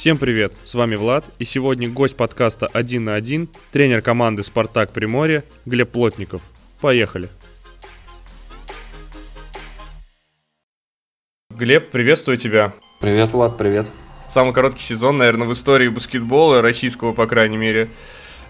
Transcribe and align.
Всем 0.00 0.16
привет, 0.16 0.54
с 0.64 0.72
вами 0.72 0.94
Влад, 0.94 1.26
и 1.38 1.44
сегодня 1.44 1.86
гость 1.86 2.16
подкаста 2.16 2.66
«Один 2.68 3.04
на 3.04 3.16
один», 3.16 3.50
тренер 3.70 4.00
команды 4.00 4.42
«Спартак 4.42 4.92
Приморье» 4.92 5.44
Глеб 5.66 5.90
Плотников. 5.90 6.40
Поехали. 6.80 7.28
Глеб, 11.50 11.90
приветствую 11.90 12.38
тебя. 12.38 12.72
Привет, 12.98 13.34
Влад, 13.34 13.58
привет. 13.58 13.90
Самый 14.26 14.54
короткий 14.54 14.84
сезон, 14.84 15.18
наверное, 15.18 15.46
в 15.46 15.52
истории 15.52 15.88
баскетбола, 15.88 16.62
российского, 16.62 17.12
по 17.12 17.26
крайней 17.26 17.58
мере. 17.58 17.90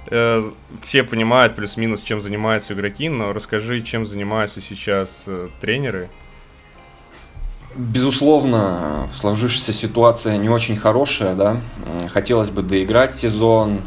Э, 0.07 0.43
все 0.83 1.03
понимают 1.03 1.57
плюс-минус, 1.57 2.05
чем 2.05 2.21
занимаются 2.21 2.75
игроки, 2.75 3.09
но 3.09 3.33
расскажи, 3.33 3.81
чем 3.81 4.07
занимаются 4.07 4.61
сейчас 4.61 5.25
э, 5.27 5.49
тренеры 5.61 6.11
Безусловно, 7.75 9.09
сложившаяся 9.15 9.73
ситуация 9.73 10.37
не 10.37 10.49
очень 10.49 10.77
хорошая, 10.77 11.35
да. 11.35 11.61
Хотелось 12.09 12.51
бы 12.51 12.63
доиграть 12.63 13.15
сезон, 13.15 13.83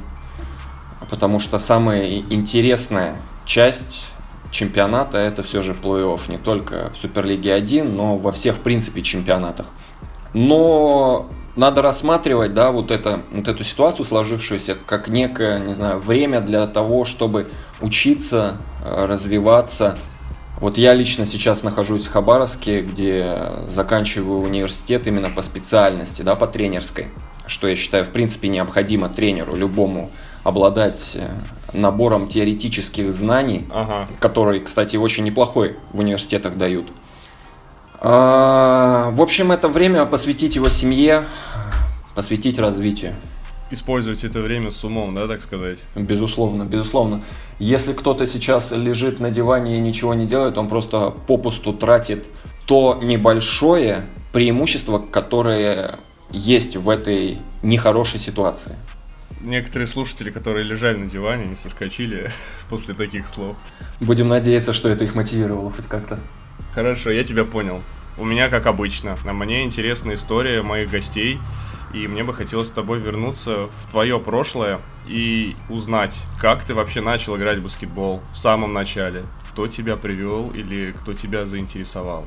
потому 1.09 1.39
что 1.39 1.59
самая 1.59 2.19
интересная 2.29 3.17
часть 3.45 4.09
чемпионата 4.51 5.17
это 5.17 5.43
все 5.43 5.61
же 5.61 5.73
плей-офф, 5.73 6.21
не 6.29 6.37
только 6.37 6.91
в 6.93 6.97
Суперлиге 6.97 7.53
1, 7.53 7.93
но 7.93 8.17
во 8.17 8.31
всех, 8.31 8.55
в 8.55 8.59
принципе, 8.59 9.01
чемпионатах. 9.01 9.65
Но 10.33 11.27
надо 11.55 11.81
рассматривать, 11.81 12.53
да, 12.53 12.71
вот, 12.71 12.89
это, 12.89 13.21
вот 13.31 13.47
эту 13.47 13.63
ситуацию 13.63 14.05
сложившуюся 14.05 14.75
как 14.85 15.07
некое, 15.07 15.59
не 15.59 15.73
знаю, 15.73 15.99
время 15.99 16.39
для 16.39 16.65
того, 16.67 17.05
чтобы 17.05 17.47
учиться, 17.81 18.57
э, 18.83 19.05
развиваться, 19.05 19.97
вот 20.63 20.77
я 20.77 20.93
лично 20.93 21.25
сейчас 21.25 21.61
нахожусь 21.63 22.05
в 22.05 22.11
Хабаровске, 22.11 22.79
где 22.79 23.37
заканчиваю 23.67 24.39
университет 24.39 25.05
именно 25.07 25.29
по 25.29 25.41
специальности, 25.41 26.21
да, 26.21 26.35
по 26.35 26.47
тренерской, 26.47 27.09
что 27.47 27.67
я 27.67 27.75
считаю, 27.75 28.05
в 28.05 28.11
принципе, 28.11 28.47
необходимо 28.47 29.09
тренеру 29.09 29.57
любому 29.57 30.09
обладать 30.45 31.15
э, 31.15 31.27
набором 31.73 32.29
теоретических 32.29 33.13
знаний, 33.13 33.65
ага. 33.73 34.07
который, 34.21 34.61
кстати, 34.61 34.95
очень 34.95 35.25
неплохой 35.25 35.75
в 35.91 35.99
университетах 35.99 36.57
дают. 36.57 36.87
А, 37.99 39.09
в 39.11 39.21
общем, 39.21 39.51
это 39.51 39.67
время 39.67 40.05
посвятить 40.05 40.55
его 40.55 40.69
семье, 40.69 41.25
посвятить 42.15 42.57
развитию 42.57 43.15
использовать 43.73 44.23
это 44.23 44.39
время 44.39 44.71
с 44.71 44.83
умом, 44.83 45.15
да, 45.15 45.27
так 45.27 45.41
сказать? 45.41 45.79
Безусловно, 45.95 46.63
безусловно. 46.63 47.23
Если 47.59 47.93
кто-то 47.93 48.25
сейчас 48.27 48.71
лежит 48.71 49.19
на 49.19 49.31
диване 49.31 49.77
и 49.77 49.79
ничего 49.79 50.13
не 50.13 50.25
делает, 50.25 50.57
он 50.57 50.67
просто 50.69 51.11
попусту 51.27 51.73
тратит 51.73 52.27
то 52.65 52.99
небольшое 53.01 54.05
преимущество, 54.31 54.99
которое 54.99 55.99
есть 56.31 56.75
в 56.77 56.89
этой 56.89 57.39
нехорошей 57.61 58.19
ситуации. 58.19 58.75
Некоторые 59.41 59.87
слушатели, 59.87 60.29
которые 60.29 60.63
лежали 60.63 60.97
на 60.97 61.09
диване, 61.09 61.45
не 61.45 61.55
соскочили 61.55 62.29
после 62.69 62.93
таких 62.93 63.27
слов. 63.27 63.57
Будем 63.99 64.27
надеяться, 64.27 64.71
что 64.71 64.89
это 64.89 65.03
их 65.03 65.15
мотивировало 65.15 65.71
хоть 65.71 65.87
как-то. 65.87 66.19
Хорошо, 66.73 67.11
я 67.11 67.23
тебя 67.23 67.43
понял. 67.43 67.81
У 68.17 68.25
меня, 68.25 68.49
как 68.49 68.67
обычно, 68.67 69.17
на 69.25 69.33
мне 69.33 69.63
интересная 69.63 70.15
история 70.15 70.61
моих 70.61 70.89
гостей– 70.89 71.39
и 71.93 72.07
мне 72.07 72.23
бы 72.23 72.33
хотелось 72.33 72.67
с 72.67 72.71
тобой 72.71 72.99
вернуться 72.99 73.67
в 73.67 73.91
твое 73.91 74.19
прошлое 74.19 74.81
и 75.07 75.55
узнать, 75.69 76.19
как 76.41 76.63
ты 76.63 76.73
вообще 76.73 77.01
начал 77.01 77.37
играть 77.37 77.59
в 77.59 77.63
баскетбол 77.63 78.21
в 78.31 78.37
самом 78.37 78.73
начале. 78.73 79.25
Кто 79.51 79.67
тебя 79.67 79.95
привел 79.95 80.49
или 80.49 80.91
кто 80.91 81.13
тебя 81.13 81.45
заинтересовал? 81.45 82.25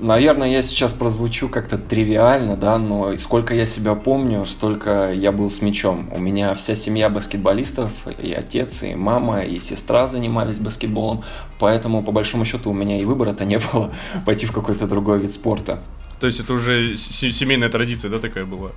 Наверное, 0.00 0.48
я 0.48 0.62
сейчас 0.62 0.92
прозвучу 0.92 1.48
как-то 1.48 1.78
тривиально, 1.78 2.56
да, 2.56 2.78
но 2.78 3.16
сколько 3.16 3.54
я 3.54 3.64
себя 3.64 3.94
помню, 3.94 4.44
столько 4.44 5.12
я 5.12 5.30
был 5.30 5.48
с 5.50 5.62
мячом. 5.62 6.10
У 6.12 6.18
меня 6.18 6.54
вся 6.54 6.74
семья 6.74 7.08
баскетболистов, 7.08 7.90
и 8.18 8.32
отец, 8.32 8.82
и 8.82 8.96
мама, 8.96 9.42
и 9.42 9.60
сестра 9.60 10.08
занимались 10.08 10.58
баскетболом, 10.58 11.22
поэтому, 11.60 12.02
по 12.02 12.10
большому 12.10 12.44
счету, 12.44 12.70
у 12.70 12.74
меня 12.74 13.00
и 13.00 13.04
выбора-то 13.04 13.44
не 13.44 13.58
было 13.58 13.94
пойти 14.26 14.46
в 14.46 14.52
какой-то 14.52 14.88
другой 14.88 15.20
вид 15.20 15.32
спорта. 15.32 15.78
То 16.24 16.28
есть 16.28 16.40
это 16.40 16.54
уже 16.54 16.96
семейная 16.96 17.68
традиция, 17.68 18.10
да, 18.10 18.18
такая 18.18 18.46
была? 18.46 18.70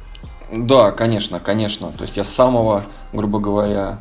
Да, 0.52 0.92
конечно, 0.92 1.40
конечно. 1.40 1.94
То 1.94 2.02
есть 2.02 2.18
я 2.18 2.26
с 2.26 2.28
самого, 2.28 2.84
грубо 3.14 3.40
говоря, 3.40 4.00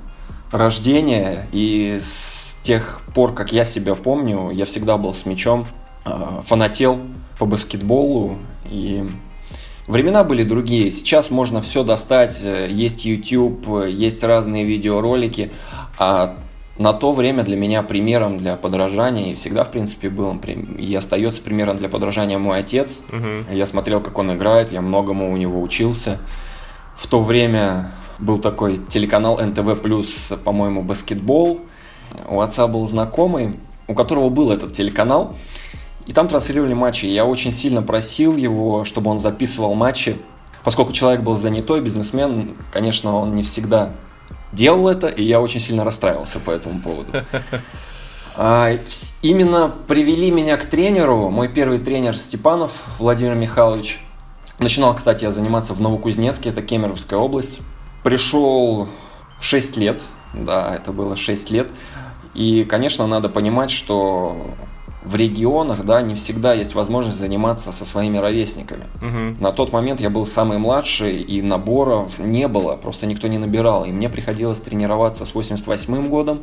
рождения 0.50 1.46
и 1.52 2.00
с 2.02 2.58
тех 2.64 3.02
пор, 3.14 3.34
как 3.34 3.52
я 3.52 3.64
себя 3.64 3.94
помню, 3.94 4.50
я 4.50 4.64
всегда 4.64 4.96
был 4.96 5.14
с 5.14 5.26
мячом, 5.26 5.64
а, 6.04 6.42
фанател 6.44 6.98
по 7.38 7.46
баскетболу 7.46 8.36
и 8.68 9.08
Времена 9.86 10.24
были 10.24 10.42
другие. 10.42 10.90
Сейчас 10.90 11.30
можно 11.30 11.62
все 11.62 11.84
достать. 11.84 12.40
Э, 12.42 12.66
есть 12.68 13.04
YouTube, 13.04 13.86
есть 13.86 14.24
разные 14.24 14.64
видеоролики. 14.64 15.52
А 15.96 16.36
на 16.78 16.92
то 16.92 17.12
время 17.12 17.42
для 17.42 17.56
меня 17.56 17.82
примером 17.82 18.38
для 18.38 18.56
подражания 18.56 19.32
и 19.32 19.34
всегда, 19.34 19.64
в 19.64 19.70
принципе, 19.70 20.10
был 20.10 20.38
и 20.78 20.94
остается 20.94 21.40
примером 21.40 21.78
для 21.78 21.88
подражания 21.88 22.38
мой 22.38 22.58
отец. 22.58 23.02
Угу. 23.08 23.54
Я 23.54 23.66
смотрел, 23.66 24.00
как 24.00 24.18
он 24.18 24.34
играет, 24.34 24.72
я 24.72 24.82
многому 24.82 25.32
у 25.32 25.36
него 25.36 25.62
учился. 25.62 26.18
В 26.94 27.06
то 27.06 27.22
время 27.22 27.90
был 28.18 28.38
такой 28.38 28.76
телеканал 28.76 29.38
НТВ+, 29.38 29.76
по-моему, 30.44 30.82
баскетбол. 30.82 31.60
У 32.28 32.40
отца 32.40 32.66
был 32.66 32.86
знакомый, 32.86 33.56
у 33.88 33.94
которого 33.94 34.28
был 34.28 34.50
этот 34.50 34.72
телеканал, 34.72 35.34
и 36.06 36.12
там 36.12 36.28
транслировали 36.28 36.74
матчи. 36.74 37.06
Я 37.06 37.24
очень 37.24 37.52
сильно 37.52 37.82
просил 37.82 38.36
его, 38.36 38.84
чтобы 38.84 39.10
он 39.10 39.18
записывал 39.18 39.74
матчи. 39.74 40.16
Поскольку 40.62 40.92
человек 40.92 41.22
был 41.22 41.36
занятой, 41.36 41.80
бизнесмен, 41.80 42.56
конечно, 42.72 43.16
он 43.16 43.34
не 43.34 43.42
всегда 43.42 43.92
делал 44.52 44.88
это, 44.88 45.08
и 45.08 45.22
я 45.22 45.40
очень 45.40 45.60
сильно 45.60 45.84
расстраивался 45.84 46.38
по 46.38 46.50
этому 46.50 46.80
поводу. 46.80 47.12
А, 48.38 48.70
именно 49.22 49.74
привели 49.88 50.30
меня 50.30 50.58
к 50.58 50.66
тренеру, 50.66 51.30
мой 51.30 51.48
первый 51.48 51.78
тренер 51.78 52.18
Степанов 52.18 52.82
Владимир 52.98 53.34
Михайлович. 53.34 54.04
Начинал, 54.58 54.94
кстати, 54.94 55.24
я 55.24 55.32
заниматься 55.32 55.72
в 55.72 55.80
Новокузнецке, 55.80 56.50
это 56.50 56.60
Кемеровская 56.60 57.18
область. 57.18 57.60
Пришел 58.02 58.90
в 59.38 59.42
6 59.42 59.78
лет, 59.78 60.02
да, 60.34 60.74
это 60.74 60.92
было 60.92 61.16
6 61.16 61.50
лет. 61.50 61.70
И, 62.34 62.64
конечно, 62.64 63.06
надо 63.06 63.30
понимать, 63.30 63.70
что 63.70 64.54
в 65.06 65.14
регионах, 65.14 65.84
да, 65.84 66.02
не 66.02 66.16
всегда 66.16 66.52
есть 66.52 66.74
возможность 66.74 67.18
заниматься 67.18 67.70
со 67.70 67.84
своими 67.84 68.18
ровесниками. 68.18 68.84
Угу. 68.96 69.40
На 69.42 69.52
тот 69.52 69.72
момент 69.72 70.00
я 70.00 70.10
был 70.10 70.26
самый 70.26 70.58
младший, 70.58 71.22
и 71.22 71.40
наборов 71.42 72.18
не 72.18 72.48
было, 72.48 72.74
просто 72.74 73.06
никто 73.06 73.28
не 73.28 73.38
набирал. 73.38 73.84
И 73.84 73.92
мне 73.92 74.08
приходилось 74.08 74.60
тренироваться 74.60 75.24
с 75.24 75.32
88 75.32 76.08
годом, 76.08 76.40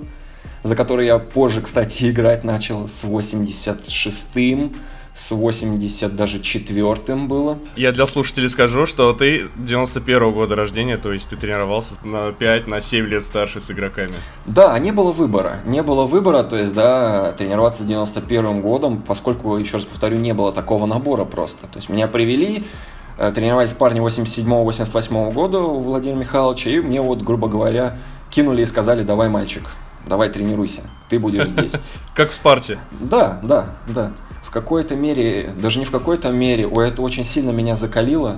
за 0.63 0.77
который 0.77 1.07
я 1.07 1.19
позже, 1.19 1.61
кстати, 1.61 2.09
играть 2.09 2.45
начал 2.45 2.87
с 2.87 3.03
86-м 3.03 4.73
с 5.13 5.31
80 5.31 6.15
даже 6.15 6.39
четвертым 6.39 7.27
было. 7.27 7.59
Я 7.75 7.91
для 7.91 8.05
слушателей 8.07 8.49
скажу, 8.49 8.85
что 8.85 9.13
ты 9.13 9.47
91 9.55 10.23
-го 10.23 10.33
года 10.33 10.55
рождения, 10.55 10.97
то 10.97 11.13
есть 11.13 11.29
ты 11.29 11.35
тренировался 11.35 11.95
на 12.03 12.31
5, 12.31 12.67
на 12.67 12.81
7 12.81 13.05
лет 13.05 13.23
старше 13.23 13.61
с 13.61 13.69
игроками. 13.69 14.15
Да, 14.45 14.77
не 14.79 14.91
было 14.91 15.11
выбора. 15.11 15.59
Не 15.65 15.83
было 15.83 16.05
выбора, 16.05 16.41
то 16.43 16.57
есть, 16.57 16.73
да, 16.73 17.31
тренироваться 17.33 17.83
с 17.83 17.85
91 17.85 18.61
годом, 18.61 19.03
поскольку, 19.03 19.55
еще 19.57 19.77
раз 19.77 19.85
повторю, 19.85 20.17
не 20.17 20.33
было 20.33 20.51
такого 20.51 20.87
набора 20.87 21.25
просто. 21.25 21.67
То 21.67 21.77
есть 21.77 21.89
меня 21.89 22.07
привели, 22.07 22.63
э, 23.19 23.31
тренировались 23.31 23.73
парни 23.73 24.01
87-88 24.01 25.31
года 25.31 25.59
у 25.59 25.79
Владимира 25.79 26.19
Михайловича, 26.19 26.71
и 26.71 26.79
мне 26.79 27.01
вот, 27.01 27.21
грубо 27.21 27.47
говоря, 27.47 27.99
кинули 28.31 28.63
и 28.63 28.65
сказали, 28.65 29.03
давай, 29.03 29.29
мальчик, 29.29 29.69
давай 30.07 30.29
тренируйся, 30.29 30.81
ты 31.07 31.19
будешь 31.19 31.49
здесь. 31.49 31.73
Как 32.15 32.31
в 32.31 32.33
Спарте. 32.33 32.79
Да, 32.99 33.39
да, 33.43 33.75
да 33.87 34.11
какой-то 34.53 34.95
мере, 34.95 35.49
даже 35.59 35.79
не 35.79 35.85
в 35.85 35.91
какой-то 35.91 36.29
мере, 36.29 36.69
это 36.69 37.01
очень 37.01 37.25
сильно 37.25 37.49
меня 37.49 37.75
закалило, 37.75 38.37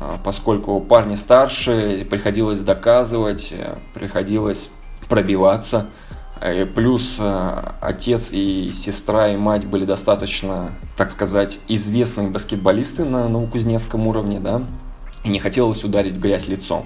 а, 0.00 0.16
поскольку 0.22 0.80
парни 0.80 1.14
старше, 1.14 2.04
приходилось 2.10 2.60
доказывать, 2.60 3.52
э, 3.52 3.76
приходилось 3.94 4.70
пробиваться. 5.08 5.86
Э, 6.40 6.66
плюс 6.66 7.18
э, 7.20 7.62
отец 7.80 8.30
и 8.32 8.72
сестра 8.72 9.28
и 9.28 9.36
мать 9.36 9.64
были 9.64 9.84
достаточно, 9.84 10.72
так 10.96 11.12
сказать, 11.12 11.60
известные 11.68 12.26
баскетболисты 12.26 13.04
на 13.04 13.28
новокузнецком 13.28 14.08
уровне, 14.08 14.40
да, 14.40 14.62
и 15.24 15.30
не 15.30 15.38
хотелось 15.38 15.84
ударить 15.84 16.16
грязь 16.16 16.48
лицом. 16.48 16.84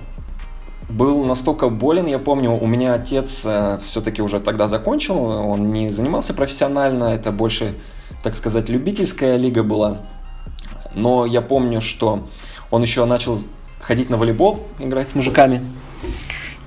Был 0.91 1.25
настолько 1.25 1.71
болен, 1.71 2.07
я 2.07 2.19
помню, 2.19 2.53
у 2.53 2.67
меня 2.67 2.93
отец 2.93 3.47
все-таки 3.83 4.21
уже 4.21 4.39
тогда 4.39 4.69
закончил, 4.69 5.17
он 5.17 5.73
не 5.73 5.89
занимался 5.89 6.35
профессионально, 6.35 7.05
это 7.05 7.33
больше 7.33 7.75
так 8.27 8.35
сказать, 8.35 8.69
любительская 8.69 9.37
лига 9.37 9.63
была. 9.63 9.99
Но 10.97 11.27
я 11.27 11.41
помню, 11.41 11.81
что 11.81 12.27
он 12.73 12.83
еще 12.83 13.05
начал 13.05 13.39
ходить 13.79 14.11
на 14.11 14.17
волейбол, 14.17 14.67
играть 14.81 15.09
с 15.09 15.15
мужиками. 15.15 15.65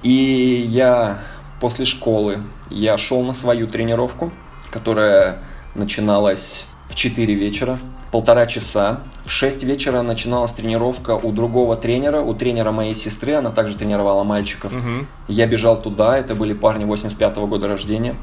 И 0.02 0.66
я 0.70 1.20
после 1.60 1.84
школы, 1.84 2.38
я 2.70 2.98
шел 2.98 3.24
на 3.24 3.34
свою 3.34 3.68
тренировку, 3.68 4.32
которая 4.72 5.40
начиналась 5.76 6.64
в 6.88 6.96
4 6.96 7.34
вечера. 7.36 7.78
полтора 8.14 8.46
часа. 8.46 9.02
В 9.26 9.30
6 9.30 9.64
вечера 9.64 10.02
начиналась 10.02 10.54
тренировка 10.54 11.12
у 11.12 11.34
другого 11.34 11.76
тренера, 11.76 12.22
у 12.22 12.34
тренера 12.34 12.72
моей 12.72 12.96
сестры, 12.96 13.34
она 13.34 13.52
также 13.52 13.76
тренировала 13.76 14.24
мальчиков. 14.24 14.72
Угу. 14.72 15.08
Я 15.28 15.46
бежал 15.46 15.82
туда, 15.82 16.18
это 16.18 16.36
были 16.36 16.54
парни 16.54 16.86
85 16.86 17.38
-го 17.38 17.48
года 17.48 17.68
рождения. 17.68 18.16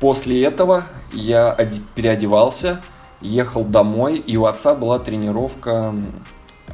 После 0.00 0.42
этого 0.44 0.84
я 1.12 1.56
переодевался, 1.94 2.80
ехал 3.20 3.64
домой, 3.64 4.18
и 4.18 4.36
у 4.36 4.44
отца 4.44 4.74
была 4.74 4.98
тренировка 4.98 5.94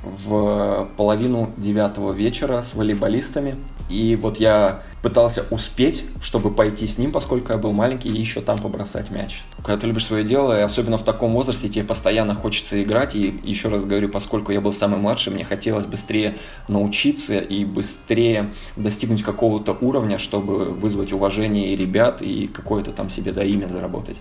в 0.02 0.88
половину 0.96 1.52
девятого 1.56 2.12
вечера 2.12 2.62
с 2.62 2.74
волейболистами. 2.74 3.56
И 3.90 4.16
вот 4.16 4.38
я 4.38 4.82
пытался 5.02 5.44
успеть, 5.50 6.04
чтобы 6.22 6.50
пойти 6.50 6.86
с 6.86 6.98
ним, 6.98 7.10
поскольку 7.10 7.52
я 7.52 7.58
был 7.58 7.72
маленький, 7.72 8.08
и 8.08 8.18
еще 8.18 8.40
там 8.40 8.58
побросать 8.58 9.10
мяч. 9.10 9.42
Когда 9.56 9.78
ты 9.78 9.86
любишь 9.86 10.06
свое 10.06 10.24
дело, 10.24 10.58
и 10.58 10.62
особенно 10.62 10.98
в 10.98 11.02
таком 11.02 11.32
возрасте, 11.32 11.68
тебе 11.68 11.84
постоянно 11.84 12.34
хочется 12.34 12.82
играть. 12.82 13.14
И 13.14 13.40
еще 13.42 13.68
раз 13.68 13.84
говорю, 13.84 14.08
поскольку 14.08 14.52
я 14.52 14.60
был 14.60 14.72
самый 14.72 15.00
младший, 15.00 15.32
мне 15.32 15.44
хотелось 15.44 15.86
быстрее 15.86 16.36
научиться 16.68 17.38
и 17.38 17.64
быстрее 17.64 18.52
достигнуть 18.76 19.22
какого-то 19.22 19.76
уровня, 19.80 20.18
чтобы 20.18 20.66
вызвать 20.66 21.12
уважение 21.12 21.72
и 21.72 21.76
ребят, 21.76 22.22
и 22.22 22.46
какое-то 22.46 22.92
там 22.92 23.10
себе 23.10 23.32
да 23.32 23.42
имя 23.42 23.66
заработать. 23.66 24.20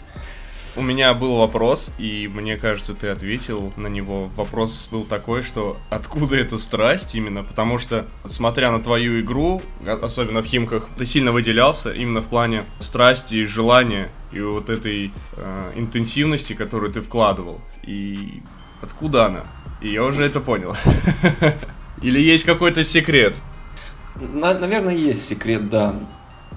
У 0.80 0.82
меня 0.82 1.14
был 1.14 1.36
вопрос, 1.36 1.92
и 1.98 2.32
мне 2.34 2.56
кажется, 2.56 2.94
ты 2.94 3.10
ответил 3.10 3.74
на 3.76 3.88
него. 3.88 4.30
Вопрос 4.38 4.88
был 4.90 5.04
такой, 5.04 5.44
что 5.44 5.76
откуда 5.90 6.38
эта 6.38 6.58
страсть 6.58 7.16
именно? 7.16 7.44
Потому 7.44 7.78
что, 7.78 8.06
смотря 8.24 8.72
на 8.72 8.82
твою 8.82 9.20
игру, 9.20 9.62
особенно 9.86 10.42
в 10.42 10.46
Химках, 10.46 10.88
ты 10.98 11.06
сильно 11.06 11.34
выделялся 11.34 11.92
именно 11.92 12.22
в 12.22 12.28
плане 12.28 12.64
страсти 12.80 13.36
и 13.36 13.44
желания, 13.44 14.08
и 14.32 14.40
вот 14.40 14.70
этой 14.70 15.12
э, 15.34 15.72
интенсивности, 15.76 16.54
которую 16.54 16.94
ты 16.94 17.02
вкладывал. 17.02 17.60
И 17.84 18.42
откуда 18.82 19.26
она? 19.26 19.44
И 19.82 19.90
я 19.90 20.06
уже 20.06 20.24
это 20.24 20.40
понял. 20.40 20.78
Или 22.02 22.22
есть 22.22 22.46
какой-то 22.46 22.86
секрет? 22.86 23.36
Наверное, 24.16 24.96
есть 24.96 25.28
секрет, 25.28 25.68
да. 25.68 25.96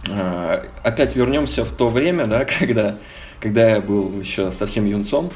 Э, 0.08 0.64
опять 0.84 1.16
вернемся 1.16 1.64
в 1.64 1.72
то 1.72 1.88
время, 1.88 2.26
да, 2.26 2.44
когда 2.60 2.98
когда 3.42 3.70
я 3.70 3.80
был 3.80 4.20
еще 4.20 4.52
совсем 4.52 4.86
юнцом, 4.86 5.30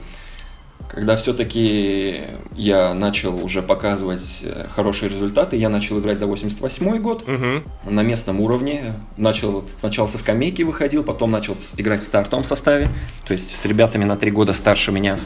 когда 0.88 1.16
все-таки 1.16 2.22
я 2.54 2.94
начал 2.94 3.44
уже 3.44 3.62
показывать 3.62 4.40
э, 4.42 4.68
хорошие 4.74 5.08
результаты, 5.08 5.56
я 5.56 5.68
начал 5.68 5.98
играть 5.98 6.18
за 6.18 6.26
88 6.26 6.98
год 7.02 7.24
угу. 7.28 7.90
на 7.90 8.02
местном 8.02 8.40
уровне. 8.40 8.94
Начал 9.16 9.64
сначала 9.76 10.06
со 10.06 10.18
скамейки 10.18 10.62
выходил, 10.62 11.02
потом 11.02 11.32
начал 11.32 11.56
играть 11.76 12.00
в 12.00 12.04
стартовом 12.04 12.44
составе, 12.44 12.88
то 13.26 13.32
есть 13.32 13.56
с 13.56 13.64
ребятами 13.64 14.04
на 14.04 14.16
три 14.16 14.30
года 14.30 14.52
старше 14.52 14.92
меня. 14.92 15.18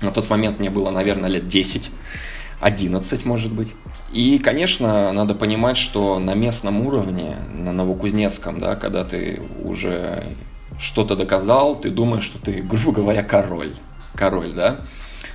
На 0.00 0.10
тот 0.10 0.28
момент 0.28 0.58
мне 0.58 0.68
было, 0.68 0.90
наверное, 0.90 1.30
лет 1.30 1.46
10. 1.46 1.90
11, 2.60 3.24
может 3.26 3.52
быть. 3.52 3.74
И, 4.12 4.38
конечно, 4.38 5.12
надо 5.12 5.34
понимать, 5.34 5.76
что 5.76 6.18
на 6.18 6.34
местном 6.34 6.86
уровне, 6.86 7.36
на 7.52 7.72
Новокузнецком, 7.72 8.60
да, 8.60 8.74
когда 8.74 9.04
ты 9.04 9.40
уже 9.62 10.36
что-то 10.78 11.16
доказал, 11.16 11.76
ты 11.76 11.90
думаешь, 11.90 12.24
что 12.24 12.38
ты, 12.38 12.60
грубо 12.62 12.92
говоря, 12.92 13.22
король. 13.22 13.74
Король, 14.14 14.52
да? 14.52 14.80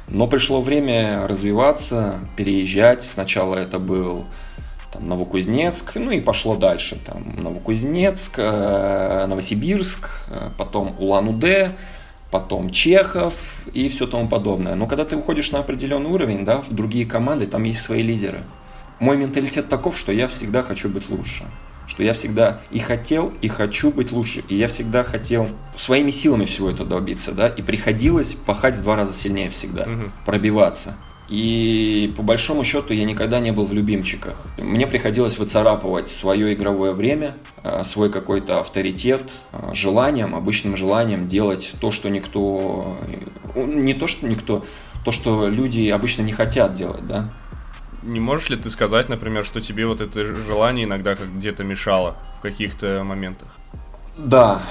Но 0.07 0.27
пришло 0.27 0.61
время 0.61 1.27
развиваться, 1.27 2.19
переезжать. 2.35 3.01
Сначала 3.01 3.55
это 3.55 3.79
был 3.79 4.25
там, 4.91 5.07
Новокузнецк, 5.07 5.95
ну 5.95 6.11
и 6.11 6.19
пошло 6.19 6.55
дальше. 6.55 6.99
Там, 7.05 7.35
Новокузнецк, 7.37 8.33
э, 8.37 9.25
Новосибирск, 9.27 10.09
э, 10.27 10.49
потом 10.57 10.95
Улан-Удэ, 10.99 11.71
потом 12.29 12.69
Чехов 12.71 13.35
и 13.73 13.87
все 13.87 14.07
тому 14.07 14.27
подобное. 14.27 14.75
Но 14.75 14.87
когда 14.87 15.05
ты 15.05 15.15
уходишь 15.15 15.51
на 15.51 15.59
определенный 15.59 16.09
уровень, 16.09 16.43
да, 16.43 16.61
в 16.61 16.71
другие 16.71 17.05
команды, 17.05 17.47
там 17.47 17.63
есть 17.63 17.81
свои 17.81 18.01
лидеры. 18.01 18.43
Мой 18.99 19.17
менталитет 19.17 19.69
таков, 19.69 19.97
что 19.97 20.11
я 20.11 20.27
всегда 20.27 20.61
хочу 20.61 20.89
быть 20.89 21.09
лучше 21.09 21.45
что 21.87 22.03
я 22.03 22.13
всегда 22.13 22.61
и 22.71 22.79
хотел, 22.79 23.33
и 23.41 23.47
хочу 23.47 23.91
быть 23.91 24.11
лучше, 24.11 24.43
и 24.47 24.55
я 24.55 24.67
всегда 24.67 25.03
хотел 25.03 25.47
своими 25.75 26.11
силами 26.11 26.45
всего 26.45 26.69
это 26.69 26.85
добиться, 26.85 27.31
да, 27.33 27.47
и 27.47 27.61
приходилось 27.61 28.33
пахать 28.33 28.77
в 28.77 28.81
два 28.81 28.95
раза 28.95 29.13
сильнее 29.13 29.49
всегда, 29.49 29.83
угу. 29.83 30.11
пробиваться. 30.25 30.95
И 31.31 32.13
по 32.17 32.23
большому 32.23 32.65
счету 32.65 32.93
я 32.93 33.05
никогда 33.05 33.39
не 33.39 33.51
был 33.51 33.65
в 33.65 33.71
любимчиках. 33.71 34.35
Мне 34.57 34.85
приходилось 34.85 35.37
выцарапывать 35.37 36.09
свое 36.09 36.53
игровое 36.53 36.91
время, 36.91 37.37
э, 37.63 37.83
свой 37.83 38.11
какой-то 38.11 38.59
авторитет, 38.59 39.31
э, 39.53 39.73
желанием, 39.73 40.35
обычным 40.35 40.75
желанием 40.75 41.27
делать 41.27 41.71
то, 41.79 41.89
что 41.89 42.09
никто... 42.09 42.97
Э, 43.55 43.63
не 43.63 43.93
то, 43.93 44.07
что 44.07 44.27
никто, 44.27 44.65
то, 45.05 45.13
что 45.13 45.47
люди 45.47 45.87
обычно 45.87 46.23
не 46.23 46.33
хотят 46.33 46.73
делать, 46.73 47.07
да 47.07 47.31
не 48.03 48.19
можешь 48.19 48.49
ли 48.49 48.57
ты 48.57 48.69
сказать, 48.69 49.09
например, 49.09 49.45
что 49.45 49.61
тебе 49.61 49.85
вот 49.85 50.01
это 50.01 50.23
желание 50.23 50.85
иногда 50.85 51.15
как 51.15 51.35
где-то 51.35 51.63
мешало 51.63 52.15
в 52.37 52.41
каких-то 52.41 53.03
моментах? 53.03 53.49
Да, 54.17 54.61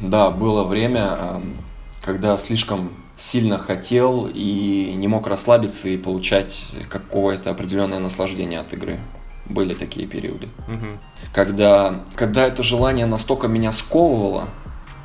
да, 0.00 0.30
было 0.30 0.64
время, 0.64 1.16
эм, 1.18 1.56
когда 2.02 2.36
слишком 2.36 2.90
сильно 3.16 3.58
хотел 3.58 4.28
и 4.32 4.92
не 4.94 5.08
мог 5.08 5.26
расслабиться 5.26 5.88
и 5.88 5.96
получать 5.96 6.66
какое-то 6.88 7.50
определенное 7.50 7.98
наслаждение 7.98 8.60
от 8.60 8.72
игры. 8.72 9.00
Были 9.46 9.74
такие 9.74 10.06
периоды. 10.06 10.48
Угу. 10.68 10.98
Когда, 11.32 12.04
когда 12.14 12.46
это 12.46 12.62
желание 12.62 13.06
настолько 13.06 13.48
меня 13.48 13.72
сковывало, 13.72 14.48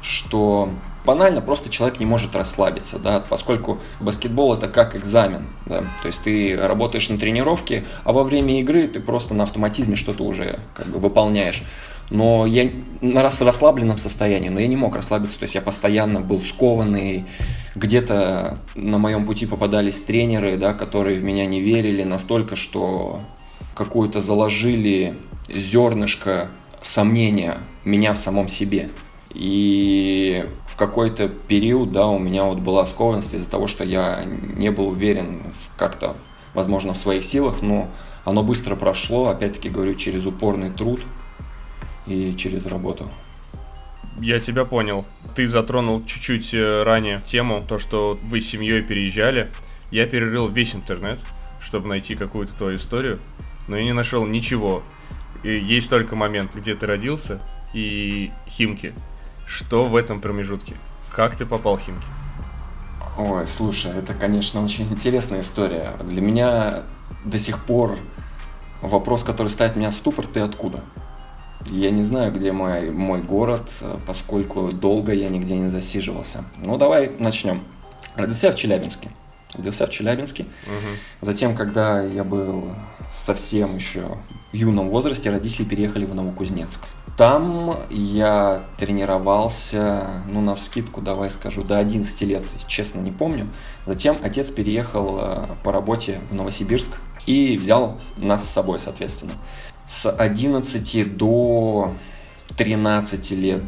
что 0.01 0.69
банально 1.05 1.41
просто 1.41 1.69
человек 1.69 1.99
не 1.99 2.05
может 2.05 2.35
расслабиться, 2.35 2.99
да, 2.99 3.19
поскольку 3.19 3.79
баскетбол 3.99 4.53
это 4.53 4.67
как 4.67 4.95
экзамен, 4.95 5.47
да, 5.65 5.81
то 6.01 6.07
есть 6.07 6.21
ты 6.23 6.57
работаешь 6.57 7.09
на 7.09 7.17
тренировке, 7.17 7.83
а 8.03 8.13
во 8.13 8.23
время 8.23 8.59
игры 8.59 8.87
ты 8.87 8.99
просто 8.99 9.33
на 9.33 9.43
автоматизме 9.43 9.95
что-то 9.95 10.23
уже 10.23 10.59
как 10.75 10.87
бы 10.87 10.99
выполняешь. 10.99 11.63
Но 12.09 12.45
я 12.45 12.69
на 12.99 13.23
расслабленном 13.23 13.97
состоянии, 13.97 14.49
но 14.49 14.59
я 14.59 14.67
не 14.67 14.75
мог 14.75 14.95
расслабиться, 14.95 15.39
то 15.39 15.43
есть 15.43 15.55
я 15.55 15.61
постоянно 15.61 16.19
был 16.19 16.41
скованный, 16.41 17.25
где-то 17.73 18.59
на 18.75 18.97
моем 18.97 19.25
пути 19.25 19.45
попадались 19.45 20.01
тренеры, 20.01 20.57
да, 20.57 20.73
которые 20.73 21.19
в 21.19 21.23
меня 21.23 21.45
не 21.45 21.61
верили 21.61 22.03
настолько, 22.03 22.57
что 22.57 23.21
какую-то 23.75 24.19
заложили 24.19 25.15
зернышко 25.47 26.49
сомнения 26.81 27.59
меня 27.85 28.13
в 28.13 28.17
самом 28.17 28.49
себе. 28.49 28.89
И 29.33 30.45
какой-то 30.81 31.27
период, 31.27 31.91
да, 31.91 32.07
у 32.07 32.17
меня 32.17 32.45
вот 32.45 32.57
была 32.57 32.87
скованность 32.87 33.35
из-за 33.35 33.47
того, 33.47 33.67
что 33.67 33.83
я 33.83 34.23
не 34.25 34.71
был 34.71 34.87
уверен 34.87 35.43
как-то, 35.77 36.15
возможно, 36.55 36.95
в 36.95 36.97
своих 36.97 37.23
силах, 37.23 37.61
но 37.61 37.87
оно 38.25 38.41
быстро 38.41 38.75
прошло, 38.75 39.29
опять-таки 39.29 39.69
говорю, 39.69 39.93
через 39.93 40.25
упорный 40.25 40.71
труд 40.71 41.01
и 42.07 42.35
через 42.35 42.65
работу. 42.65 43.11
Я 44.19 44.39
тебя 44.39 44.65
понял. 44.65 45.05
Ты 45.35 45.47
затронул 45.47 46.03
чуть-чуть 46.03 46.51
э, 46.55 46.81
ранее 46.81 47.21
тему, 47.23 47.63
то, 47.67 47.77
что 47.77 48.17
вы 48.23 48.41
с 48.41 48.49
семьей 48.49 48.81
переезжали. 48.81 49.51
Я 49.91 50.07
перерыл 50.07 50.49
весь 50.49 50.73
интернет, 50.73 51.19
чтобы 51.59 51.89
найти 51.89 52.15
какую-то 52.15 52.55
твою 52.55 52.77
историю, 52.77 53.19
но 53.67 53.77
я 53.77 53.83
не 53.83 53.93
нашел 53.93 54.25
ничего. 54.25 54.81
И 55.43 55.53
есть 55.53 55.91
только 55.91 56.15
момент, 56.15 56.55
где 56.55 56.73
ты 56.73 56.87
родился, 56.87 57.39
и 57.75 58.31
Химки. 58.49 58.95
Что 59.51 59.83
в 59.83 59.97
этом 59.97 60.21
промежутке? 60.21 60.77
Как 61.13 61.35
ты 61.35 61.45
попал 61.45 61.75
в 61.75 61.81
Химки? 61.81 62.07
Ой, 63.17 63.45
слушай, 63.45 63.91
это, 63.91 64.13
конечно, 64.13 64.63
очень 64.63 64.85
интересная 64.89 65.41
история. 65.41 65.91
Для 66.05 66.21
меня 66.21 66.83
до 67.25 67.37
сих 67.37 67.59
пор 67.65 67.99
вопрос, 68.81 69.25
который 69.25 69.49
ставит 69.49 69.75
меня 69.75 69.89
в 69.89 69.93
ступор, 69.93 70.25
ты 70.25 70.39
откуда? 70.39 70.79
Я 71.65 71.91
не 71.91 72.01
знаю, 72.01 72.31
где 72.31 72.53
мой, 72.53 72.91
мой 72.91 73.21
город, 73.21 73.69
поскольку 74.07 74.71
долго 74.71 75.11
я 75.11 75.27
нигде 75.27 75.57
не 75.57 75.69
засиживался. 75.69 76.45
Ну, 76.63 76.77
давай 76.77 77.11
начнем. 77.19 77.61
Родился 78.15 78.47
я 78.47 78.53
в 78.53 78.55
Челябинске. 78.55 79.09
Родился 79.53 79.85
в 79.85 79.89
Челябинске. 79.89 80.43
Угу. 80.43 81.25
Затем, 81.25 81.57
когда 81.57 82.01
я 82.01 82.23
был 82.23 82.73
совсем 83.11 83.75
еще 83.75 84.17
в 84.53 84.55
юном 84.55 84.87
возрасте, 84.87 85.29
родители 85.29 85.65
переехали 85.65 86.05
в 86.05 86.15
Новокузнецк. 86.15 86.87
Там 87.17 87.77
я 87.89 88.63
тренировался, 88.77 90.07
ну, 90.27 90.41
на 90.41 90.55
вскидку, 90.55 91.01
давай 91.01 91.29
скажу, 91.29 91.63
до 91.63 91.77
11 91.77 92.21
лет, 92.21 92.43
честно 92.67 92.99
не 92.99 93.11
помню. 93.11 93.47
Затем 93.85 94.17
отец 94.23 94.49
переехал 94.49 95.19
э, 95.19 95.45
по 95.63 95.71
работе 95.71 96.19
в 96.29 96.33
Новосибирск 96.33 96.91
и 97.25 97.57
взял 97.57 97.99
нас 98.17 98.45
с 98.47 98.49
собой, 98.49 98.79
соответственно. 98.79 99.33
С 99.85 100.09
11 100.09 101.17
до 101.17 101.93
13 102.55 103.31
лет 103.31 103.63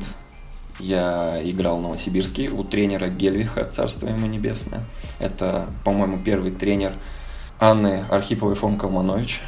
я 0.80 1.40
играл 1.44 1.78
в 1.78 1.82
Новосибирске 1.82 2.50
у 2.50 2.64
тренера 2.64 3.10
Гельвиха, 3.10 3.66
царство 3.66 4.08
ему 4.08 4.28
небесное. 4.28 4.86
Это, 5.20 5.68
по-моему, 5.84 6.18
первый 6.18 6.52
тренер 6.52 6.94
Анны 7.60 8.06
Архиповой 8.10 8.56
фон 8.56 8.78
Калманович, 8.78 9.42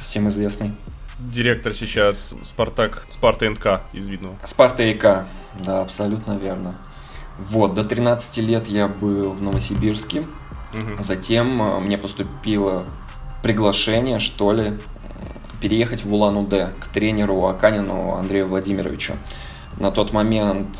всем 0.00 0.28
известный. 0.28 0.72
Директор 1.18 1.74
сейчас 1.74 2.34
Спартак, 2.42 3.06
Спарта 3.08 3.50
НК 3.50 3.80
из 3.92 4.06
Видного. 4.06 4.36
Спарта 4.44 4.90
ИК, 4.90 5.26
да, 5.64 5.80
абсолютно 5.80 6.38
верно. 6.38 6.76
Вот, 7.38 7.74
до 7.74 7.84
13 7.84 8.38
лет 8.38 8.68
я 8.68 8.86
был 8.88 9.32
в 9.32 9.42
Новосибирске. 9.42 10.20
Угу. 10.20 11.00
Затем 11.02 11.60
э, 11.60 11.80
мне 11.80 11.98
поступило 11.98 12.84
приглашение, 13.42 14.18
что 14.18 14.52
ли, 14.52 14.74
переехать 15.60 16.04
в 16.04 16.12
Улан-Удэ 16.12 16.72
к 16.80 16.88
тренеру 16.88 17.46
Аканину 17.46 18.14
Андрею 18.14 18.46
Владимировичу. 18.46 19.14
На 19.76 19.90
тот 19.90 20.12
момент 20.12 20.78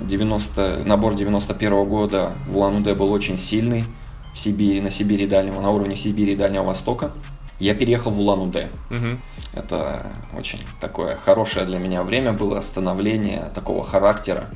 90, 0.00 0.62
э, 0.62 0.84
набор 0.84 1.14
91 1.14 1.72
-го 1.72 1.86
года 1.86 2.32
в 2.48 2.56
Улан-Удэ 2.56 2.94
был 2.94 3.10
очень 3.12 3.36
сильный 3.36 3.84
в 4.34 4.38
Сибири, 4.38 4.80
на 4.80 4.90
Сибири 4.90 5.26
Дальнего, 5.26 5.60
на 5.60 5.70
уровне 5.70 5.96
Сибири 5.96 6.32
и 6.32 6.36
Дальнего 6.36 6.64
Востока. 6.64 7.12
Я 7.60 7.74
переехал 7.74 8.10
в 8.10 8.18
Улан-Удэ. 8.18 8.70
Угу. 8.90 9.18
Это 9.52 10.06
очень 10.36 10.60
такое 10.80 11.16
хорошее 11.16 11.66
для 11.66 11.78
меня 11.78 12.02
время 12.02 12.32
было 12.32 12.60
становление 12.62 13.50
такого 13.54 13.84
характера, 13.84 14.46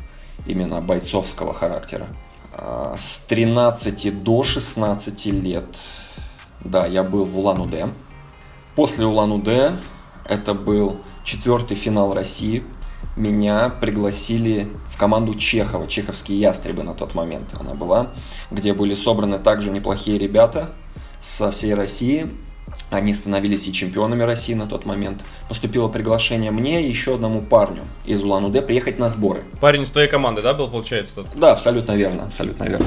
именно 0.47 0.81
бойцовского 0.81 1.55
характера. 1.55 2.07
А, 2.53 2.95
с 2.97 3.19
13 3.29 4.23
до 4.23 4.43
16 4.43 5.27
лет, 5.27 5.65
да, 6.61 6.87
я 6.87 7.03
был 7.03 7.25
в 7.25 7.39
Улан-Удэ. 7.39 7.89
После 8.75 9.05
Улан-Удэ, 9.05 9.77
это 10.27 10.55
был 10.55 11.01
четвертый 11.25 11.77
финал 11.77 12.15
России, 12.15 12.65
меня 13.17 13.69
пригласили 13.69 14.69
в 14.89 14.99
команду 14.99 15.35
Чехова, 15.35 15.87
чеховские 15.87 16.41
ястребы 16.41 16.83
на 16.83 16.95
тот 16.95 17.15
момент 17.15 17.55
она 17.59 17.75
была, 17.75 18.11
где 18.51 18.73
были 18.73 18.95
собраны 18.95 19.39
также 19.39 19.71
неплохие 19.71 20.19
ребята 20.19 20.71
со 21.21 21.51
всей 21.51 21.75
России. 21.75 22.29
Они 22.91 23.13
становились 23.15 23.67
и 23.67 23.73
чемпионами 23.73 24.23
России 24.23 24.55
на 24.55 24.67
тот 24.67 24.85
момент. 24.85 25.25
Поступило 25.49 25.89
приглашение 25.89 26.51
мне 26.51 26.85
и 26.85 26.89
еще 26.89 27.15
одному 27.15 27.43
парню 27.43 27.83
из 28.05 28.23
Улан-Удэ 28.23 28.63
приехать 28.63 28.99
на 28.99 29.09
сборы. 29.09 29.45
Парень 29.61 29.83
из 29.83 29.91
твоей 29.91 30.09
команды, 30.09 30.43
да, 30.43 30.55
был, 30.55 30.69
получается? 30.69 31.17
Тот? 31.17 31.29
Да, 31.35 31.53
абсолютно 31.53 31.93
верно, 31.93 32.25
абсолютно 32.25 32.65
верно. 32.65 32.87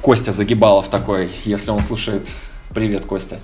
Костя 0.00 0.32
Загибалов 0.32 0.88
такой, 0.88 1.30
если 1.44 1.70
он 1.70 1.82
слушает. 1.82 2.28
Привет, 2.72 3.04
Костя. 3.04 3.40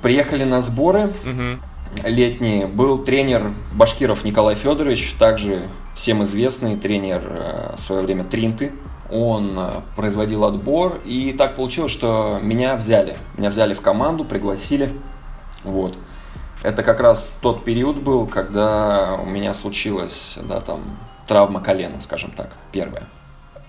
Приехали 0.00 0.44
на 0.44 0.62
сборы. 0.62 1.12
Угу 1.24 1.60
летние 2.04 2.66
был 2.66 2.98
тренер 2.98 3.52
Башкиров 3.72 4.24
Николай 4.24 4.54
Федорович, 4.54 5.14
также 5.18 5.68
всем 5.94 6.24
известный 6.24 6.76
тренер 6.76 7.22
э, 7.24 7.74
в 7.76 7.80
свое 7.80 8.02
время 8.02 8.24
Тринты. 8.24 8.72
Он 9.12 9.58
э, 9.58 9.70
производил 9.94 10.44
отбор, 10.44 11.00
и 11.04 11.34
так 11.36 11.54
получилось, 11.54 11.92
что 11.92 12.38
меня 12.42 12.76
взяли. 12.76 13.16
Меня 13.36 13.50
взяли 13.50 13.74
в 13.74 13.80
команду, 13.80 14.24
пригласили. 14.24 14.88
Вот. 15.64 15.96
Это 16.62 16.82
как 16.82 17.00
раз 17.00 17.36
тот 17.40 17.64
период 17.64 17.96
был, 17.96 18.26
когда 18.26 19.18
у 19.22 19.26
меня 19.26 19.52
случилась, 19.52 20.38
да, 20.48 20.60
там, 20.60 20.98
травма 21.26 21.60
колена, 21.60 22.00
скажем 22.00 22.30
так, 22.30 22.56
первая. 22.70 23.08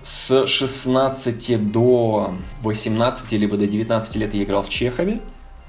С 0.01 0.47
16 0.47 1.71
до 1.71 2.35
18, 2.61 3.31
либо 3.33 3.57
до 3.57 3.67
19 3.67 4.15
лет 4.17 4.33
я 4.33 4.43
играл 4.43 4.61
в 4.61 4.69
Чехове, 4.69 5.21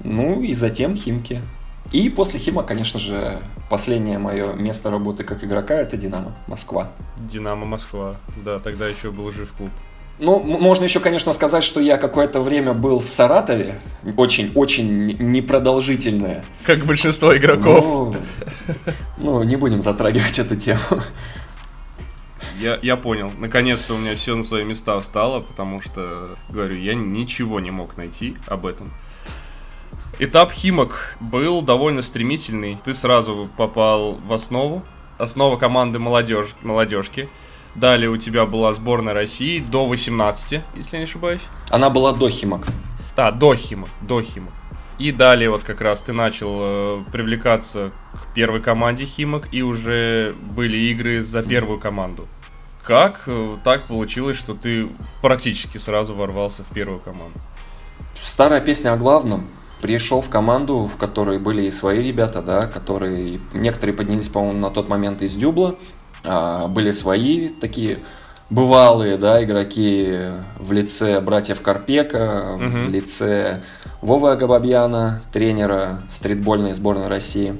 ну 0.03 0.41
и 0.41 0.53
затем 0.53 0.95
Химки. 0.95 1.41
И 1.95 2.09
после 2.09 2.41
Хима, 2.41 2.63
конечно 2.63 2.99
же, 2.99 3.39
последнее 3.69 4.17
мое 4.17 4.51
место 4.51 4.89
работы 4.89 5.23
как 5.23 5.45
игрока 5.45 5.75
это 5.75 5.95
Динамо 5.95 6.35
Москва. 6.45 6.91
Динамо 7.17 7.65
Москва, 7.65 8.17
да, 8.43 8.59
тогда 8.59 8.89
еще 8.89 9.11
был 9.11 9.31
жив 9.31 9.53
клуб. 9.53 9.69
Ну, 10.19 10.39
можно 10.39 10.83
еще, 10.83 10.99
конечно, 10.99 11.31
сказать, 11.31 11.63
что 11.63 11.79
я 11.79 11.95
какое-то 11.95 12.41
время 12.41 12.73
был 12.73 12.99
в 12.99 13.07
Саратове, 13.07 13.79
очень-очень 14.17 15.15
непродолжительное. 15.19 16.43
Как 16.65 16.85
большинство 16.85 17.33
игроков. 17.37 17.85
Ну, 17.87 18.15
ну, 19.17 19.43
не 19.43 19.55
будем 19.55 19.81
затрагивать 19.81 20.37
эту 20.37 20.57
тему. 20.57 20.81
Я, 22.59 22.77
я 22.81 22.97
понял. 22.97 23.31
Наконец-то 23.37 23.93
у 23.93 23.97
меня 23.97 24.15
все 24.17 24.35
на 24.35 24.43
свои 24.43 24.65
места 24.65 24.99
встало, 24.99 25.39
потому 25.39 25.81
что, 25.81 26.35
говорю, 26.49 26.75
я 26.75 26.93
ничего 26.93 27.61
не 27.61 27.71
мог 27.71 27.95
найти 27.95 28.35
об 28.47 28.65
этом. 28.65 28.91
Этап 30.17 30.51
Химок 30.51 31.17
был 31.19 31.61
довольно 31.61 32.01
стремительный. 32.01 32.77
Ты 32.83 32.93
сразу 32.93 33.49
попал 33.57 34.13
в 34.13 34.31
основу. 34.31 34.83
Основа 35.17 35.57
команды 35.57 35.99
молодежь, 35.99 36.55
молодежки. 36.61 37.29
Далее 37.75 38.09
у 38.09 38.15
тебя 38.15 38.45
была 38.45 38.71
сборная 38.71 39.13
России 39.13 39.59
до 39.59 39.85
18, 39.85 40.61
если 40.75 40.95
я 40.95 40.99
не 40.99 41.03
ошибаюсь. 41.03 41.41
Она 41.69 41.89
была 41.89 42.13
до 42.13 42.29
Химок. 42.29 42.65
Да, 43.15 43.31
до 43.31 43.55
Химок, 43.55 43.89
до 44.01 44.21
Химок. 44.21 44.53
И 44.97 45.11
далее 45.11 45.49
вот 45.49 45.63
как 45.63 45.81
раз 45.81 46.01
ты 46.01 46.13
начал 46.13 46.57
э, 46.61 47.03
привлекаться 47.11 47.91
к 48.13 48.33
первой 48.33 48.61
команде 48.61 49.03
Химок, 49.05 49.49
и 49.51 49.61
уже 49.61 50.33
были 50.41 50.77
игры 50.77 51.21
за 51.21 51.43
первую 51.43 51.79
команду. 51.79 52.27
Как 52.81 53.23
э, 53.27 53.57
так 53.65 53.87
получилось, 53.87 54.37
что 54.37 54.53
ты 54.53 54.87
практически 55.21 55.77
сразу 55.77 56.15
ворвался 56.15 56.63
в 56.63 56.67
первую 56.67 56.99
команду? 56.99 57.37
Старая 58.13 58.61
песня 58.61 58.93
о 58.93 58.97
главном 58.97 59.49
пришел 59.81 60.21
в 60.21 60.29
команду, 60.29 60.89
в 60.91 60.97
которой 60.97 61.39
были 61.39 61.63
и 61.63 61.71
свои 61.71 62.01
ребята, 62.01 62.41
да, 62.41 62.61
которые 62.61 63.39
некоторые 63.53 63.95
поднялись, 63.95 64.29
по-моему, 64.29 64.59
на 64.59 64.69
тот 64.69 64.89
момент 64.89 65.21
из 65.21 65.35
Дюбла, 65.35 65.75
а, 66.23 66.67
были 66.67 66.91
свои 66.91 67.49
такие 67.49 67.97
бывалые, 68.49 69.17
да, 69.17 69.43
игроки 69.43 70.17
в 70.59 70.71
лице 70.71 71.19
братьев 71.19 71.61
Карпека, 71.61 72.55
угу. 72.55 72.63
в 72.63 72.89
лице 72.89 73.63
Вовы 74.01 74.31
Агабабьяна, 74.31 75.23
тренера 75.33 76.03
стритбольной 76.09 76.73
сборной 76.73 77.07
России. 77.07 77.55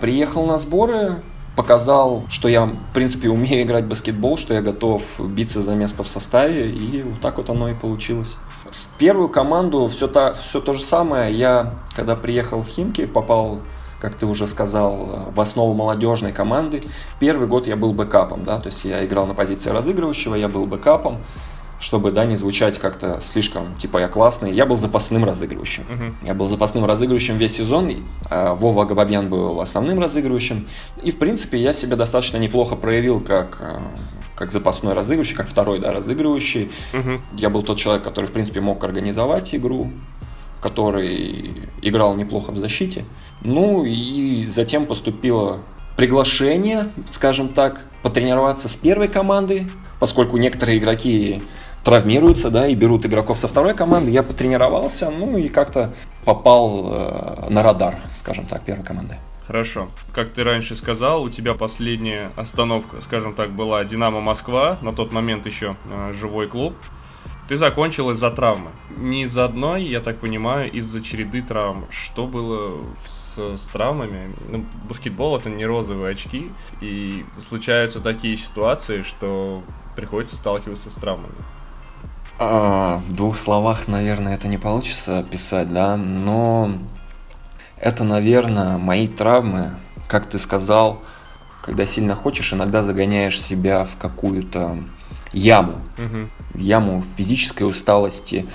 Приехал 0.00 0.46
на 0.46 0.58
сборы, 0.58 1.16
показал, 1.56 2.24
что 2.28 2.48
я, 2.48 2.64
в 2.64 2.94
принципе, 2.94 3.28
умею 3.28 3.62
играть 3.62 3.84
в 3.84 3.88
баскетбол, 3.88 4.36
что 4.36 4.54
я 4.54 4.60
готов 4.60 5.02
биться 5.20 5.60
за 5.60 5.74
место 5.74 6.02
в 6.02 6.08
составе, 6.08 6.68
и 6.70 7.02
вот 7.02 7.20
так 7.20 7.38
вот 7.38 7.50
оно 7.50 7.68
и 7.68 7.74
получилось. 7.74 8.36
В 8.74 8.98
первую 8.98 9.28
команду 9.28 9.86
все, 9.86 10.08
то, 10.08 10.34
все 10.34 10.60
то 10.60 10.72
же 10.72 10.82
самое. 10.82 11.32
Я, 11.32 11.74
когда 11.94 12.16
приехал 12.16 12.62
в 12.62 12.66
Химки, 12.66 13.06
попал, 13.06 13.60
как 14.00 14.16
ты 14.16 14.26
уже 14.26 14.48
сказал, 14.48 15.30
в 15.32 15.40
основу 15.40 15.74
молодежной 15.74 16.32
команды. 16.32 16.80
Первый 17.20 17.46
год 17.46 17.68
я 17.68 17.76
был 17.76 17.92
бэкапом, 17.92 18.42
да, 18.42 18.58
то 18.58 18.66
есть 18.66 18.84
я 18.84 19.04
играл 19.06 19.26
на 19.26 19.34
позиции 19.34 19.70
разыгрывающего, 19.70 20.34
я 20.34 20.48
был 20.48 20.66
бэкапом 20.66 21.18
чтобы, 21.80 22.12
да, 22.12 22.24
не 22.24 22.34
звучать 22.34 22.78
как-то 22.78 23.20
слишком, 23.20 23.76
типа, 23.76 23.98
я 23.98 24.08
классный. 24.08 24.54
Я 24.54 24.64
был 24.64 24.78
запасным 24.78 25.24
разыгрывающим. 25.24 25.82
Uh-huh. 25.82 26.14
Я 26.22 26.32
был 26.32 26.48
запасным 26.48 26.86
разыгрывающим 26.86 27.36
весь 27.36 27.56
сезон. 27.56 28.04
А 28.30 28.54
Вова 28.54 28.86
Габабьян 28.86 29.28
был 29.28 29.60
основным 29.60 30.00
разыгрывающим. 30.00 30.66
И, 31.02 31.10
в 31.10 31.18
принципе, 31.18 31.58
я 31.58 31.74
себя 31.74 31.96
достаточно 31.96 32.38
неплохо 32.38 32.74
проявил 32.74 33.20
как, 33.20 33.58
э, 33.60 33.78
как 34.36 34.50
запасной 34.50 34.94
разыгрывающий, 34.94 35.36
как 35.36 35.48
второй, 35.48 35.78
да, 35.78 35.92
разыгрывающий. 35.92 36.70
Uh-huh. 36.92 37.20
Я 37.36 37.50
был 37.50 37.62
тот 37.62 37.78
человек, 37.78 38.02
который, 38.02 38.26
в 38.26 38.32
принципе, 38.32 38.60
мог 38.60 38.82
организовать 38.84 39.54
игру, 39.54 39.90
который 40.60 41.68
играл 41.82 42.14
неплохо 42.16 42.50
в 42.50 42.56
защите. 42.56 43.04
Ну, 43.42 43.84
и 43.84 44.44
затем 44.46 44.86
поступило 44.86 45.58
приглашение, 45.96 46.88
скажем 47.12 47.48
так, 47.48 47.82
потренироваться 48.02 48.68
с 48.68 48.74
первой 48.74 49.08
командой, 49.08 49.68
поскольку 50.00 50.36
некоторые 50.36 50.78
игроки 50.78 51.42
травмируются, 51.84 52.50
да, 52.50 52.66
и 52.66 52.74
берут 52.74 53.06
игроков 53.06 53.38
со 53.38 53.46
второй 53.46 53.74
команды. 53.74 54.10
Я 54.10 54.22
потренировался, 54.22 55.10
ну 55.10 55.36
и 55.36 55.48
как-то 55.48 55.92
попал 56.24 56.88
э, 56.90 57.48
на 57.50 57.62
радар, 57.62 57.98
скажем 58.14 58.46
так, 58.46 58.62
первой 58.62 58.84
команды. 58.84 59.16
Хорошо. 59.46 59.88
Как 60.12 60.32
ты 60.32 60.42
раньше 60.42 60.74
сказал, 60.74 61.22
у 61.22 61.28
тебя 61.28 61.54
последняя 61.54 62.32
остановка, 62.36 63.02
скажем 63.02 63.34
так, 63.34 63.50
была 63.50 63.84
Динамо 63.84 64.20
Москва, 64.20 64.78
на 64.80 64.92
тот 64.92 65.12
момент 65.12 65.46
еще 65.46 65.76
э, 65.90 66.12
живой 66.14 66.48
клуб. 66.48 66.74
Ты 67.46 67.58
закончил 67.58 68.10
из-за 68.10 68.30
травмы. 68.30 68.70
Не 68.96 69.24
из-за 69.24 69.44
одной, 69.44 69.84
я 69.84 70.00
так 70.00 70.18
понимаю, 70.18 70.72
из-за 70.72 71.02
череды 71.02 71.42
травм. 71.42 71.84
Что 71.90 72.26
было 72.26 72.86
с, 73.06 73.38
с 73.38 73.66
травмами? 73.68 74.34
Ну, 74.48 74.64
баскетбол 74.88 75.36
это 75.36 75.50
не 75.50 75.66
розовые 75.66 76.12
очки, 76.12 76.50
и 76.80 77.26
случаются 77.46 78.00
такие 78.00 78.38
ситуации, 78.38 79.02
что 79.02 79.62
приходится 79.94 80.36
сталкиваться 80.36 80.90
с 80.90 80.94
травмами. 80.94 81.34
А, 82.38 82.96
в 83.06 83.12
двух 83.12 83.36
словах, 83.36 83.88
наверное, 83.88 84.34
это 84.34 84.48
не 84.48 84.58
получится 84.58 85.18
описать, 85.18 85.68
да, 85.68 85.96
но 85.98 86.70
это, 87.84 88.02
наверное, 88.02 88.78
мои 88.78 89.06
травмы, 89.06 89.76
как 90.08 90.28
ты 90.28 90.38
сказал, 90.38 91.02
когда 91.62 91.86
сильно 91.86 92.14
хочешь, 92.14 92.52
иногда 92.52 92.82
загоняешь 92.82 93.40
себя 93.40 93.84
в 93.84 93.96
какую-то 93.96 94.78
яму, 95.32 95.74
угу. 95.98 96.28
в 96.54 96.58
яму 96.58 97.02
физической 97.16 97.62
усталости. 97.62 98.46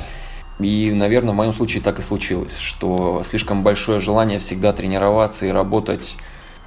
И, 0.59 0.91
наверное, 0.93 1.31
в 1.31 1.37
моем 1.37 1.53
случае 1.53 1.81
так 1.81 1.99
и 1.99 2.01
случилось, 2.01 2.57
что 2.57 3.23
слишком 3.23 3.63
большое 3.63 4.01
желание 4.01 4.39
всегда 4.39 4.73
тренироваться 4.73 5.45
и 5.45 5.49
работать 5.49 6.17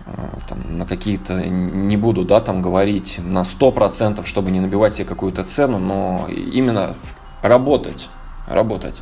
Э, 0.05 0.13
там, 0.49 0.79
на 0.79 0.87
какие-то, 0.87 1.45
не 1.45 1.97
буду, 1.97 2.25
да, 2.25 2.41
там 2.41 2.61
говорить 2.61 3.21
на 3.25 3.43
100%, 3.43 4.25
чтобы 4.27 4.51
не 4.51 4.61
набивать 4.61 4.95
себе 4.95 5.05
какую-то 5.07 5.45
цену, 5.45 5.79
но 5.79 6.27
именно 6.29 6.97
работать, 7.41 8.09
работать, 8.49 9.01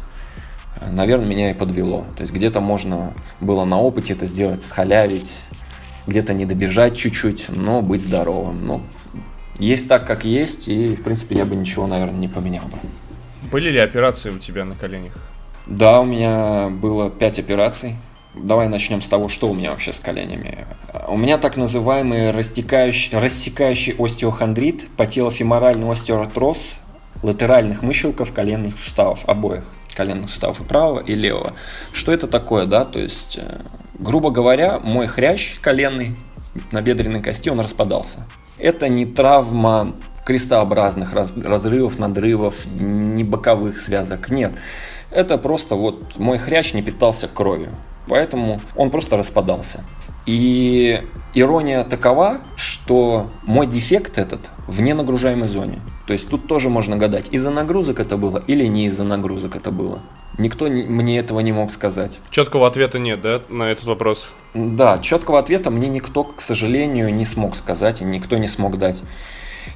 наверное, 0.89 1.27
меня 1.27 1.51
и 1.51 1.55
подвело. 1.55 2.05
То 2.17 2.23
есть 2.23 2.33
где-то 2.33 2.61
можно 2.61 3.15
было 3.41 3.65
на 3.65 3.79
опыте 3.79 4.15
это 4.15 4.27
сделать, 4.27 4.63
схалявить, 4.63 5.41
где-то 6.07 6.35
не 6.35 6.47
добежать 6.47 6.97
чуть-чуть, 6.97 7.47
но 7.49 7.83
быть 7.83 8.03
здоровым. 8.03 8.67
Ну, 8.67 8.83
есть 9.59 9.89
так, 9.89 10.07
как 10.07 10.25
есть, 10.25 10.69
и, 10.69 10.97
в 10.97 11.03
принципе, 11.03 11.37
я 11.37 11.45
бы 11.45 11.55
ничего, 11.55 11.87
наверное, 11.87 12.19
не 12.19 12.29
поменял 12.29 12.65
бы. 12.65 12.79
Были 13.51 13.71
ли 13.71 13.79
операции 13.79 14.31
у 14.31 14.39
тебя 14.39 14.65
на 14.65 14.75
коленях? 14.75 15.15
Да, 15.67 16.01
у 16.01 16.05
меня 16.05 16.69
было 16.69 17.11
5 17.11 17.39
операций. 17.41 17.97
Давай 18.35 18.69
начнем 18.69 19.03
с 19.03 19.09
того, 19.09 19.29
что 19.29 19.51
у 19.51 19.55
меня 19.55 19.71
вообще 19.71 19.93
с 19.93 20.01
коленями. 20.01 20.67
У 21.09 21.17
меня 21.17 21.37
так 21.37 21.57
называемый 21.57 22.31
растекающий, 22.31 23.19
рассекающий 23.19 23.95
остеохондрит, 23.99 24.89
пателофеморальный 24.97 25.91
остеоартроз 25.91 26.79
латеральных 27.23 27.83
мыщелков 27.83 28.33
коленных 28.33 28.79
суставов, 28.79 29.29
обоих 29.29 29.65
коленных 29.94 30.30
суставов 30.30 30.61
и 30.61 30.64
правого, 30.64 31.00
и 31.00 31.14
левого. 31.14 31.52
Что 31.92 32.12
это 32.12 32.26
такое, 32.26 32.66
да? 32.66 32.85
То 32.85 32.99
есть, 32.99 33.38
э, 33.40 33.61
грубо 33.99 34.30
говоря, 34.30 34.78
мой 34.78 35.06
хрящ 35.06 35.59
коленный 35.61 36.16
на 36.73 36.82
бедренной 36.82 37.23
кости, 37.23 37.49
он 37.49 37.61
распадался. 37.61 38.26
Это 38.59 38.88
не 38.88 39.06
травма 39.06 39.94
крестообразных 40.25 41.12
раз, 41.12 41.35
разрывов, 41.37 41.99
надрывов, 41.99 42.66
не 42.66 43.25
боковых 43.25 43.76
связок, 43.78 44.30
нет. 44.30 44.52
Это 45.11 45.38
просто 45.38 45.75
вот 45.75 46.18
мой 46.18 46.38
хрящ 46.38 46.73
не 46.75 46.82
питался 46.82 47.26
кровью, 47.26 47.70
поэтому 48.06 48.61
он 48.76 48.90
просто 48.90 49.16
распадался. 49.16 49.82
И 50.31 51.03
ирония 51.35 51.83
такова, 51.83 52.39
что 52.55 53.33
мой 53.43 53.67
дефект 53.67 54.17
этот 54.17 54.51
в 54.69 54.81
ненагружаемой 54.81 55.49
зоне. 55.49 55.81
То 56.07 56.13
есть 56.13 56.29
тут 56.29 56.47
тоже 56.47 56.69
можно 56.69 56.97
гадать, 56.97 57.27
из-за 57.33 57.51
нагрузок 57.51 57.99
это 57.99 58.17
было 58.17 58.41
или 58.47 58.65
не 58.67 58.87
из-за 58.87 59.03
нагрузок 59.03 59.57
это 59.57 59.73
было. 59.73 60.03
Никто 60.39 60.67
мне 60.67 61.19
этого 61.19 61.41
не 61.41 61.51
мог 61.51 61.73
сказать. 61.73 62.21
Четкого 62.31 62.69
ответа 62.69 63.01
нет, 63.01 63.21
да, 63.21 63.43
на 63.49 63.65
этот 63.65 63.87
вопрос? 63.87 64.31
Да, 64.55 65.01
четкого 65.01 65.41
ответа 65.41 65.73
мне 65.73 65.89
никто, 65.89 66.23
к 66.23 66.41
сожалению, 66.41 67.13
не 67.13 67.25
смог 67.25 67.57
сказать 67.57 68.01
и 68.01 68.05
никто 68.05 68.39
не 68.39 68.47
смог 68.47 68.79
дать. 68.79 69.03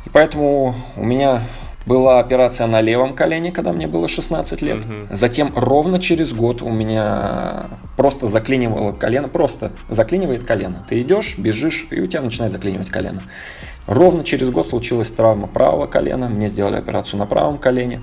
И 0.07 0.11
поэтому 0.11 0.77
у 0.95 1.05
меня 1.05 1.43
была 1.87 2.19
операция 2.19 2.67
на 2.67 2.81
левом 2.81 3.14
колене, 3.14 3.53
когда 3.53 3.73
мне 3.73 3.87
было 3.87 4.09
16 4.09 4.62
лет. 4.62 4.85
Угу. 4.85 4.93
Затем 5.11 5.53
ровно 5.55 5.99
через 5.99 6.33
год 6.33 6.62
у 6.62 6.71
меня 6.71 7.67
просто 7.97 8.29
заклинивало 8.29 8.93
колено, 8.93 9.29
просто 9.29 9.73
заклинивает 9.88 10.47
колено. 10.47 10.85
Ты 10.88 11.03
идешь, 11.03 11.37
бежишь, 11.38 11.87
и 11.91 12.00
у 12.00 12.07
тебя 12.07 12.23
начинает 12.23 12.53
заклинивать 12.53 12.88
колено. 12.88 13.21
Ровно 13.87 14.25
через 14.25 14.50
год 14.50 14.69
случилась 14.69 15.11
травма 15.11 15.47
правого 15.47 15.87
колена, 15.87 16.29
мне 16.29 16.49
сделали 16.49 16.76
операцию 16.76 17.19
на 17.19 17.26
правом 17.26 17.59
колене. 17.59 18.00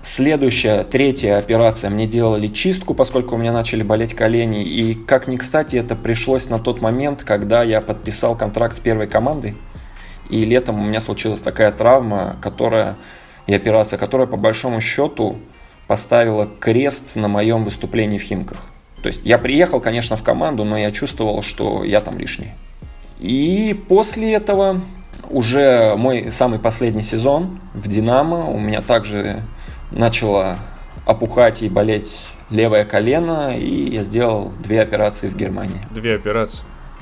Следующая, 0.00 0.84
третья 0.84 1.38
операция, 1.38 1.90
мне 1.90 2.06
делали 2.06 2.46
чистку, 2.46 2.94
поскольку 2.94 3.34
у 3.34 3.38
меня 3.38 3.52
начали 3.52 3.82
болеть 3.82 4.14
колени. 4.14 4.62
И 4.62 4.94
как 4.94 5.26
ни 5.26 5.36
кстати, 5.36 5.74
это 5.76 5.96
пришлось 5.96 6.48
на 6.48 6.60
тот 6.60 6.80
момент, 6.80 7.24
когда 7.24 7.64
я 7.64 7.80
подписал 7.80 8.36
контракт 8.36 8.74
с 8.74 8.78
первой 8.78 9.08
командой. 9.08 9.56
И 10.28 10.44
летом 10.44 10.80
у 10.80 10.84
меня 10.84 11.00
случилась 11.00 11.40
такая 11.40 11.72
травма, 11.72 12.36
которая 12.40 12.96
и 13.46 13.54
операция, 13.54 13.98
которая 13.98 14.26
по 14.26 14.36
большому 14.36 14.80
счету 14.80 15.38
поставила 15.86 16.46
крест 16.46 17.16
на 17.16 17.28
моем 17.28 17.64
выступлении 17.64 18.18
в 18.18 18.22
Химках. 18.22 18.58
То 19.02 19.08
есть 19.08 19.22
я 19.24 19.38
приехал, 19.38 19.80
конечно, 19.80 20.16
в 20.16 20.22
команду, 20.22 20.64
но 20.64 20.76
я 20.76 20.90
чувствовал, 20.90 21.42
что 21.42 21.82
я 21.82 22.00
там 22.00 22.18
лишний. 22.18 22.52
И 23.18 23.80
после 23.88 24.34
этого 24.34 24.80
уже 25.30 25.94
мой 25.96 26.30
самый 26.30 26.58
последний 26.58 27.02
сезон 27.02 27.60
в 27.74 27.88
«Динамо» 27.88 28.46
у 28.50 28.58
меня 28.58 28.82
также 28.82 29.42
начало 29.90 30.58
опухать 31.06 31.62
и 31.62 31.68
болеть 31.68 32.26
левое 32.50 32.84
колено, 32.84 33.56
и 33.56 33.94
я 33.94 34.02
сделал 34.02 34.52
две 34.62 34.82
операции 34.82 35.28
в 35.28 35.36
Германии. 35.36 35.80
Две 35.90 36.14
операции? 36.14 36.60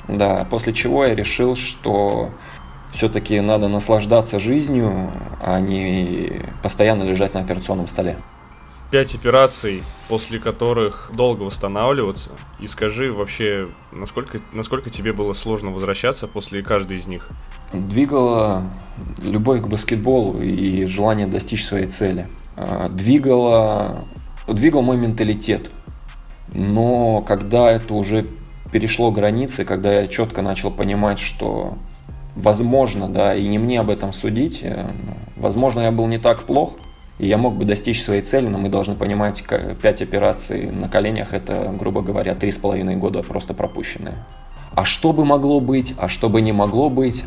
Да, 0.08 0.46
после 0.48 0.72
чего 0.72 1.04
я 1.04 1.14
решил, 1.14 1.56
что 1.56 2.30
все-таки 2.96 3.38
надо 3.40 3.68
наслаждаться 3.68 4.38
жизнью, 4.38 5.10
а 5.42 5.60
не 5.60 6.40
постоянно 6.62 7.02
лежать 7.02 7.34
на 7.34 7.40
операционном 7.40 7.86
столе. 7.86 8.16
Пять 8.90 9.14
операций, 9.14 9.82
после 10.08 10.38
которых 10.38 11.10
долго 11.14 11.42
восстанавливаться. 11.42 12.30
И 12.58 12.66
скажи 12.66 13.12
вообще, 13.12 13.68
насколько, 13.92 14.40
насколько 14.52 14.90
тебе 14.90 15.12
было 15.12 15.34
сложно 15.34 15.72
возвращаться 15.72 16.26
после 16.26 16.62
каждой 16.62 16.96
из 16.96 17.06
них? 17.06 17.28
Двигала 17.72 18.70
любовь 19.22 19.60
к 19.60 19.66
баскетболу 19.66 20.40
и 20.40 20.84
желание 20.86 21.26
достичь 21.26 21.66
своей 21.66 21.88
цели. 21.88 22.28
А, 22.56 22.88
двигала, 22.88 24.04
двигал 24.48 24.82
мой 24.82 24.96
менталитет. 24.96 25.70
Но 26.54 27.20
когда 27.22 27.70
это 27.70 27.92
уже 27.92 28.26
перешло 28.72 29.10
границы, 29.10 29.64
когда 29.64 30.00
я 30.00 30.06
четко 30.06 30.40
начал 30.40 30.70
понимать, 30.70 31.18
что 31.18 31.76
возможно, 32.36 33.08
да, 33.08 33.34
и 33.34 33.46
не 33.48 33.58
мне 33.58 33.80
об 33.80 33.90
этом 33.90 34.12
судить, 34.12 34.60
э, 34.62 34.88
возможно, 35.36 35.80
я 35.80 35.90
был 35.90 36.06
не 36.06 36.18
так 36.18 36.42
плох, 36.42 36.74
и 37.18 37.26
я 37.26 37.38
мог 37.38 37.56
бы 37.56 37.64
достичь 37.64 38.02
своей 38.02 38.22
цели, 38.22 38.46
но 38.46 38.58
мы 38.58 38.68
должны 38.68 38.94
понимать, 38.94 39.42
5 39.42 40.02
операций 40.02 40.70
на 40.70 40.88
коленях– 40.88 41.32
это, 41.32 41.74
грубо 41.76 42.02
говоря, 42.02 42.34
3,5 42.34 42.94
года 42.96 43.22
просто 43.22 43.54
пропущенные. 43.54 44.14
А 44.74 44.84
что 44.84 45.14
бы 45.14 45.24
могло 45.24 45.60
быть, 45.60 45.94
а 45.98 46.08
что 46.08 46.28
бы 46.28 46.42
не 46.42 46.52
могло 46.52 46.90
быть, 46.90 47.24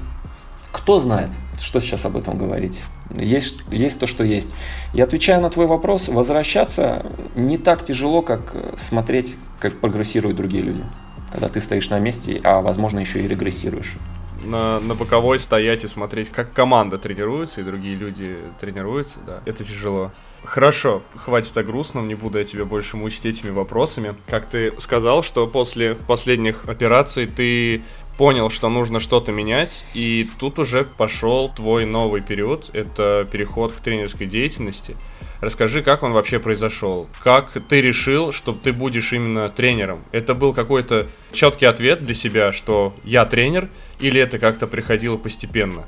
кто 0.72 1.00
знает, 1.00 1.32
что 1.60 1.82
сейчас 1.82 2.06
об 2.06 2.16
этом 2.16 2.38
говорить. 2.38 2.84
Есть, 3.18 3.62
есть 3.72 4.00
то, 4.00 4.06
что 4.06 4.24
есть. 4.24 4.54
И 4.94 5.02
отвечая 5.02 5.40
на 5.40 5.50
твой 5.50 5.66
вопрос, 5.66 6.10
возвращаться 6.10 7.08
не 7.36 7.58
так 7.58 7.84
тяжело, 7.84 8.22
как 8.22 8.76
смотреть, 8.78 9.36
как 9.60 9.80
прогрессируют 9.80 10.38
другие 10.38 10.62
люди. 10.62 10.84
Когда 11.32 11.50
ты 11.50 11.60
стоишь 11.60 11.90
на 11.90 11.98
месте, 11.98 12.40
а 12.44 12.62
возможно 12.62 13.00
еще 13.00 13.24
и 13.24 13.28
регрессируешь 13.28 13.98
на, 14.44 14.80
на 14.80 14.96
боковой 14.96 15.40
стоять 15.40 15.84
и 15.84 15.88
смотреть, 15.88 16.30
как 16.30 16.54
команда 16.54 16.98
тренируется, 16.98 17.62
и 17.62 17.64
другие 17.64 17.96
люди 17.96 18.38
тренируются, 18.60 19.20
да, 19.26 19.42
это 19.46 19.64
тяжело. 19.64 20.12
Хорошо, 20.44 21.04
хватит 21.16 21.56
о 21.58 21.64
грустном, 21.64 22.08
не 22.08 22.16
буду 22.16 22.38
я 22.38 22.46
тебя 22.46 22.66
больше 22.66 22.96
мучить 22.96 23.26
этими 23.26 23.52
вопросами. 23.52 24.16
Как 24.28 24.46
ты 24.46 24.74
сказал, 24.80 25.22
что 25.22 25.48
после 25.48 25.96
последних 25.96 26.68
операций 26.68 27.28
ты 27.28 27.84
понял, 28.18 28.50
что 28.50 28.70
нужно 28.70 29.00
что-то 29.00 29.32
менять, 29.32 29.86
и 29.94 30.30
тут 30.40 30.60
уже 30.60 30.84
пошел 30.84 31.50
твой 31.50 31.86
новый 31.86 32.22
период, 32.22 32.70
это 32.74 33.28
переход 33.32 33.72
к 33.72 33.76
тренерской 33.76 34.28
деятельности. 34.28 34.98
Расскажи, 35.40 35.82
как 35.82 36.04
он 36.04 36.12
вообще 36.12 36.38
произошел? 36.40 37.08
Как 37.24 37.52
ты 37.70 37.82
решил, 37.82 38.34
что 38.34 38.52
ты 38.52 38.74
будешь 38.74 39.14
именно 39.14 39.48
тренером? 39.48 40.04
Это 40.12 40.36
был 40.36 40.54
какой-то 40.54 41.08
четкий 41.32 41.66
ответ 41.66 42.06
для 42.06 42.14
себя, 42.14 42.52
что 42.52 42.94
я 43.06 43.24
тренер, 43.24 43.70
или 44.00 44.20
это 44.20 44.40
как-то 44.40 44.68
приходило 44.68 45.18
постепенно? 45.18 45.86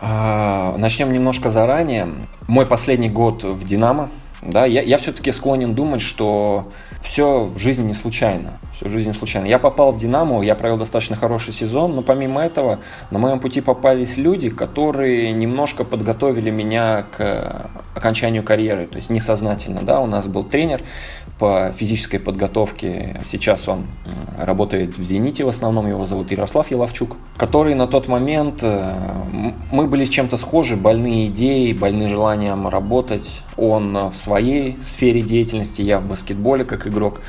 А, 0.00 0.76
начнем 0.76 1.12
немножко 1.12 1.50
заранее. 1.50 2.08
Мой 2.46 2.66
последний 2.66 3.10
год 3.10 3.42
в 3.44 3.64
Динамо, 3.64 4.10
да, 4.42 4.66
я, 4.66 4.82
я 4.82 4.98
все-таки 4.98 5.32
склонен 5.32 5.74
думать, 5.74 6.00
что 6.00 6.70
все 7.02 7.44
в 7.44 7.58
жизни 7.58 7.88
не 7.88 7.94
случайно. 7.94 8.58
Все 8.72 8.86
в 8.86 8.90
жизни 8.90 9.10
случайно. 9.10 9.46
Я 9.46 9.58
попал 9.58 9.90
в 9.90 9.96
Динамо, 9.96 10.42
я 10.42 10.54
провел 10.54 10.76
достаточно 10.76 11.16
хороший 11.16 11.52
сезон, 11.52 11.96
но 11.96 12.02
помимо 12.02 12.40
этого 12.42 12.78
на 13.10 13.18
моем 13.18 13.40
пути 13.40 13.60
попались 13.60 14.16
люди, 14.16 14.48
которые 14.48 15.32
немножко 15.32 15.82
подготовили 15.82 16.50
меня 16.50 17.06
к 17.10 17.70
окончанию 17.96 18.44
карьеры, 18.44 18.86
то 18.86 18.96
есть 18.96 19.10
несознательно. 19.10 19.80
Да? 19.82 20.00
У 20.00 20.06
нас 20.06 20.28
был 20.28 20.44
тренер 20.44 20.82
по 21.38 21.72
физической 21.76 22.18
подготовке, 22.18 23.20
сейчас 23.24 23.68
он 23.68 23.86
э, 24.06 24.44
работает 24.44 24.98
в 24.98 25.04
«Зените», 25.04 25.44
в 25.44 25.48
основном 25.48 25.86
его 25.86 26.04
зовут 26.04 26.30
Ярослав 26.32 26.70
Еловчук, 26.70 27.16
который 27.36 27.74
на 27.74 27.86
тот 27.86 28.08
момент, 28.08 28.62
э, 28.62 28.94
мы 29.70 29.86
были 29.86 30.04
с 30.04 30.08
чем-то 30.08 30.36
схожи, 30.36 30.76
больные 30.76 31.28
идеи, 31.28 31.72
больные 31.72 32.08
желанием 32.08 32.66
работать. 32.66 33.42
Он 33.56 34.10
в 34.10 34.16
своей 34.16 34.76
сфере 34.82 35.22
деятельности, 35.22 35.82
я 35.82 36.00
в 36.00 36.06
баскетболе 36.06 36.64
как 36.64 36.86
игрок. 36.86 37.20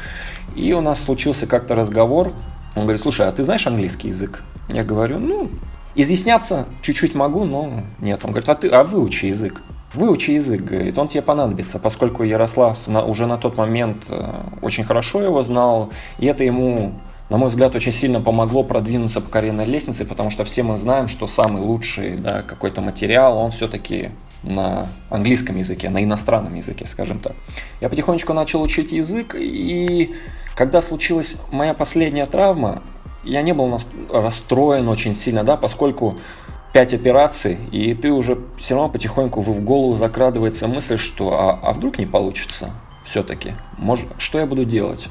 И 0.56 0.74
у 0.74 0.82
нас 0.82 1.04
случился 1.04 1.46
как-то 1.46 1.76
разговор. 1.76 2.34
Он 2.76 2.84
говорит, 2.84 3.02
слушай, 3.02 3.28
а 3.28 3.32
ты 3.32 3.44
знаешь 3.44 3.68
английский 3.68 4.08
язык? 4.08 4.44
Я 4.70 4.84
говорю, 4.84 5.20
ну, 5.20 5.50
изъясняться 5.96 6.66
чуть-чуть 6.82 7.16
могу, 7.16 7.46
но 7.46 7.84
нет. 8.00 8.22
Он 8.24 8.32
говорит, 8.32 8.50
а 8.50 8.56
ты, 8.56 8.70
а 8.70 8.84
выучи 8.84 9.26
язык. 9.26 9.62
Выучи 9.94 10.32
язык, 10.32 10.62
говорит, 10.62 10.98
он 10.98 11.08
тебе 11.08 11.24
понадобится, 11.24 11.80
поскольку 11.80 12.24
Ярослав 12.24 12.78
уже 12.88 13.26
на 13.26 13.38
тот 13.38 13.58
момент 13.58 14.06
э, 14.10 14.44
очень 14.62 14.84
хорошо 14.84 15.22
его 15.22 15.42
знал, 15.42 15.90
и 16.20 16.28
это 16.28 16.44
ему, 16.44 16.94
на 17.30 17.38
мой 17.38 17.50
взгляд, 17.50 17.76
очень 17.76 17.92
сильно 17.92 18.22
помогло 18.22 18.64
продвинуться 18.64 19.20
по 19.20 19.30
карьерной 19.32 19.66
лестнице, 19.66 20.06
потому 20.06 20.30
что 20.30 20.46
все 20.46 20.62
мы 20.62 20.78
знаем, 20.78 21.08
что 21.08 21.26
самый 21.26 21.64
лучший 21.64 22.18
да, 22.18 22.44
какой-то 22.44 22.82
материал, 22.82 23.38
он 23.40 23.50
все-таки 23.50 24.12
на 24.44 24.88
английском 25.10 25.58
языке, 25.58 25.90
на 25.90 26.04
иностранном 26.04 26.54
языке, 26.54 26.86
скажем 26.86 27.20
так. 27.20 27.34
Я 27.82 27.90
потихонечку 27.90 28.34
начал 28.34 28.62
учить 28.62 28.92
язык, 28.92 29.36
и 29.36 30.14
когда 30.56 30.84
случилась 30.84 31.38
моя 31.52 31.74
последняя 31.74 32.28
травма, 32.28 32.84
я 33.24 33.42
не 33.42 33.54
был 33.54 33.78
расстроен 34.12 34.88
очень 34.88 35.16
сильно, 35.16 35.44
да, 35.44 35.58
поскольку 35.58 36.18
5 36.74 36.94
операций, 36.94 37.58
и 37.72 37.94
ты 37.94 38.12
уже 38.12 38.38
все 38.58 38.76
равно 38.76 38.90
потихоньку 38.90 39.42
в 39.42 39.62
голову 39.62 39.96
закрадывается 39.96 40.68
мысль, 40.68 40.98
что 40.98 41.34
а, 41.34 41.60
а 41.62 41.74
вдруг 41.74 41.98
не 41.98 42.06
получится 42.06 42.72
все-таки, 43.04 43.54
может, 43.78 44.08
что 44.20 44.40
я 44.40 44.46
буду 44.46 44.66
делать? 44.66 45.10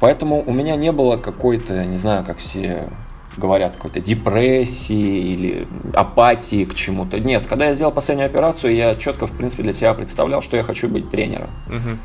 Поэтому 0.00 0.42
у 0.44 0.52
меня 0.52 0.76
не 0.76 0.92
было 0.92 1.16
какой-то, 1.16 1.86
не 1.86 1.96
знаю, 1.96 2.24
как 2.24 2.38
все 2.38 2.88
говорят, 3.36 3.76
какой-то 3.76 4.00
депрессии 4.00 5.32
или 5.32 5.68
апатии 5.94 6.64
к 6.64 6.74
чему-то. 6.74 7.20
Нет, 7.20 7.46
когда 7.46 7.66
я 7.66 7.74
сделал 7.74 7.92
последнюю 7.92 8.26
операцию, 8.26 8.74
я 8.74 8.96
четко, 8.96 9.26
в 9.26 9.32
принципе, 9.32 9.62
для 9.62 9.72
себя 9.72 9.94
представлял, 9.94 10.42
что 10.42 10.56
я 10.56 10.62
хочу 10.62 10.88
быть 10.88 11.10
тренером. 11.10 11.50
Мгм. 11.66 11.98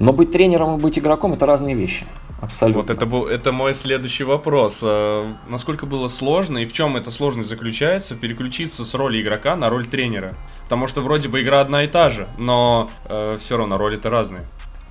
Но 0.00 0.12
быть 0.12 0.30
тренером 0.30 0.76
и 0.76 0.80
быть 0.80 0.98
игроком 0.98 1.34
это 1.34 1.46
разные 1.46 1.74
вещи. 1.74 2.06
Абсолютно. 2.40 2.82
Вот 2.82 2.90
это 2.90 3.06
был 3.06 3.26
это 3.26 3.52
мой 3.52 3.74
следующий 3.74 4.24
вопрос. 4.24 4.80
А, 4.82 5.34
Насколько 5.48 5.86
было 5.86 6.08
сложно 6.08 6.58
и 6.58 6.66
в 6.66 6.72
чем 6.72 6.96
эта 6.96 7.10
сложность 7.10 7.48
заключается 7.48 8.14
переключиться 8.14 8.84
с 8.84 8.94
роли 8.94 9.20
игрока 9.20 9.56
на 9.56 9.70
роль 9.70 9.86
тренера? 9.86 10.34
Потому 10.64 10.86
что 10.86 11.00
вроде 11.00 11.28
бы 11.28 11.40
игра 11.42 11.60
одна 11.60 11.84
и 11.84 11.86
та 11.86 12.10
же, 12.10 12.26
но 12.38 12.90
все 13.38 13.56
равно 13.56 13.78
роли-то 13.78 14.10
разные. 14.10 14.42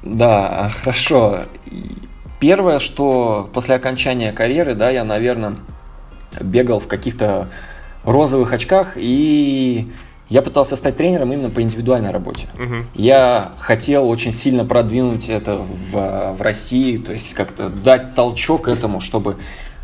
Да, 0.03 0.71
хорошо. 0.81 1.41
И 1.65 1.97
Первое, 2.39 2.79
что 2.79 3.49
после 3.53 3.75
окончания 3.75 4.31
карьеры, 4.31 4.75
да, 4.75 4.89
я, 4.89 5.03
наверное, 5.03 5.55
бегал 6.39 6.79
в 6.79 6.87
каких-то 6.87 7.49
розовых 8.03 8.51
очках, 8.51 8.93
и 8.97 9.91
я 10.29 10.41
пытался 10.41 10.75
стать 10.75 10.97
тренером 10.97 11.31
именно 11.33 11.49
по 11.49 11.61
индивидуальной 11.61 12.11
работе. 12.11 12.47
Мгм. 12.57 12.87
Я 12.95 13.51
хотел 13.59 14.09
очень 14.09 14.31
сильно 14.31 14.65
продвинуть 14.65 15.29
это 15.29 15.57
в, 15.57 16.33
в 16.33 16.41
России, 16.41 16.97
то 16.97 17.13
есть 17.13 17.33
как-то 17.33 17.69
дать 17.69 18.15
толчок 18.15 18.67
этому, 18.67 18.99
чтобы 18.99 19.37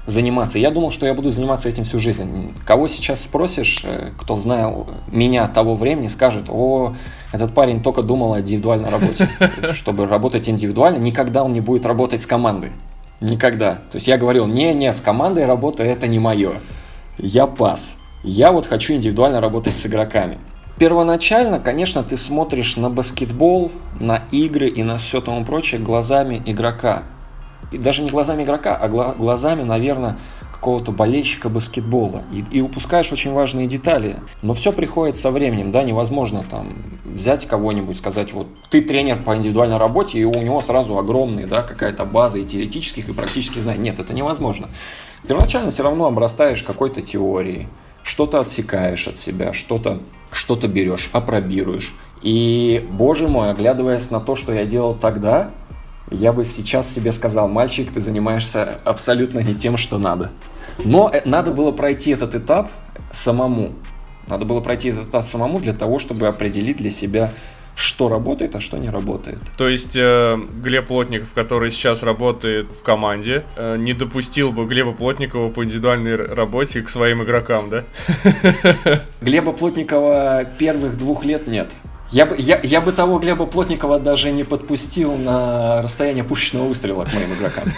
заниматься. 0.07 0.57
Я 0.57 0.71
думал, 0.71 0.91
что 0.91 1.05
я 1.05 1.13
буду 1.13 1.31
заниматься 1.31 1.69
этим 1.69 1.83
всю 1.83 1.99
жизнь. 1.99 2.53
Кого 2.65 2.87
сейчас 2.87 3.21
спросишь, 3.23 3.83
э, 3.85 4.11
кто 4.17 4.35
знал 4.35 4.87
меня 5.07 5.47
того 5.47 5.75
времени, 5.75 6.07
скажет, 6.07 6.45
о, 6.49 6.95
этот 7.31 7.53
парень 7.53 7.83
только 7.83 8.01
думал 8.01 8.33
о 8.33 8.39
индивидуальной 8.39 8.89
работе. 8.89 9.29
Чтобы 9.73 10.07
работать 10.07 10.49
индивидуально, 10.49 10.97
никогда 10.97 11.43
он 11.43 11.53
не 11.53 11.61
будет 11.61 11.85
работать 11.85 12.23
с 12.23 12.25
командой. 12.25 12.71
Никогда. 13.19 13.75
То 13.91 13.97
есть 13.97 14.07
я 14.07 14.17
говорил, 14.17 14.47
не-не, 14.47 14.91
с 14.91 15.01
командой 15.01 15.45
работа 15.45 15.83
это 15.83 16.07
не 16.07 16.17
мое. 16.17 16.53
Я 17.19 17.45
пас. 17.45 18.00
Я 18.23 18.51
вот 18.51 18.67
хочу 18.67 18.93
индивидуально 18.93 19.39
работать 19.39 19.77
с 19.77 19.85
игроками. 19.87 20.37
Первоначально, 20.77 21.59
конечно, 21.59 22.03
ты 22.03 22.17
смотришь 22.17 22.77
на 22.77 22.89
баскетбол, 22.89 23.71
на 23.99 24.23
игры 24.31 24.67
и 24.69 24.83
на 24.83 24.97
все 24.97 25.21
тому 25.21 25.43
прочее 25.43 25.81
глазами 25.81 26.41
игрока. 26.45 27.03
И 27.71 27.77
даже 27.77 28.03
не 28.03 28.09
глазами 28.09 28.43
игрока, 28.43 28.75
а 28.75 28.87
гла- 28.89 29.15
глазами, 29.15 29.63
наверное, 29.63 30.17
какого-то 30.51 30.91
болельщика 30.91 31.49
баскетбола. 31.49 32.23
И, 32.31 32.43
и 32.57 32.61
упускаешь 32.61 33.11
очень 33.11 33.31
важные 33.31 33.65
детали. 33.65 34.17
Но 34.43 34.53
все 34.53 34.71
приходит 34.71 35.15
со 35.15 35.31
временем, 35.31 35.71
да, 35.71 35.81
невозможно 35.81 36.43
там 36.47 36.73
взять 37.03 37.47
кого-нибудь, 37.47 37.97
сказать, 37.97 38.33
вот 38.33 38.47
ты 38.69 38.81
тренер 38.81 39.23
по 39.23 39.35
индивидуальной 39.35 39.77
работе, 39.77 40.19
и 40.19 40.25
у 40.25 40.31
него 40.31 40.61
сразу 40.61 40.97
огромная, 40.97 41.47
да, 41.47 41.63
какая-то 41.63 42.05
база 42.05 42.37
и 42.37 42.45
теоретических, 42.45 43.09
и 43.09 43.13
практических 43.13 43.61
знаний. 43.61 43.81
Нет, 43.81 43.99
это 43.99 44.13
невозможно. 44.13 44.67
Первоначально 45.27 45.71
все 45.71 45.83
равно 45.83 46.05
обрастаешь 46.05 46.61
какой-то 46.63 47.01
теорией, 47.01 47.67
что-то 48.03 48.39
отсекаешь 48.39 49.07
от 49.07 49.17
себя, 49.17 49.53
что-то 49.53 50.01
что 50.31 50.55
берешь, 50.55 51.09
апробируешь. 51.13 51.93
И, 52.21 52.87
боже 52.91 53.27
мой, 53.27 53.51
оглядываясь 53.51 54.11
на 54.11 54.19
то, 54.19 54.35
что 54.35 54.53
я 54.53 54.65
делал 54.65 54.93
тогда, 54.93 55.51
я 56.09 56.33
бы 56.33 56.45
сейчас 56.45 56.93
себе 56.93 57.11
сказал, 57.11 57.47
мальчик, 57.47 57.91
ты 57.91 58.01
занимаешься 58.01 58.79
абсолютно 58.83 59.39
не 59.39 59.55
тем, 59.55 59.77
что 59.77 59.97
надо. 59.97 60.31
Но 60.83 61.09
э, 61.11 61.21
надо 61.25 61.51
было 61.51 61.71
пройти 61.71 62.11
этот 62.11 62.35
этап 62.35 62.69
самому. 63.11 63.73
Надо 64.27 64.45
было 64.45 64.61
пройти 64.61 64.89
этот 64.89 65.09
этап 65.09 65.25
самому 65.25 65.59
для 65.59 65.73
того, 65.73 65.99
чтобы 65.99 66.27
определить 66.27 66.77
для 66.77 66.89
себя, 66.89 67.31
что 67.75 68.09
работает, 68.09 68.55
а 68.55 68.61
что 68.61 68.77
не 68.77 68.89
работает. 68.89 69.39
То 69.57 69.67
есть 69.67 69.95
э, 69.95 70.37
Глеб 70.63 70.87
Плотников, 70.87 71.33
который 71.33 71.71
сейчас 71.71 72.03
работает 72.03 72.67
в 72.67 72.83
команде, 72.83 73.43
э, 73.55 73.77
не 73.77 73.93
допустил 73.93 74.51
бы 74.51 74.65
Глеба 74.65 74.93
Плотникова 74.93 75.49
по 75.49 75.63
индивидуальной 75.63 76.15
работе 76.15 76.81
к 76.81 76.89
своим 76.89 77.23
игрокам, 77.23 77.69
да? 77.69 77.83
Глеба 79.21 79.51
Плотникова 79.53 80.45
первых 80.57 80.97
двух 80.97 81.25
лет 81.25 81.47
нет. 81.47 81.71
Я 82.11 82.25
бы, 82.25 82.35
я, 82.37 82.59
я 82.61 82.81
бы 82.81 82.91
того 82.91 83.19
Глеба 83.19 83.45
Плотникова 83.45 83.99
даже 83.99 84.31
не 84.31 84.43
подпустил 84.43 85.15
на 85.15 85.81
расстояние 85.81 86.25
пушечного 86.25 86.67
выстрела 86.67 87.05
к 87.05 87.13
моим 87.13 87.33
игрокам. 87.33 87.71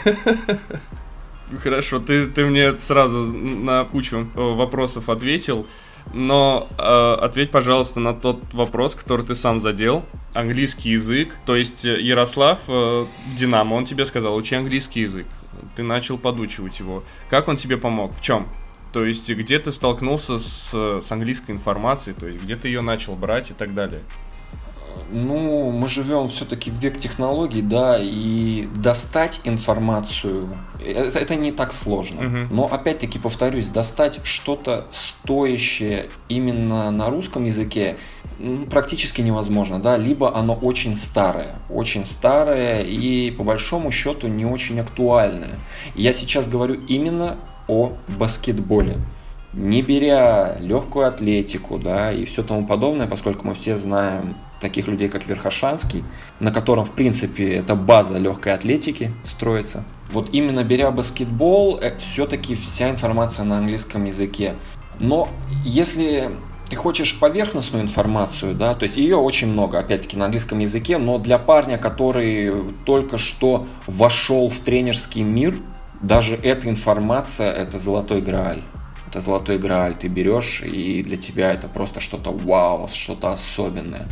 Хорошо, 1.62 2.00
ты, 2.00 2.28
ты 2.28 2.46
мне 2.46 2.76
сразу 2.78 3.26
на 3.36 3.84
кучу 3.86 4.28
вопросов 4.34 5.10
ответил, 5.10 5.68
но 6.12 6.68
э, 6.78 7.18
ответь, 7.22 7.52
пожалуйста, 7.52 8.00
на 8.00 8.14
тот 8.14 8.42
вопрос, 8.54 8.96
который 8.96 9.26
ты 9.26 9.36
сам 9.36 9.60
задел. 9.60 10.04
Английский 10.34 10.92
язык. 10.92 11.36
То 11.46 11.56
есть 11.56 11.86
э, 11.86 12.00
Ярослав 12.02 12.60
э, 12.68 13.06
в 13.28 13.36
Динамо, 13.36 13.76
он 13.76 13.86
тебе 13.86 14.06
сказал, 14.06 14.36
учи 14.36 14.56
английский 14.56 15.02
язык. 15.02 15.26
Ты 15.76 15.84
начал 15.84 16.18
подучивать 16.18 16.80
его. 16.80 17.04
Как 17.30 17.48
он 17.48 17.56
тебе 17.56 17.78
помог? 17.78 18.14
В 18.14 18.22
чем? 18.22 18.48
То 18.92 19.06
есть 19.06 19.30
где 19.30 19.58
ты 19.58 19.72
столкнулся 19.72 20.38
с, 20.38 20.72
с 21.02 21.12
английской 21.12 21.52
информацией, 21.52 22.16
то 22.20 22.28
есть 22.28 22.44
где 22.44 22.56
ты 22.56 22.68
ее 22.68 22.82
начал 22.82 23.16
брать 23.16 23.50
и 23.50 23.54
так 23.54 23.74
далее. 23.74 24.02
Ну, 25.14 25.70
мы 25.70 25.90
живем 25.90 26.28
все-таки 26.30 26.72
в 26.72 26.76
век 26.76 26.98
технологий, 26.98 27.62
да, 27.62 28.00
и 28.02 28.68
достать 28.76 29.42
информацию, 29.44 30.50
это, 30.84 31.20
это 31.20 31.36
не 31.36 31.52
так 31.52 31.72
сложно. 31.72 32.22
Мгм. 32.24 32.48
Но 32.52 32.66
опять-таки 32.66 33.20
повторюсь, 33.20 33.68
достать 33.68 34.20
что-то 34.24 34.88
стоящее 34.92 36.10
именно 36.30 36.90
на 36.90 37.12
русском 37.12 37.46
языке 37.46 37.98
практически 38.72 39.22
невозможно, 39.22 39.80
да, 39.80 39.98
либо 39.98 40.36
оно 40.36 40.56
очень 40.56 40.96
старое, 40.96 41.56
очень 41.70 42.06
старое 42.06 42.82
и 42.82 43.30
по 43.30 43.44
большому 43.44 43.92
счету 43.92 44.28
не 44.28 44.46
очень 44.46 44.80
актуальное. 44.80 45.60
Я 45.96 46.14
сейчас 46.14 46.48
говорю 46.48 46.74
именно 46.88 47.38
о 47.68 47.94
баскетболе 48.18 48.98
не 49.54 49.82
беря 49.82 50.58
легкую 50.60 51.08
атлетику, 51.08 51.78
да, 51.78 52.12
и 52.12 52.26
все 52.26 52.44
тому 52.44 52.66
подобное, 52.66 53.08
поскольку 53.08 53.48
мы 53.48 53.54
все 53.54 53.78
знаем 53.78 54.36
таких 54.60 54.88
людей, 54.88 55.10
как 55.10 55.28
Верхошанский, 55.28 56.04
на 56.40 56.52
котором, 56.52 56.86
в 56.86 56.92
принципе, 56.92 57.56
эта 57.56 57.76
база 57.76 58.18
легкой 58.18 58.54
атлетики 58.54 59.12
строится. 59.24 59.84
Вот 60.12 60.30
именно 60.32 60.64
беря 60.64 60.90
баскетбол, 60.92 61.80
все-таки 61.98 62.56
вся 62.56 62.90
информация 62.90 63.46
на 63.46 63.58
английском 63.58 64.06
языке. 64.06 64.56
Но 65.00 65.28
если 65.66 66.32
ты 66.70 66.76
хочешь 66.76 67.20
поверхностную 67.20 67.84
информацию, 67.84 68.56
да, 68.56 68.74
то 68.74 68.84
есть 68.84 68.98
ее 68.98 69.18
очень 69.18 69.48
много, 69.48 69.80
опять-таки, 69.80 70.18
на 70.18 70.26
английском 70.26 70.60
языке, 70.60 70.98
но 70.98 71.18
для 71.20 71.38
парня, 71.38 71.78
который 71.78 72.74
только 72.86 73.18
что 73.18 73.68
вошел 73.86 74.50
в 74.50 74.60
тренерский 74.60 75.24
мир, 75.24 75.54
даже 76.02 76.36
эта 76.36 76.70
информация– 76.70 77.52
это 77.54 77.80
золотой 77.80 78.22
грааль 78.22 78.62
это 79.14 79.22
золотой 79.22 79.60
грааль, 79.60 79.94
ты 79.94 80.08
берешь, 80.08 80.64
и 80.64 81.04
для 81.04 81.18
тебя 81.18 81.54
это 81.54 81.68
просто 81.68 82.00
что-то 82.00 82.32
вау, 82.32 82.88
что-то 82.88 83.32
особенное. 83.32 84.08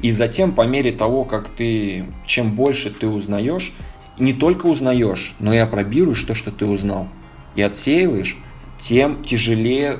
И 0.00 0.12
затем, 0.12 0.52
по 0.52 0.62
мере 0.62 0.92
того, 0.92 1.24
как 1.24 1.48
ты, 1.48 2.06
чем 2.24 2.54
больше 2.54 2.90
ты 2.90 3.08
узнаешь, 3.08 3.72
не 4.16 4.32
только 4.32 4.66
узнаешь, 4.66 5.34
но 5.40 5.52
и 5.52 5.56
опробируешь 5.56 6.22
то, 6.22 6.36
что 6.36 6.52
ты 6.52 6.66
узнал, 6.66 7.08
и 7.56 7.62
отсеиваешь, 7.62 8.36
тем 8.78 9.24
тяжелее 9.24 9.98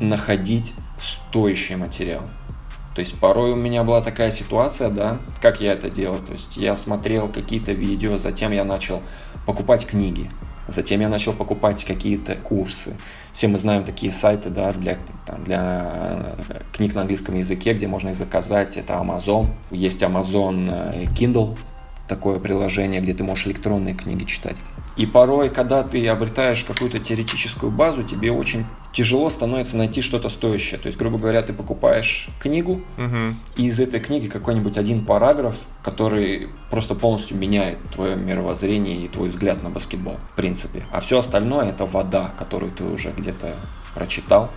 находить 0.00 0.72
стоящий 0.98 1.76
материал. 1.76 2.22
То 2.96 3.00
есть 3.00 3.16
порой 3.20 3.52
у 3.52 3.56
меня 3.56 3.84
была 3.84 4.00
такая 4.00 4.32
ситуация, 4.32 4.90
да, 4.90 5.20
как 5.40 5.60
я 5.60 5.74
это 5.74 5.90
делал. 5.90 6.16
То 6.16 6.32
есть 6.32 6.56
я 6.56 6.74
смотрел 6.74 7.28
какие-то 7.28 7.70
видео, 7.70 8.16
затем 8.16 8.50
я 8.50 8.64
начал 8.64 9.00
покупать 9.46 9.86
книги. 9.86 10.28
Затем 10.68 11.00
я 11.00 11.08
начал 11.08 11.32
покупать 11.32 11.84
какие-то 11.84 12.36
курсы. 12.36 12.94
Все 13.32 13.48
мы 13.48 13.58
знаем 13.58 13.84
такие 13.84 14.12
сайты 14.12 14.50
да, 14.50 14.72
для, 14.72 14.98
там, 15.26 15.42
для 15.44 16.36
книг 16.72 16.94
на 16.94 17.02
английском 17.02 17.36
языке, 17.36 17.74
где 17.74 17.86
можно 17.86 18.10
их 18.10 18.16
заказать. 18.16 18.76
Это 18.76 18.94
Amazon. 18.94 19.48
Есть 19.70 20.02
Amazon 20.02 21.08
Kindle, 21.14 21.58
такое 22.08 22.38
приложение, 22.38 23.00
где 23.00 23.14
ты 23.14 23.24
можешь 23.24 23.46
электронные 23.46 23.94
книги 23.94 24.24
читать. 24.24 24.56
И 24.96 25.06
порой, 25.06 25.48
когда 25.48 25.82
ты 25.82 26.06
обретаешь 26.08 26.64
какую-то 26.64 26.98
теоретическую 26.98 27.72
базу, 27.72 28.02
тебе 28.02 28.30
очень 28.30 28.66
тяжело 28.92 29.30
становится 29.30 29.78
найти 29.78 30.02
что-то 30.02 30.28
стоящее. 30.28 30.78
То 30.78 30.86
есть, 30.88 30.98
грубо 30.98 31.16
говоря, 31.16 31.40
ты 31.42 31.54
покупаешь 31.54 32.28
книгу, 32.40 32.82
Мгм. 32.98 33.38
и 33.56 33.66
из 33.66 33.80
этой 33.80 34.00
книги 34.00 34.28
какой-нибудь 34.28 34.76
один 34.76 35.06
параграф, 35.06 35.56
который 35.82 36.48
просто 36.70 36.94
полностью 36.94 37.38
меняет 37.38 37.78
твое 37.90 38.16
мировоззрение 38.16 38.96
и 38.98 39.08
твой 39.08 39.28
взгляд 39.30 39.62
на 39.62 39.70
баскетбол, 39.70 40.18
в 40.32 40.36
принципе. 40.36 40.84
А 40.92 41.00
все 41.00 41.18
остальное 41.18 41.70
это 41.70 41.86
вода, 41.86 42.32
которую 42.38 42.70
ты 42.70 42.84
уже 42.84 43.12
где-то 43.16 43.56
прочитал, 43.94 44.50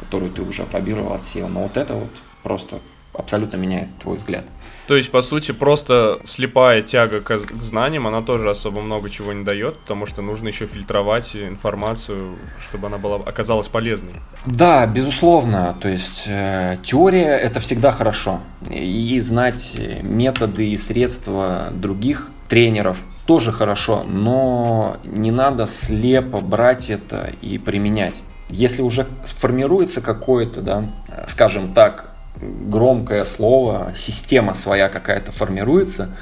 которую 0.00 0.32
ты 0.32 0.40
уже 0.42 0.64
пробировал, 0.64 1.12
отсеял. 1.12 1.48
Но 1.50 1.64
вот 1.64 1.76
это 1.76 1.92
вот 1.94 2.10
просто 2.42 2.78
абсолютно 3.12 3.56
меняет 3.58 3.88
твой 3.98 4.16
взгляд. 4.16 4.46
То 4.86 4.96
есть, 4.96 5.10
по 5.10 5.22
сути, 5.22 5.52
просто 5.52 6.20
слепая 6.24 6.82
тяга 6.82 7.20
к, 7.20 7.38
знаниям, 7.62 8.06
она 8.06 8.20
тоже 8.20 8.50
особо 8.50 8.80
много 8.80 9.08
чего 9.10 9.32
не 9.32 9.44
дает, 9.44 9.78
потому 9.78 10.06
что 10.06 10.22
нужно 10.22 10.48
еще 10.48 10.66
фильтровать 10.66 11.36
информацию, 11.36 12.36
чтобы 12.60 12.88
она 12.88 12.98
была, 12.98 13.16
оказалась 13.16 13.68
полезной. 13.68 14.14
Да, 14.44 14.86
безусловно. 14.86 15.76
То 15.80 15.88
есть 15.88 16.24
э, 16.26 16.78
теория 16.82 17.36
это 17.36 17.60
всегда 17.60 17.92
хорошо. 17.92 18.40
И 18.70 19.18
знать 19.20 19.80
методы 20.02 20.70
и 20.70 20.76
средства 20.76 21.68
других 21.72 22.28
тренеров, 22.48 22.98
тоже 23.26 23.52
хорошо, 23.52 24.04
но 24.04 24.96
не 25.04 25.30
надо 25.30 25.66
слепо 25.66 26.38
брать 26.40 26.90
это 26.90 27.32
и 27.40 27.56
применять. 27.58 28.22
Если 28.48 28.82
уже 28.82 29.06
формируется 29.24 30.00
какое-то, 30.02 30.60
да, 30.60 30.84
скажем 31.28 31.72
так, 31.72 32.11
громкое 32.42 33.24
слово, 33.24 33.92
система 33.96 34.54
своя 34.54 34.88
какая-то 34.88 35.32
формируется, 35.32 36.16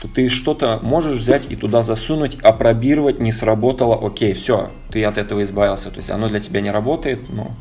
то 0.00 0.08
ты 0.08 0.28
что-то 0.28 0.80
можешь 0.82 1.18
взять 1.18 1.50
и 1.50 1.56
туда 1.56 1.82
засунуть, 1.82 2.38
опробировать, 2.42 3.20
не 3.20 3.32
сработало, 3.32 4.06
окей, 4.06 4.32
все, 4.32 4.70
ты 4.90 5.04
от 5.04 5.18
этого 5.18 5.42
избавился. 5.42 5.90
То 5.90 5.96
есть 5.98 6.10
оно 6.10 6.28
для 6.28 6.40
тебя 6.40 6.60
не 6.60 6.70
работает, 6.70 7.28
но 7.28 7.52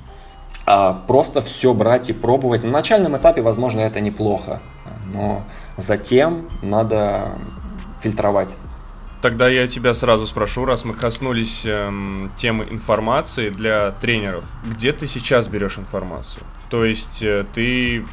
а 0.65 0.93
просто 0.93 1.41
все 1.41 1.73
брать 1.73 2.09
и 2.09 2.13
пробовать. 2.13 2.63
На 2.63 2.71
начальном 2.71 3.17
этапе, 3.17 3.41
возможно, 3.41 3.81
это 3.81 3.99
неплохо, 3.99 4.61
но 5.13 5.43
затем 5.77 6.47
надо 6.61 7.37
фильтровать. 8.01 8.49
Тогда 9.23 9.47
я 9.47 9.67
тебя 9.67 9.93
сразу 9.93 10.27
спрошу, 10.27 10.65
раз 10.65 10.83
мы 10.83 10.93
коснулись 10.93 11.61
эм, 11.63 12.29
темы 12.35 12.67
информации 12.69 13.51
для 13.51 13.91
тренеров, 13.91 14.43
где 14.65 14.91
ты 14.91 15.07
сейчас 15.07 15.47
берешь 15.47 15.77
информацию? 15.77 16.43
То 16.69 16.83
есть 16.83 17.23
э, 17.23 17.45
ты 17.53 18.03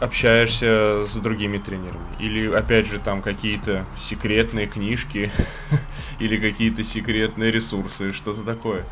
общаешься 0.00 1.06
с 1.06 1.14
другими 1.18 1.58
тренерами? 1.58 2.04
Или, 2.18 2.52
опять 2.52 2.88
же, 2.88 2.98
там 2.98 3.22
какие-то 3.22 3.84
секретные 3.96 4.66
книжки 4.66 5.30
или 6.18 6.36
какие-то 6.36 6.82
секретные 6.82 7.52
ресурсы, 7.52 8.10
что-то 8.10 8.42
такое? 8.42 8.82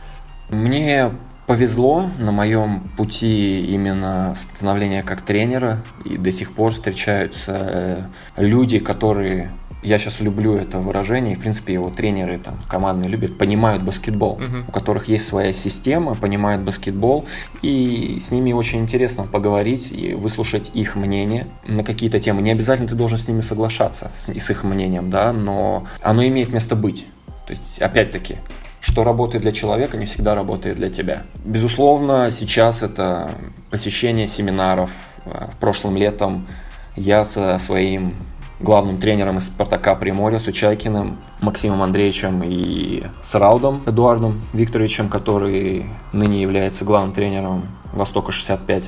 Мне 0.51 1.13
повезло 1.49 2.09
на 2.21 2.31
моем 2.31 2.83
пути 2.97 3.67
именно 3.67 4.33
становления 4.37 5.03
как 5.03 5.23
тренера, 5.23 5.83
и 6.05 6.19
до 6.19 6.31
сих 6.31 6.53
пор 6.53 6.71
встречаются 6.71 8.09
э, 8.37 8.41
люди, 8.41 8.79
которые 8.79 9.51
я 9.83 9.99
сейчас 9.99 10.21
люблю 10.21 10.57
это 10.57 10.79
выражение, 10.79 11.35
и, 11.35 11.37
в 11.37 11.41
принципе, 11.41 11.75
его 11.75 11.91
тренеры 11.91 12.39
там 12.39 12.59
командные 12.69 13.09
любят, 13.09 13.39
понимают 13.39 13.83
баскетбол, 13.83 14.39
uh-huh. 14.41 14.69
у 14.69 14.73
которых 14.73 15.09
есть 15.09 15.27
своя 15.27 15.53
система, 15.53 16.15
понимают 16.15 16.63
баскетбол, 16.63 17.27
и 17.63 18.19
с 18.21 18.31
ними 18.31 18.53
очень 18.53 18.81
интересно 18.81 19.25
поговорить 19.25 19.93
и 19.93 20.15
выслушать 20.15 20.73
их 20.75 20.97
мнение 20.97 21.47
на 21.67 21.85
какие-то 21.85 22.19
темы. 22.19 22.43
Не 22.43 22.51
обязательно 22.51 22.89
ты 22.89 22.95
должен 22.95 23.19
с 23.19 23.29
ними 23.29 23.41
соглашаться, 23.41 24.11
с, 24.15 24.29
с 24.29 24.51
их 24.51 24.65
мнением, 24.65 25.11
да, 25.11 25.33
но 25.33 25.87
оно 26.03 26.27
имеет 26.27 26.53
место 26.53 26.75
быть. 26.75 27.07
То 27.47 27.53
есть, 27.53 27.81
опять-таки, 27.81 28.37
что 28.81 29.05
работает 29.05 29.43
для 29.43 29.53
человека, 29.53 29.97
не 29.97 30.07
всегда 30.07 30.35
работает 30.35 30.77
для 30.77 30.91
тебя. 30.91 31.23
Безусловно, 31.45 32.31
сейчас 32.31 32.83
это 32.83 33.31
посещение 33.71 34.27
семинаров. 34.27 34.91
В 35.25 35.57
прошлом 35.61 35.97
летом 35.97 36.47
я 36.97 37.25
со 37.25 37.59
своим 37.59 38.15
главным 38.61 38.99
тренером 38.99 39.39
из 39.39 39.47
«Спартака 39.47 39.95
Приморья» 39.95 40.39
с 40.39 40.47
Учайкиным, 40.47 41.19
Максимом 41.41 41.83
Андреевичем 41.83 42.43
и 42.45 43.05
с 43.23 43.35
Раудом 43.35 43.83
Эдуардом 43.87 44.41
Викторовичем, 44.53 45.09
который 45.09 45.87
ныне 46.13 46.43
является 46.43 46.85
главным 46.85 47.13
тренером 47.13 47.63
«Востока-65». 47.93 48.87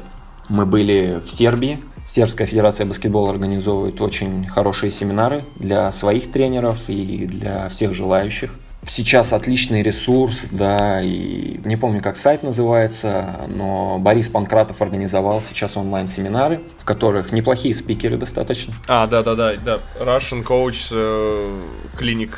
Мы 0.49 0.67
были 0.67 1.21
в 1.25 1.31
Сербии. 1.31 1.81
Сербская 2.05 2.47
федерация 2.47 2.87
баскетбола 2.87 3.31
организовывает 3.31 4.01
очень 4.01 4.47
хорошие 4.47 4.91
семинары 4.91 5.45
для 5.57 5.93
своих 5.93 6.33
тренеров 6.33 6.89
и 6.89 7.27
для 7.27 7.69
всех 7.69 7.95
желающих– 7.95 8.55
Сейчас 8.87 9.35
отличный 9.35 9.83
ресурс, 9.83 10.47
да, 10.51 11.03
и 11.03 11.61
не 11.65 11.77
помню, 11.77 12.03
как 12.03 12.17
сайт 12.17 12.43
называется, 12.43 13.47
но 13.49 13.99
Борис 13.99 14.31
Панкратов 14.31 14.81
организовал 14.81 15.43
сейчас 15.43 15.77
онлайн-семинары, 15.77 16.63
в 16.79 16.85
которых 16.87 17.31
неплохие 17.31 17.75
спикеры 17.75 18.17
достаточно. 18.17 18.73
А, 18.89 19.07
да-да-да, 19.07 19.53
да, 19.57 19.81
Russian 20.01 20.43
Coach 20.43 20.93
э, 20.93 21.61
Clinic. 21.99 22.31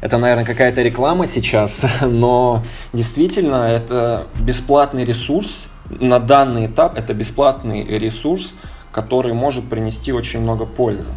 Это, 0.00 0.18
наверное, 0.18 0.44
какая-то 0.44 0.82
реклама 0.82 1.26
сейчас, 1.26 1.86
но 2.02 2.64
действительно 2.92 3.68
это 3.68 4.26
бесплатный 4.40 5.04
ресурс. 5.04 5.68
На 5.88 6.18
данный 6.18 6.66
этап 6.66 6.98
это 6.98 7.14
бесплатный 7.14 7.84
ресурс, 7.84 8.54
который 8.90 9.34
может 9.34 9.68
принести 9.68 10.12
очень 10.12 10.40
много 10.40 10.66
пользы. 10.66 11.12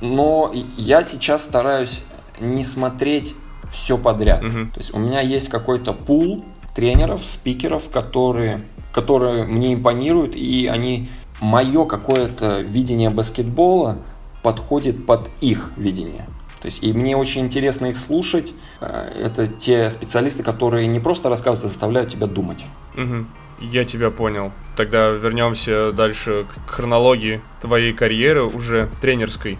Но 0.00 0.50
я 0.78 1.02
сейчас 1.02 1.44
стараюсь 1.44 2.04
не 2.40 2.64
смотреть 2.64 3.34
все 3.70 3.96
подряд. 3.96 4.42
Угу. 4.42 4.72
То 4.72 4.78
есть 4.78 4.94
у 4.94 4.98
меня 4.98 5.20
есть 5.20 5.48
какой-то 5.48 5.92
пул 5.92 6.44
тренеров, 6.74 7.24
спикеров, 7.24 7.88
которые, 7.90 8.62
которые 8.92 9.44
мне 9.44 9.74
импонируют, 9.74 10.36
и 10.36 10.66
они 10.66 11.08
мое 11.40 11.84
какое-то 11.84 12.60
видение 12.60 13.10
баскетбола 13.10 13.98
подходит 14.42 15.06
под 15.06 15.30
их 15.40 15.72
видение. 15.76 16.26
То 16.60 16.66
есть, 16.66 16.82
и 16.82 16.92
мне 16.92 17.16
очень 17.16 17.42
интересно 17.42 17.86
их 17.86 17.96
слушать. 17.96 18.52
Э, 18.80 18.86
это 18.86 19.48
те 19.48 19.88
специалисты, 19.88 20.42
которые 20.42 20.86
не 20.86 21.00
просто 21.00 21.28
рассказывают, 21.28 21.64
а 21.64 21.68
заставляют 21.68 22.10
тебя 22.10 22.26
думать. 22.26 22.64
Угу. 22.96 23.26
Я 23.60 23.84
тебя 23.84 24.10
понял. 24.10 24.52
Тогда 24.76 25.08
вернемся 25.08 25.92
дальше 25.92 26.46
к 26.66 26.70
хронологии 26.70 27.40
твоей 27.60 27.92
карьеры 27.92 28.44
уже 28.44 28.88
тренерской 29.00 29.58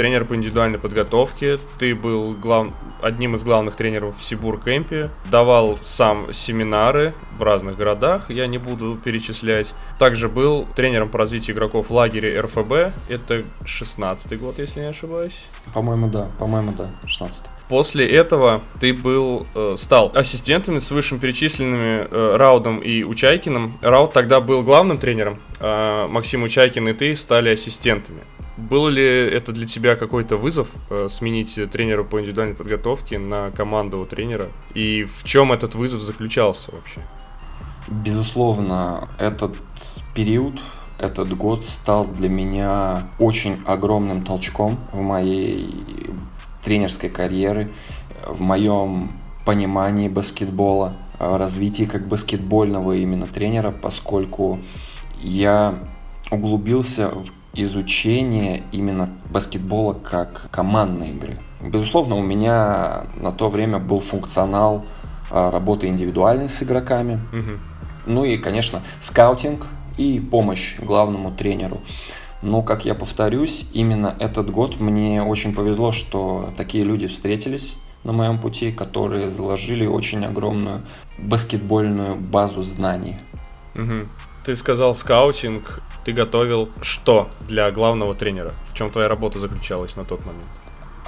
тренер 0.00 0.24
по 0.24 0.34
индивидуальной 0.34 0.78
подготовке, 0.78 1.58
ты 1.78 1.94
был 1.94 2.32
глав... 2.32 2.68
одним 3.02 3.34
из 3.34 3.44
главных 3.44 3.76
тренеров 3.76 4.16
в 4.16 4.22
Сибур 4.22 4.58
Кемпе, 4.58 5.10
давал 5.30 5.76
сам 5.82 6.32
семинары 6.32 7.12
в 7.36 7.42
разных 7.42 7.76
городах, 7.76 8.30
я 8.30 8.46
не 8.46 8.56
буду 8.56 8.96
перечислять. 8.96 9.74
Также 9.98 10.30
был 10.30 10.66
тренером 10.74 11.10
по 11.10 11.18
развитию 11.18 11.54
игроков 11.54 11.90
в 11.90 11.92
лагере 11.92 12.40
РФБ, 12.40 12.94
это 13.10 13.44
16 13.66 14.40
год, 14.40 14.58
если 14.58 14.80
не 14.80 14.86
ошибаюсь. 14.86 15.42
По-моему, 15.74 16.08
да, 16.08 16.30
по-моему, 16.38 16.72
да, 16.72 16.88
16 17.04 17.44
После 17.68 18.08
этого 18.08 18.62
ты 18.80 18.94
был, 18.94 19.46
э, 19.54 19.74
стал 19.76 20.10
ассистентом 20.14 20.80
с 20.80 20.90
высшим 20.90 21.18
перечисленными 21.18 22.08
э, 22.10 22.36
Раудом 22.38 22.78
и 22.78 23.04
Учайкиным. 23.04 23.76
Рауд 23.82 24.14
тогда 24.14 24.40
был 24.40 24.62
главным 24.62 24.96
тренером, 24.96 25.38
а 25.60 26.08
Максим 26.08 26.42
Учайкин 26.42 26.88
и 26.88 26.94
ты 26.94 27.14
стали 27.14 27.50
ассистентами. 27.50 28.22
Был 28.68 28.88
ли 28.88 29.02
это 29.02 29.52
для 29.52 29.66
тебя 29.66 29.96
какой-то 29.96 30.36
вызов 30.36 30.68
э, 30.90 31.08
сменить 31.08 31.58
тренера 31.70 32.04
по 32.04 32.20
индивидуальной 32.20 32.54
подготовке 32.54 33.18
на 33.18 33.50
команду 33.52 34.06
тренера? 34.08 34.48
И 34.74 35.04
в 35.04 35.24
чем 35.24 35.52
этот 35.52 35.74
вызов 35.74 36.02
заключался 36.02 36.72
вообще? 36.72 37.00
Безусловно, 37.88 39.08
этот 39.18 39.56
период, 40.14 40.60
этот 40.98 41.34
год 41.36 41.64
стал 41.64 42.04
для 42.04 42.28
меня 42.28 43.08
очень 43.18 43.58
огромным 43.64 44.24
толчком 44.24 44.78
в 44.92 45.00
моей 45.00 45.74
тренерской 46.62 47.08
карьеры, 47.08 47.70
в 48.26 48.40
моем 48.40 49.12
понимании 49.46 50.08
баскетбола, 50.08 50.96
развитии 51.18 51.84
как 51.84 52.06
баскетбольного 52.06 52.96
именно 52.96 53.26
тренера, 53.26 53.70
поскольку 53.70 54.58
я 55.22 55.78
углубился 56.30 57.08
в 57.08 57.39
изучение 57.54 58.62
именно 58.72 59.10
баскетбола 59.30 59.94
как 59.94 60.48
командной 60.50 61.10
игры. 61.10 61.38
Безусловно, 61.60 62.16
у 62.16 62.22
меня 62.22 63.06
на 63.16 63.32
то 63.32 63.48
время 63.48 63.78
был 63.78 64.00
функционал 64.00 64.84
а, 65.30 65.50
работы 65.50 65.88
индивидуальной 65.88 66.48
с 66.48 66.62
игроками. 66.62 67.20
Угу. 67.32 67.50
Ну 68.06 68.24
и, 68.24 68.36
конечно, 68.38 68.80
скаутинг 69.00 69.66
и 69.98 70.20
помощь 70.20 70.78
главному 70.78 71.30
тренеру. 71.30 71.80
Но, 72.42 72.62
как 72.62 72.86
я 72.86 72.94
повторюсь, 72.94 73.68
именно 73.72 74.14
этот 74.18 74.50
год 74.50 74.80
мне 74.80 75.22
очень 75.22 75.54
повезло, 75.54 75.92
что 75.92 76.54
такие 76.56 76.84
люди 76.84 77.06
встретились 77.06 77.74
на 78.02 78.12
моем 78.12 78.38
пути, 78.38 78.72
которые 78.72 79.28
заложили 79.28 79.86
очень 79.86 80.24
огромную 80.24 80.82
баскетбольную 81.18 82.16
базу 82.16 82.62
знаний. 82.62 83.16
Угу. 83.74 84.06
Ты 84.44 84.56
сказал 84.56 84.94
скаутинг, 84.94 85.80
ты 86.04 86.12
готовил 86.12 86.70
что 86.80 87.28
для 87.46 87.70
главного 87.70 88.14
тренера? 88.14 88.52
В 88.68 88.74
чем 88.74 88.90
твоя 88.90 89.08
работа 89.08 89.38
заключалась 89.38 89.96
на 89.96 90.04
тот 90.04 90.20
момент? 90.20 90.46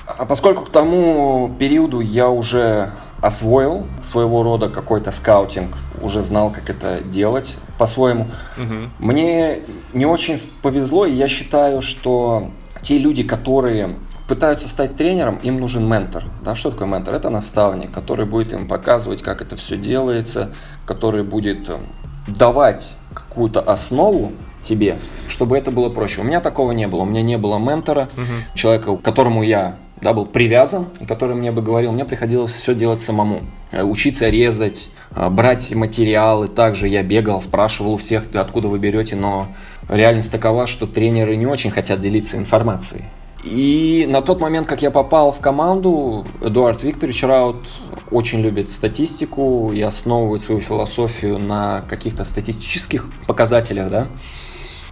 А 0.06 0.26
поскольку 0.26 0.64
к 0.64 0.70
тому 0.70 1.54
периоду 1.58 2.00
я 2.00 2.28
уже 2.28 2.90
освоил 3.20 3.86
своего 4.02 4.42
рода 4.42 4.68
какой-то 4.68 5.12
скаутинг, 5.12 5.76
уже 6.02 6.20
знал, 6.20 6.50
как 6.50 6.68
это 6.68 7.00
делать 7.00 7.56
по-своему, 7.78 8.28
угу. 8.58 8.90
мне 8.98 9.60
не 9.92 10.06
очень 10.06 10.40
повезло, 10.60 11.06
и 11.06 11.12
я 11.12 11.28
считаю, 11.28 11.80
что 11.82 12.50
те 12.82 12.98
люди, 12.98 13.22
которые 13.22 13.96
пытаются 14.26 14.68
стать 14.68 14.96
тренером, 14.96 15.36
им 15.36 15.60
нужен 15.60 15.88
ментор. 15.88 16.24
Да, 16.44 16.56
что 16.56 16.70
такое 16.70 16.88
ментор? 16.88 17.14
Это 17.14 17.30
наставник, 17.30 17.92
который 17.92 18.26
будет 18.26 18.52
им 18.52 18.66
показывать, 18.66 19.22
как 19.22 19.40
это 19.40 19.56
все 19.56 19.76
делается, 19.76 20.52
который 20.84 21.22
будет 21.22 21.68
э, 21.68 21.78
давать 22.26 22.94
какую-то 23.12 23.60
основу 23.60 24.32
тебе, 24.62 24.98
чтобы 25.28 25.58
это 25.58 25.70
было 25.70 25.88
проще. 25.88 26.20
У 26.20 26.24
меня 26.24 26.40
такого 26.40 26.72
не 26.72 26.86
было. 26.86 27.02
У 27.02 27.04
меня 27.04 27.22
не 27.22 27.38
было 27.38 27.58
ментора, 27.58 28.08
угу. 28.16 28.56
человека, 28.56 28.96
к 28.96 29.02
которому 29.02 29.42
я 29.42 29.76
да, 30.00 30.12
был 30.12 30.26
привязан, 30.26 30.86
и 31.00 31.06
который 31.06 31.36
мне 31.36 31.52
бы 31.52 31.62
говорил, 31.62 31.92
мне 31.92 32.04
приходилось 32.04 32.52
все 32.52 32.74
делать 32.74 33.00
самому. 33.00 33.40
Э, 33.70 33.82
учиться 33.82 34.28
резать, 34.28 34.90
э, 35.14 35.28
брать 35.28 35.72
материалы. 35.74 36.48
Также 36.48 36.88
я 36.88 37.02
бегал, 37.02 37.40
спрашивал 37.40 37.94
у 37.94 37.96
всех, 37.96 38.24
откуда 38.34 38.68
вы 38.68 38.78
берете, 38.78 39.14
но 39.14 39.46
реальность 39.88 40.32
такова, 40.32 40.66
что 40.66 40.86
тренеры 40.86 41.36
не 41.36 41.46
очень 41.46 41.70
хотят 41.70 42.00
делиться 42.00 42.36
информацией. 42.36 43.04
И 43.42 44.06
на 44.08 44.22
тот 44.22 44.40
момент, 44.40 44.68
как 44.68 44.82
я 44.82 44.90
попал 44.90 45.32
в 45.32 45.40
команду, 45.40 46.24
Эдуард 46.40 46.84
Викторович 46.84 47.24
Раут 47.24 47.68
очень 48.10 48.40
любит 48.40 48.70
статистику 48.70 49.72
и 49.72 49.80
основывает 49.80 50.42
свою 50.42 50.60
философию 50.60 51.38
на 51.38 51.82
каких-то 51.88 52.24
статистических 52.24 53.08
показателях, 53.26 53.90
да. 53.90 54.06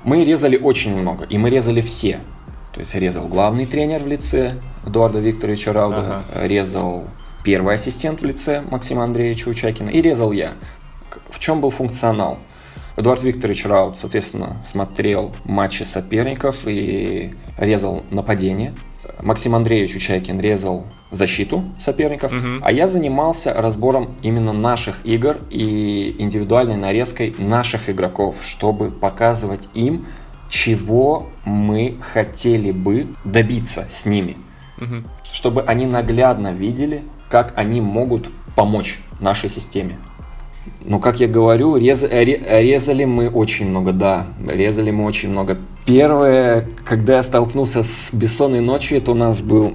Мы 0.02 0.24
резали 0.24 0.56
очень 0.56 0.96
много, 0.96 1.24
и 1.24 1.38
мы 1.38 1.50
резали 1.50 1.80
все. 1.80 2.18
То 2.72 2.80
есть 2.80 2.94
резал 2.94 3.28
главный 3.28 3.66
тренер 3.66 4.02
в 4.02 4.06
лице 4.06 4.54
Эдуарда 4.84 5.20
Викторовича 5.20 5.72
Рауда, 5.72 6.22
ага. 6.32 6.46
резал 6.46 7.04
первый 7.44 7.74
ассистент 7.74 8.20
в 8.20 8.24
лице 8.24 8.62
Максима 8.70 9.04
Андреевича 9.04 9.48
Учакина 9.48 9.90
и 9.90 10.02
резал 10.02 10.32
я. 10.32 10.52
В 11.30 11.38
чем 11.38 11.60
был 11.60 11.70
функционал? 11.70 12.38
Эдуард 13.00 13.22
Викторович 13.22 13.64
Раут, 13.64 13.98
соответственно, 13.98 14.58
смотрел 14.62 15.32
матчи 15.44 15.84
соперников 15.84 16.66
и 16.66 17.34
резал 17.56 18.02
нападение. 18.10 18.74
Максим 19.22 19.54
Андреевич 19.54 19.96
Учайкин 19.96 20.38
резал 20.38 20.84
защиту 21.10 21.64
соперников, 21.80 22.30
угу. 22.30 22.60
а 22.62 22.70
я 22.70 22.86
занимался 22.86 23.54
разбором 23.54 24.16
именно 24.20 24.52
наших 24.52 25.04
игр 25.06 25.38
и 25.48 26.14
индивидуальной 26.18 26.76
нарезкой 26.76 27.34
наших 27.38 27.88
игроков, 27.88 28.36
чтобы 28.42 28.90
показывать 28.90 29.68
им, 29.72 30.06
чего 30.50 31.30
мы 31.46 31.96
хотели 32.02 32.70
бы 32.70 33.08
добиться 33.24 33.86
с 33.88 34.04
ними, 34.04 34.36
угу. 34.78 35.04
чтобы 35.32 35.62
они 35.62 35.86
наглядно 35.86 36.52
видели, 36.52 37.02
как 37.30 37.54
они 37.56 37.80
могут 37.80 38.30
помочь 38.54 39.00
нашей 39.20 39.48
системе. 39.48 39.96
Ну, 40.85 40.98
как 40.98 41.20
я 41.20 41.28
говорю, 41.28 41.76
рез, 41.76 42.02
резали 42.02 43.04
мы 43.04 43.28
очень 43.28 43.68
много, 43.68 43.92
да, 43.92 44.26
резали 44.48 44.90
мы 44.90 45.04
очень 45.04 45.28
много. 45.28 45.59
Первое, 45.85 46.68
когда 46.85 47.16
я 47.16 47.22
столкнулся 47.22 47.83
с 47.83 48.11
бессонной 48.12 48.61
ночью, 48.61 48.98
это 48.98 49.12
у 49.12 49.14
нас 49.14 49.42
был 49.42 49.74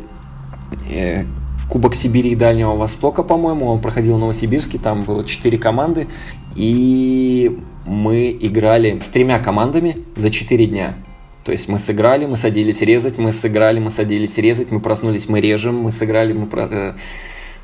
э, 0.90 1.26
Кубок 1.70 1.96
Сибири 1.96 2.32
и 2.32 2.36
Дальнего 2.36 2.76
Востока, 2.76 3.24
по-моему, 3.24 3.68
он 3.68 3.82
проходил 3.82 4.16
в 4.16 4.20
Новосибирске, 4.20 4.78
там 4.78 5.04
было 5.04 5.24
четыре 5.24 5.58
команды, 5.58 6.08
и 6.56 7.60
мы 7.86 8.36
играли 8.40 9.00
с 9.00 9.08
тремя 9.08 9.40
командами 9.40 9.98
за 10.16 10.30
четыре 10.30 10.66
дня. 10.66 10.96
То 11.44 11.52
есть 11.52 11.70
мы 11.70 11.78
сыграли, 11.78 12.26
мы 12.26 12.38
садились 12.38 12.82
резать, 12.82 13.20
мы 13.20 13.32
сыграли, 13.32 13.80
мы 13.80 13.92
садились 13.92 14.38
резать, 14.40 14.72
мы 14.72 14.80
проснулись, 14.80 15.30
мы 15.30 15.40
режем, 15.42 15.78
мы 15.78 15.92
сыграли, 15.92 16.34
мы... 16.34 16.48
Про... 16.48 16.64
Э, 16.64 16.94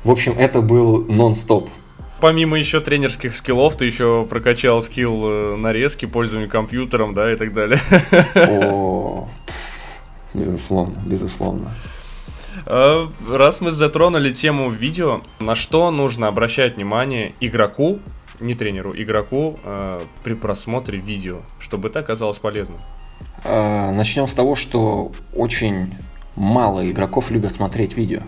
в 0.04 0.10
общем, 0.10 0.34
это 0.38 0.62
был 0.62 1.04
нон-стоп 1.08 1.68
помимо 2.22 2.56
еще 2.56 2.78
тренерских 2.78 3.34
скиллов, 3.34 3.76
ты 3.76 3.84
еще 3.84 4.24
прокачал 4.30 4.80
скилл 4.80 5.24
э, 5.24 5.56
нарезки, 5.56 6.06
пользования 6.06 6.48
компьютером, 6.48 7.14
да, 7.14 7.32
и 7.32 7.36
так 7.36 7.52
далее. 7.52 7.80
О, 8.36 9.28
безусловно, 10.34 10.98
безусловно. 11.04 11.74
А, 12.64 13.10
раз 13.28 13.60
мы 13.60 13.72
затронули 13.72 14.32
тему 14.32 14.70
видео, 14.70 15.22
на 15.40 15.56
что 15.56 15.90
нужно 15.90 16.28
обращать 16.28 16.76
внимание 16.76 17.34
игроку, 17.40 17.98
не 18.38 18.54
тренеру, 18.54 18.94
игроку 18.96 19.58
э, 19.64 20.00
при 20.22 20.34
просмотре 20.34 21.00
видео, 21.00 21.40
чтобы 21.58 21.88
это 21.88 21.98
оказалось 21.98 22.38
полезным? 22.38 22.80
А, 23.44 23.90
начнем 23.90 24.28
с 24.28 24.34
того, 24.34 24.54
что 24.54 25.10
очень 25.34 25.92
мало 26.36 26.88
игроков 26.88 27.32
любят 27.32 27.52
смотреть 27.52 27.96
видео. 27.96 28.20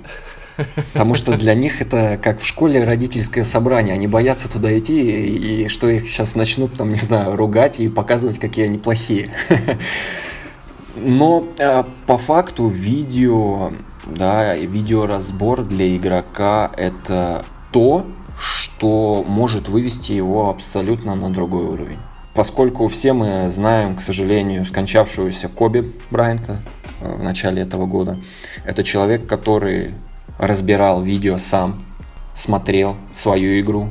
Потому 0.93 1.15
что 1.15 1.37
для 1.37 1.55
них 1.55 1.81
это 1.81 2.19
как 2.23 2.41
в 2.41 2.47
школе 2.47 2.85
родительское 2.85 3.45
собрание. 3.45 3.95
Они 3.95 4.07
боятся 4.07 4.49
туда 4.49 4.77
идти, 4.79 5.01
и, 5.01 5.65
и 5.65 5.69
что 5.69 5.89
их 5.89 6.09
сейчас 6.09 6.35
начнут, 6.35 6.75
там, 6.75 6.91
не 6.91 6.97
знаю, 6.97 7.37
ругать 7.37 7.81
и 7.81 7.89
показывать, 7.89 8.39
какие 8.39 8.67
они 8.67 8.79
плохие. 8.79 9.31
Но 10.97 11.47
э, 11.59 11.85
по 12.07 12.19
факту 12.19 12.69
видео, 12.69 13.73
да, 14.07 14.55
видеоразбор 14.55 15.63
для 15.63 15.97
игрока 15.97 16.71
это 16.77 17.45
то, 17.73 18.07
что 18.39 19.25
может 19.27 19.69
вывести 19.69 20.13
его 20.13 20.51
абсолютно 20.51 21.15
на 21.15 21.31
другой 21.31 21.65
уровень. 21.65 21.99
Поскольку 22.35 22.89
все 22.89 23.13
мы 23.13 23.49
знаем, 23.49 23.97
к 23.97 24.01
сожалению, 24.01 24.65
скончавшегося 24.65 25.49
Коби 25.49 25.93
Брайанта 26.11 26.59
э, 27.01 27.17
в 27.17 27.23
начале 27.23 27.63
этого 27.63 27.87
года, 27.87 28.19
это 28.65 28.83
человек, 28.83 29.27
который 29.27 29.95
разбирал 30.39 31.03
видео 31.03 31.39
сам, 31.39 31.85
смотрел 32.35 32.97
свою 33.13 33.61
игру, 33.61 33.91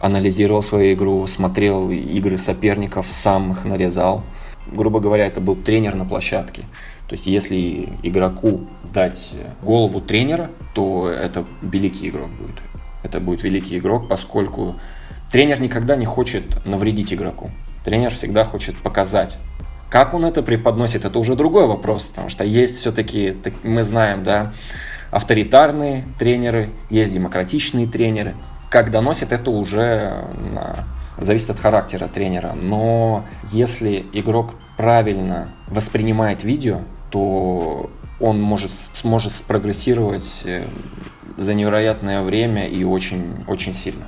анализировал 0.00 0.62
свою 0.62 0.94
игру, 0.94 1.26
смотрел 1.26 1.90
игры 1.90 2.38
соперников, 2.38 3.06
сам 3.08 3.52
их 3.52 3.64
нарезал. 3.64 4.22
Грубо 4.70 5.00
говоря, 5.00 5.26
это 5.26 5.40
был 5.40 5.56
тренер 5.56 5.94
на 5.94 6.04
площадке. 6.04 6.62
То 7.08 7.12
есть, 7.12 7.26
если 7.26 7.88
игроку 8.02 8.66
дать 8.92 9.32
голову 9.62 10.00
тренера, 10.00 10.50
то 10.74 11.08
это 11.08 11.44
великий 11.62 12.08
игрок 12.08 12.28
будет. 12.30 12.56
Это 13.04 13.20
будет 13.20 13.44
великий 13.44 13.78
игрок, 13.78 14.08
поскольку 14.08 14.74
тренер 15.30 15.60
никогда 15.60 15.94
не 15.94 16.06
хочет 16.06 16.66
навредить 16.66 17.14
игроку. 17.14 17.50
Тренер 17.84 18.10
всегда 18.12 18.44
хочет 18.44 18.76
показать. 18.76 19.38
Как 19.88 20.14
он 20.14 20.24
это 20.24 20.42
преподносит, 20.42 21.04
это 21.04 21.20
уже 21.20 21.36
другой 21.36 21.68
вопрос, 21.68 22.08
потому 22.08 22.28
что 22.28 22.42
есть 22.42 22.78
все-таки, 22.78 23.36
мы 23.62 23.84
знаем, 23.84 24.24
да, 24.24 24.52
авторитарные 25.10 26.04
тренеры, 26.18 26.70
есть 26.90 27.12
демократичные 27.12 27.86
тренеры. 27.86 28.34
Как 28.70 28.90
доносят, 28.90 29.32
это 29.32 29.50
уже 29.50 30.26
зависит 31.18 31.50
от 31.50 31.60
характера 31.60 32.08
тренера. 32.08 32.52
Но 32.52 33.24
если 33.50 34.04
игрок 34.12 34.54
правильно 34.76 35.50
воспринимает 35.68 36.44
видео, 36.44 36.80
то 37.10 37.90
он 38.20 38.40
может, 38.40 38.70
сможет 38.92 39.32
спрогрессировать 39.32 40.42
э, 40.44 40.66
за 41.36 41.54
невероятное 41.54 42.22
время 42.22 42.66
и 42.66 42.82
очень, 42.84 43.44
очень 43.46 43.74
сильно. 43.74 44.06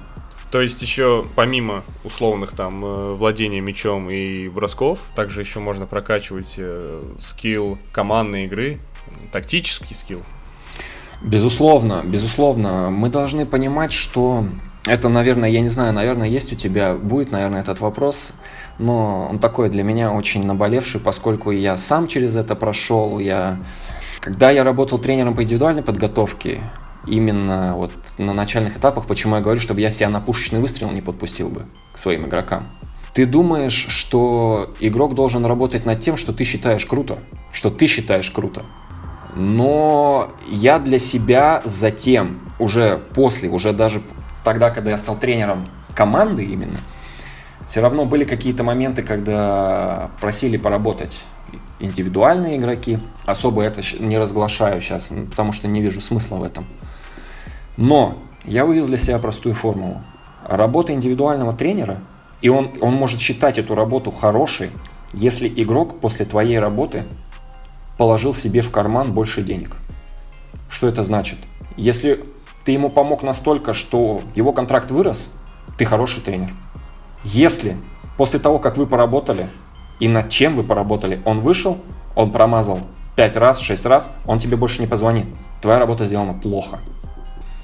То 0.50 0.62
есть 0.62 0.80
еще 0.80 1.26
помимо 1.34 1.84
условных 2.04 2.52
там 2.52 2.84
э, 2.84 3.14
владения 3.14 3.60
мячом 3.60 4.08
и 4.08 4.48
бросков, 4.48 5.10
также 5.14 5.42
еще 5.42 5.60
можно 5.60 5.86
прокачивать 5.86 6.54
э, 6.56 7.02
скилл 7.18 7.78
командной 7.92 8.46
игры, 8.46 8.80
тактический 9.30 9.94
скилл. 9.94 10.22
Безусловно, 11.20 12.02
безусловно. 12.04 12.90
Мы 12.90 13.08
должны 13.08 13.44
понимать, 13.44 13.92
что 13.92 14.44
это, 14.86 15.08
наверное, 15.08 15.48
я 15.48 15.60
не 15.60 15.68
знаю, 15.68 15.92
наверное, 15.92 16.28
есть 16.28 16.52
у 16.52 16.56
тебя, 16.56 16.94
будет, 16.94 17.32
наверное, 17.32 17.60
этот 17.60 17.80
вопрос, 17.80 18.34
но 18.78 19.28
он 19.30 19.38
такой 19.38 19.68
для 19.68 19.82
меня 19.82 20.12
очень 20.12 20.46
наболевший, 20.46 21.00
поскольку 21.00 21.50
я 21.50 21.76
сам 21.76 22.06
через 22.06 22.36
это 22.36 22.54
прошел. 22.54 23.18
Я... 23.18 23.58
Когда 24.20 24.50
я 24.50 24.64
работал 24.64 24.98
тренером 24.98 25.34
по 25.34 25.42
индивидуальной 25.42 25.82
подготовке, 25.82 26.60
именно 27.06 27.74
вот 27.76 27.92
на 28.16 28.32
начальных 28.32 28.78
этапах, 28.78 29.06
почему 29.06 29.36
я 29.36 29.40
говорю, 29.40 29.60
чтобы 29.60 29.80
я 29.80 29.90
себя 29.90 30.08
на 30.08 30.20
пушечный 30.20 30.60
выстрел 30.60 30.90
не 30.90 31.00
подпустил 31.00 31.48
бы 31.48 31.66
к 31.92 31.98
своим 31.98 32.26
игрокам. 32.26 32.66
Ты 33.12 33.26
думаешь, 33.26 33.86
что 33.88 34.72
игрок 34.80 35.14
должен 35.14 35.44
работать 35.44 35.84
над 35.84 36.00
тем, 36.00 36.16
что 36.16 36.32
ты 36.32 36.44
считаешь 36.44 36.86
круто, 36.86 37.18
что 37.52 37.70
ты 37.70 37.86
считаешь 37.86 38.30
круто. 38.30 38.64
Но 39.34 40.32
я 40.48 40.78
для 40.78 40.98
себя 40.98 41.62
затем, 41.64 42.40
уже 42.58 42.98
после, 43.14 43.48
уже 43.48 43.72
даже 43.72 44.02
тогда, 44.44 44.70
когда 44.70 44.90
я 44.90 44.96
стал 44.96 45.16
тренером 45.16 45.68
команды 45.94 46.44
именно, 46.44 46.78
все 47.66 47.80
равно 47.80 48.04
были 48.06 48.24
какие-то 48.24 48.64
моменты, 48.64 49.02
когда 49.02 50.10
просили 50.20 50.56
поработать 50.56 51.20
индивидуальные 51.80 52.56
игроки. 52.56 52.98
Особо 53.26 53.62
это 53.62 53.82
не 54.00 54.18
разглашаю 54.18 54.80
сейчас, 54.80 55.12
потому 55.30 55.52
что 55.52 55.68
не 55.68 55.82
вижу 55.82 56.00
смысла 56.00 56.36
в 56.36 56.42
этом. 56.42 56.66
Но 57.76 58.18
я 58.44 58.64
увидел 58.64 58.86
для 58.86 58.96
себя 58.96 59.18
простую 59.18 59.54
формулу. 59.54 60.02
Работа 60.46 60.92
индивидуального 60.92 61.52
тренера, 61.52 62.00
и 62.40 62.48
он, 62.48 62.70
он 62.80 62.94
может 62.94 63.20
считать 63.20 63.58
эту 63.58 63.74
работу 63.74 64.10
хорошей, 64.10 64.70
если 65.12 65.48
игрок 65.48 66.00
после 66.00 66.24
твоей 66.24 66.58
работы 66.58 67.04
положил 67.98 68.32
себе 68.32 68.62
в 68.62 68.70
карман 68.70 69.12
больше 69.12 69.42
денег. 69.42 69.76
Что 70.70 70.88
это 70.88 71.02
значит? 71.02 71.38
Если 71.76 72.24
ты 72.64 72.72
ему 72.72 72.88
помог 72.88 73.22
настолько, 73.22 73.74
что 73.74 74.22
его 74.34 74.52
контракт 74.52 74.90
вырос, 74.90 75.30
ты 75.76 75.84
хороший 75.84 76.22
тренер. 76.22 76.54
Если 77.24 77.76
после 78.16 78.38
того, 78.38 78.58
как 78.58 78.76
вы 78.76 78.86
поработали 78.86 79.48
и 80.00 80.08
над 80.08 80.30
чем 80.30 80.54
вы 80.54 80.62
поработали, 80.62 81.20
он 81.24 81.40
вышел, 81.40 81.78
он 82.14 82.30
промазал 82.30 82.80
5 83.16 83.36
раз, 83.36 83.58
6 83.58 83.86
раз, 83.86 84.10
он 84.26 84.38
тебе 84.38 84.56
больше 84.56 84.80
не 84.80 84.86
позвонит. 84.86 85.26
Твоя 85.60 85.78
работа 85.78 86.04
сделана 86.04 86.34
плохо. 86.34 86.78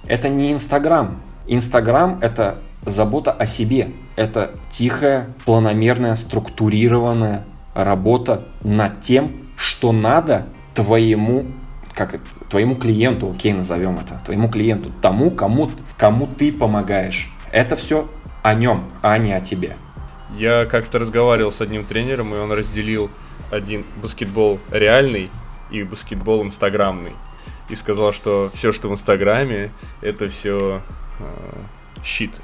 Это 0.06 0.28
не 0.28 0.52
Инстаграм. 0.52 1.22
Инстаграм– 1.46 2.18
это 2.20 2.58
забота 2.84 3.30
о 3.30 3.46
себе. 3.46 3.92
Это 4.16 4.52
тихая, 4.70 5.28
планомерная, 5.44 6.16
структурированная 6.16 7.44
работа 7.74 8.46
над 8.62 9.00
тем, 9.00 9.43
что 9.56 9.92
надо 9.92 10.46
твоему 10.74 11.46
как 11.94 12.14
это, 12.14 12.24
твоему 12.50 12.74
клиенту, 12.74 13.30
окей, 13.30 13.52
назовем 13.52 13.98
это, 13.98 14.20
твоему 14.24 14.48
клиенту, 14.48 14.92
тому, 15.00 15.30
кому, 15.30 15.70
кому 15.96 16.26
ты 16.26 16.52
помогаешь. 16.52 17.30
Это 17.52 17.76
все 17.76 18.10
о 18.42 18.54
нем, 18.54 18.90
а 19.00 19.16
не 19.18 19.32
о 19.32 19.40
тебе. 19.40 19.76
Я 20.36 20.66
как-то 20.66 20.98
разговаривал 20.98 21.52
с 21.52 21.60
одним 21.60 21.84
тренером, 21.84 22.34
и 22.34 22.38
он 22.38 22.50
разделил 22.50 23.10
один 23.50 23.84
баскетбол 24.02 24.58
реальный 24.70 25.30
и 25.70 25.84
баскетбол 25.84 26.42
инстаграмный. 26.42 27.12
И 27.68 27.76
сказал, 27.76 28.12
что 28.12 28.50
все, 28.52 28.72
что 28.72 28.88
в 28.88 28.92
инстаграме, 28.92 29.70
это 30.02 30.28
все 30.28 30.82
э, 31.20 32.02
щит. 32.02 32.40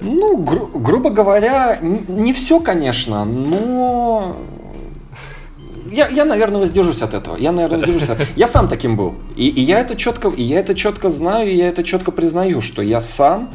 Ну, 0.00 0.36
гру- 0.38 0.70
грубо 0.74 1.10
говоря, 1.10 1.78
не 1.80 2.32
все, 2.32 2.58
конечно, 2.58 3.24
но 3.24 4.36
я, 5.92 6.08
я, 6.08 6.24
наверное, 6.24 6.60
воздержусь 6.60 7.02
от 7.02 7.14
этого. 7.14 7.36
Я, 7.36 7.52
наверное, 7.52 7.78
воздержусь 7.78 8.08
от 8.08 8.20
этого. 8.20 8.28
Я 8.36 8.48
сам 8.48 8.68
таким 8.68 8.96
был. 8.96 9.14
И, 9.36 9.48
и 9.48 9.60
я 9.60 9.80
это 9.80 9.96
четко, 9.96 10.28
и 10.28 10.42
я 10.42 10.60
это 10.60 10.74
четко 10.74 11.10
знаю, 11.10 11.50
и 11.50 11.54
я 11.54 11.68
это 11.68 11.84
четко 11.84 12.10
признаю, 12.10 12.60
что 12.60 12.82
я 12.82 13.00
сам 13.00 13.50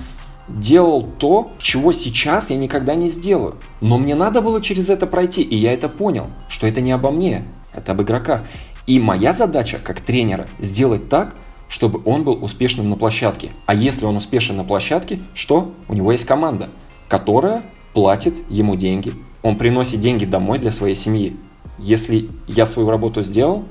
делал 0.47 1.03
то, 1.03 1.51
чего 1.59 1.91
сейчас 1.91 2.49
я 2.49 2.57
никогда 2.57 2.95
не 2.95 3.09
сделаю. 3.09 3.55
Но 3.81 3.97
мне 3.97 4.15
надо 4.15 4.41
было 4.41 4.61
через 4.61 4.89
это 4.89 5.07
пройти, 5.07 5.41
и 5.41 5.55
я 5.55 5.73
это 5.73 5.89
понял, 5.89 6.27
что 6.47 6.67
это 6.67 6.81
не 6.81 6.91
обо 6.91 7.11
мне, 7.11 7.43
это 7.73 7.91
об 7.91 8.01
игроках. 8.01 8.41
И 8.85 8.99
моя 8.99 9.33
задача, 9.33 9.79
как 9.83 9.99
тренера, 9.99 10.47
сделать 10.59 11.09
так, 11.09 11.35
чтобы 11.67 12.01
он 12.05 12.23
был 12.23 12.41
успешным 12.41 12.89
на 12.89 12.95
площадке. 12.95 13.51
А 13.65 13.75
если 13.75 14.05
он 14.05 14.15
успешен 14.15 14.55
на 14.55 14.63
площадке, 14.63 15.19
что? 15.33 15.73
У 15.89 15.93
него 15.93 16.13
есть 16.13 16.25
команда, 16.25 16.69
которая 17.09 17.63
платит 17.93 18.33
ему 18.49 18.75
деньги. 18.75 19.11
Он 19.43 19.57
приносит 19.57 19.99
деньги 19.99 20.25
домой 20.25 20.59
для 20.59 20.71
своей 20.71 20.95
семьи. 20.95 21.35
Если 21.77 22.29
я 22.47 22.65
свою 22.65 22.89
работу 22.89 23.21
сделал, 23.21 23.65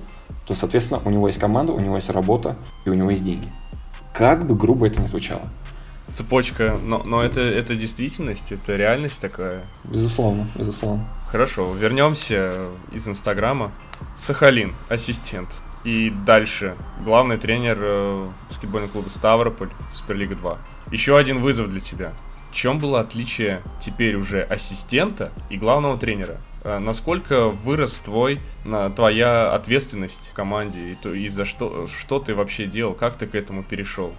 то, 0.47 0.55
соответственно, 0.55 1.01
у 1.05 1.11
него 1.11 1.27
есть 1.27 1.39
команда, 1.39 1.73
у 1.73 1.81
него 1.81 1.97
есть 1.97 2.11
работа 2.11 2.57
и 2.85 2.91
у 2.91 2.95
него 2.95 3.11
есть 3.11 3.23
деньги. 3.23 3.49
Как 4.13 4.47
бы 4.47 4.55
грубо 4.55 4.87
это 4.87 5.01
ни 5.01 5.07
звучало. 5.07 5.43
Цепочка, 6.13 6.79
но, 6.83 7.03
но 7.03 7.23
это, 7.23 7.41
это 7.41 7.75
действительность, 7.75 8.53
это 8.53 8.77
реальность 8.77 9.21
такая. 9.21 9.65
Безусловно, 9.85 10.49
безусловно. 10.55 11.07
Хорошо, 11.31 11.75
вернемся 11.75 12.69
из 12.93 13.09
Инстаграма. 13.09 13.73
Сахалин, 14.17 14.75
ассистент. 14.89 15.49
И 15.85 16.13
дальше 16.25 16.77
главный 17.05 17.37
тренер 17.37 17.79
э, 17.81 18.29
баскетбольного 18.49 18.91
клуба 18.91 19.09
Ставрополь, 19.09 19.71
Суперлига 19.91 20.35
2. 20.35 20.59
Еще 20.93 21.19
один 21.19 21.41
вызов 21.41 21.69
для 21.69 21.81
тебя. 21.81 22.13
В 22.51 22.55
чем 22.55 22.79
было 22.79 23.01
отличие 23.01 23.63
теперь 23.81 24.17
уже 24.17 24.43
ассистента 24.43 25.31
и 25.51 25.57
главного 25.57 25.99
тренера? 25.99 26.39
Э, 26.67 26.79
насколько 26.81 27.49
вырос 27.49 28.01
твой, 28.05 28.41
твоя 28.97 29.55
ответственность 29.55 30.31
в 30.33 30.35
команде 30.35 30.81
и, 30.81 30.95
то, 30.97 31.15
и 31.15 31.29
за 31.29 31.45
что, 31.45 31.87
что 31.87 32.19
ты 32.19 32.35
вообще 32.35 32.67
делал, 32.67 32.93
как 32.93 33.15
ты 33.15 33.29
к 33.29 33.37
этому 33.37 33.63
перешел? 33.63 34.13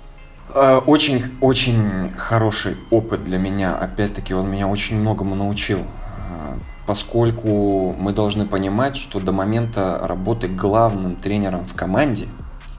Э, 0.55 0.77
очень, 0.77 1.25
очень 1.41 2.09
хороший 2.15 2.77
опыт 2.89 3.25
для 3.25 3.37
меня. 3.37 3.75
Опять-таки, 3.75 4.33
он 4.33 4.49
меня 4.49 4.67
очень 4.67 4.97
многому 4.97 5.35
научил 5.35 5.79
поскольку 6.85 7.93
мы 7.99 8.13
должны 8.13 8.45
понимать, 8.45 8.95
что 8.95 9.19
до 9.19 9.33
момента 9.33 9.99
работы 10.03 10.47
главным 10.47 11.17
тренером 11.17 11.65
в 11.65 11.73
команде 11.73 12.27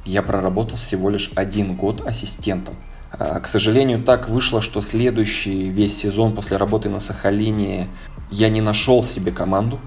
я 0.07 0.23
проработал 0.23 0.79
всего 0.79 1.11
лишь 1.11 1.31
один 1.35 1.75
год 1.75 2.01
ассистентом. 2.07 2.75
К 3.11 3.47
сожалению, 3.47 4.03
так 4.03 4.31
вышло, 4.31 4.63
что 4.63 4.81
следующий 4.81 5.69
весь 5.69 5.95
сезон 5.95 6.35
после 6.35 6.57
работы 6.57 6.89
на 6.89 7.01
Сахалине 7.01 7.89
я 8.31 8.49
не 8.49 8.61
нашел 8.61 9.03
себе 9.03 9.33
команду. 9.33 9.79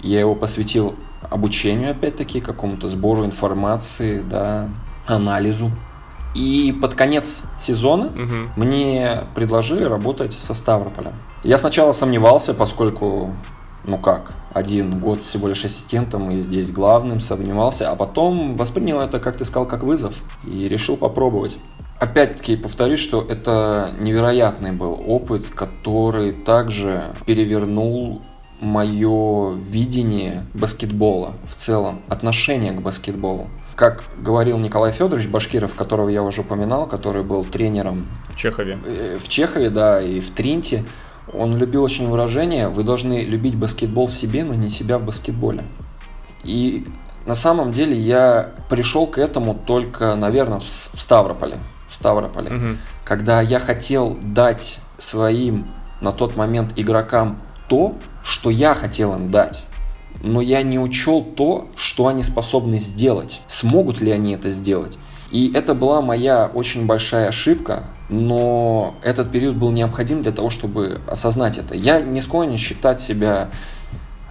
Я 0.00 0.20
его 0.20 0.34
посвятил 0.34 0.94
обучению, 1.28 1.90
опять-таки, 1.90 2.40
какому-то 2.40 2.88
сбору 2.88 3.24
информации, 3.24 4.20
да, 4.20 4.68
анализу. 5.06 5.70
И 6.34 6.76
под 6.80 6.94
конец 6.94 7.42
сезона 7.58 8.06
угу. 8.06 8.50
мне 8.56 9.24
предложили 9.34 9.84
работать 9.84 10.32
со 10.32 10.54
Ставрополем. 10.54 11.12
Я 11.42 11.58
сначала 11.58 11.92
сомневался, 11.92 12.54
поскольку 12.54 13.30
ну 13.84 13.98
как, 13.98 14.32
один 14.52 15.00
год 15.00 15.22
всего 15.22 15.48
лишь 15.48 15.64
ассистентом 15.64 16.30
и 16.30 16.38
здесь 16.38 16.70
главным 16.70 17.20
сомневался, 17.20 17.90
а 17.90 17.96
потом 17.96 18.56
воспринял 18.56 19.00
это, 19.00 19.20
как 19.20 19.36
ты 19.36 19.44
сказал, 19.44 19.66
как 19.66 19.82
вызов 19.82 20.14
и 20.44 20.68
решил 20.68 20.96
попробовать. 20.96 21.56
Опять-таки 22.00 22.56
повторюсь, 22.56 23.00
что 23.00 23.20
это 23.20 23.92
невероятный 24.00 24.72
был 24.72 24.98
опыт, 25.06 25.46
который 25.48 26.32
также 26.32 27.12
перевернул 27.26 28.22
мое 28.58 29.52
видение 29.52 30.46
баскетбола 30.54 31.34
в 31.46 31.56
целом, 31.56 32.00
отношение 32.08 32.72
к 32.72 32.80
баскетболу. 32.80 33.48
Как 33.76 34.02
говорил 34.18 34.56
Николай 34.56 34.92
Федорович 34.92 35.28
Башкиров, 35.28 35.74
которого 35.74 36.08
я 36.08 36.22
уже 36.22 36.40
упоминал, 36.40 36.86
который 36.86 37.22
был 37.22 37.44
тренером 37.44 38.06
в 38.30 38.36
Чехове. 38.36 38.78
Э, 38.86 39.18
в 39.22 39.28
Чехове, 39.28 39.68
да, 39.68 40.00
и 40.00 40.20
в 40.20 40.30
Тринте. 40.30 40.84
Он 41.34 41.58
любил 41.58 41.82
очень 41.82 42.08
выражение 42.08 42.68
«Вы 42.68 42.82
должны 42.82 43.22
любить 43.22 43.56
баскетбол 43.56 44.06
в 44.06 44.14
себе, 44.14 44.42
но 44.42 44.54
не 44.54 44.70
себя 44.70 44.96
в 44.98 45.04
баскетболе». 45.04 45.64
И 46.44 46.86
на 47.26 47.34
самом 47.34 47.72
деле 47.72 47.94
я 47.94 48.52
пришел 48.70 49.06
к 49.06 49.18
этому 49.18 49.54
только, 49.54 50.14
наверное, 50.14 50.60
в 50.60 50.64
Ставрополе. 50.64 51.58
В 51.90 51.94
Ставрополе. 51.94 52.56
Угу. 52.56 52.76
Когда 53.04 53.42
я 53.42 53.60
хотел 53.60 54.16
дать 54.22 54.78
своим 54.96 55.66
на 56.00 56.12
тот 56.12 56.36
момент 56.36 56.72
игрокам 56.76 57.38
то, 57.68 57.96
что 58.22 58.50
я 58.50 58.74
хотел 58.74 59.14
им 59.14 59.30
дать. 59.30 59.64
Но 60.22 60.40
я 60.40 60.62
не 60.62 60.78
учел 60.78 61.22
то, 61.22 61.68
что 61.76 62.06
они 62.06 62.22
способны 62.22 62.78
сделать. 62.78 63.40
Смогут 63.48 64.00
ли 64.00 64.10
они 64.10 64.34
это 64.34 64.50
сделать? 64.50 64.98
И 65.30 65.52
это 65.54 65.74
была 65.74 66.02
моя 66.02 66.50
очень 66.52 66.86
большая 66.86 67.28
ошибка, 67.28 67.84
но 68.08 68.96
этот 69.02 69.30
период 69.30 69.56
был 69.56 69.70
необходим 69.70 70.22
для 70.22 70.32
того, 70.32 70.50
чтобы 70.50 71.00
осознать 71.06 71.56
это. 71.58 71.76
Я 71.76 72.00
не 72.00 72.20
склонен 72.20 72.56
считать 72.56 73.00
себя 73.00 73.50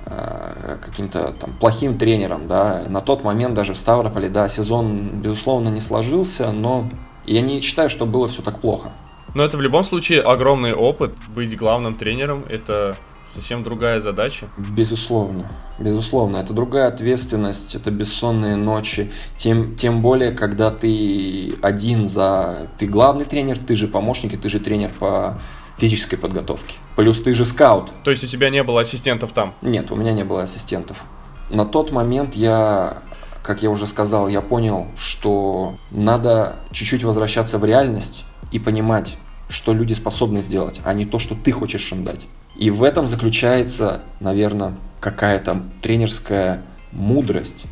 э, 0.06 0.78
каким-то 0.86 1.34
там 1.40 1.54
плохим 1.54 1.98
тренером, 1.98 2.50
да, 2.50 2.84
на 2.90 3.00
тот 3.00 3.24
момент 3.24 3.54
даже 3.54 3.74
в 3.74 3.78
Ставрополе, 3.78 4.30
да, 4.30 4.50
сезон, 4.50 5.22
безусловно, 5.22 5.70
не 5.70 5.80
сложился, 5.80 6.52
но 6.52 6.90
я 7.34 7.42
не 7.42 7.62
считаю, 7.62 7.90
что 7.90 8.06
было 8.06 8.28
все 8.28 8.42
так 8.42 8.60
плохо. 8.62 8.92
Но 9.36 9.44
это 9.44 9.58
в 9.58 9.62
любом 9.62 9.84
случае 9.84 10.22
огромный 10.22 10.74
опыт, 10.74 11.14
быть 11.36 11.56
главным 11.56 11.96
тренером, 11.96 12.46
это 12.50 12.96
совсем 13.26 13.64
другая 13.64 14.00
задача. 14.00 14.48
Безусловно, 14.58 15.52
безусловно, 15.78 16.38
это 16.38 16.54
другая 16.54 16.88
ответственность, 16.88 17.76
это 17.76 17.92
бессонные 17.92 18.56
ночи, 18.56 19.12
тем, 19.38 19.76
тем 19.76 20.02
более, 20.02 20.32
когда 20.32 20.72
ты 20.72 21.54
один 21.62 22.08
за... 22.08 22.70
Ты 22.80 22.88
главный 22.88 23.26
тренер, 23.26 23.60
ты 23.60 23.76
же 23.76 23.88
помощник, 23.88 24.34
и 24.34 24.38
ты 24.38 24.50
же 24.50 24.60
тренер 24.60 24.92
по 24.98 25.40
физической 25.78 26.18
подготовке. 26.18 26.76
Плюс 26.96 27.22
ты 27.22 27.34
же 27.34 27.46
скаут. 27.46 27.90
То 28.04 28.12
есть 28.12 28.24
у 28.24 28.28
тебя 28.28 28.50
не 28.50 28.64
было 28.64 28.82
ассистентов 28.82 29.32
там? 29.32 29.54
Нет, 29.62 29.92
у 29.92 29.96
меня 29.96 30.12
не 30.12 30.24
было 30.24 30.44
ассистентов. 30.44 31.04
На 31.50 31.66
тот 31.66 31.92
момент 31.92 32.36
я, 32.36 33.04
как 33.50 33.64
я 33.64 33.72
уже 33.72 33.88
сказал, 33.88 34.28
я 34.28 34.42
понял, 34.42 34.86
что 34.96 35.74
надо 35.90 36.58
чуть-чуть 36.70 37.04
возвращаться 37.04 37.58
в 37.58 37.66
реальность 37.66 38.24
и 38.52 38.60
понимать, 38.60 39.18
что 39.50 39.74
люди 39.74 39.94
способны 39.94 40.44
сделать, 40.44 40.82
а 40.84 40.94
не 40.94 41.08
то, 41.08 41.18
что 41.18 41.34
ты 41.34 41.52
хочешь 41.52 41.92
им 41.92 42.04
дать. 42.04 42.28
И 42.56 42.70
в 42.70 42.84
этом 42.84 43.08
заключается, 43.08 44.04
наверное, 44.20 44.76
какая-то 45.00 45.64
тренерская 45.82 46.62
мудрость. 46.92 47.64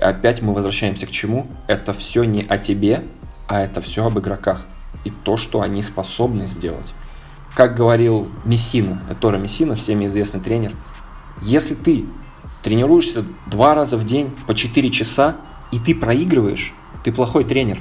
опять 0.00 0.42
мы 0.42 0.54
возвращаемся 0.54 1.06
к 1.06 1.12
чему? 1.12 1.46
Это 1.68 1.92
все 1.92 2.24
не 2.24 2.42
о 2.42 2.58
тебе, 2.58 3.04
а 3.46 3.60
это 3.60 3.80
все 3.80 4.04
об 4.04 4.18
игроках. 4.18 4.62
И 5.04 5.10
то, 5.10 5.36
что 5.36 5.60
они 5.60 5.82
способны 5.82 6.48
сделать. 6.48 6.94
Как 7.54 7.76
говорил 7.76 8.28
Мессина, 8.44 9.00
Тора 9.20 9.36
Мессина, 9.36 9.76
всеми 9.76 10.06
известный 10.06 10.40
тренер, 10.40 10.72
если 11.42 11.76
ты 11.76 12.06
тренируешься 12.62 13.24
два 13.46 13.74
раза 13.74 13.96
в 13.96 14.04
день 14.04 14.30
по 14.46 14.54
4 14.54 14.90
часа, 14.90 15.36
и 15.70 15.78
ты 15.78 15.94
проигрываешь, 15.94 16.74
ты 17.04 17.12
плохой 17.12 17.44
тренер. 17.44 17.78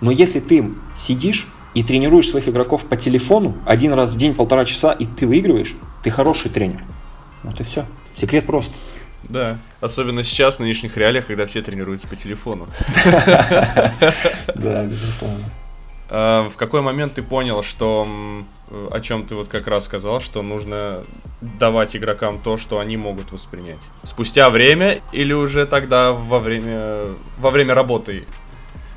Но 0.00 0.10
если 0.10 0.40
ты 0.40 0.70
сидишь 0.94 1.48
и 1.74 1.82
тренируешь 1.82 2.28
своих 2.28 2.48
игроков 2.48 2.84
по 2.84 2.96
телефону 2.96 3.56
один 3.66 3.92
раз 3.92 4.12
в 4.12 4.16
день, 4.16 4.34
полтора 4.34 4.64
часа, 4.64 4.92
и 4.92 5.04
ты 5.06 5.26
выигрываешь, 5.26 5.76
ты 6.02 6.10
хороший 6.10 6.50
тренер. 6.50 6.82
Вот 7.42 7.60
и 7.60 7.64
все. 7.64 7.86
Секрет 8.14 8.46
прост. 8.46 8.72
Да, 9.22 9.58
особенно 9.80 10.24
сейчас, 10.24 10.56
в 10.56 10.60
нынешних 10.60 10.96
реалиях, 10.96 11.26
когда 11.26 11.44
все 11.44 11.62
тренируются 11.62 12.08
по 12.08 12.16
телефону. 12.16 12.66
Да, 14.54 14.84
безусловно. 14.84 15.44
А, 16.08 16.48
в 16.48 16.56
какой 16.56 16.80
момент 16.80 17.14
ты 17.14 17.22
понял, 17.22 17.62
что 17.62 18.06
о 18.70 19.00
чем 19.00 19.26
ты 19.26 19.34
вот 19.34 19.48
как 19.48 19.66
раз 19.66 19.84
сказал, 19.84 20.20
что 20.20 20.42
нужно 20.42 21.04
давать 21.40 21.96
игрокам 21.96 22.38
то, 22.38 22.56
что 22.56 22.78
они 22.78 22.96
могут 22.96 23.32
воспринять? 23.32 23.80
Спустя 24.04 24.50
время 24.50 25.00
или 25.12 25.32
уже 25.32 25.66
тогда 25.66 26.12
во 26.12 26.38
время, 26.38 27.06
во 27.38 27.50
время 27.50 27.74
работы 27.74 28.24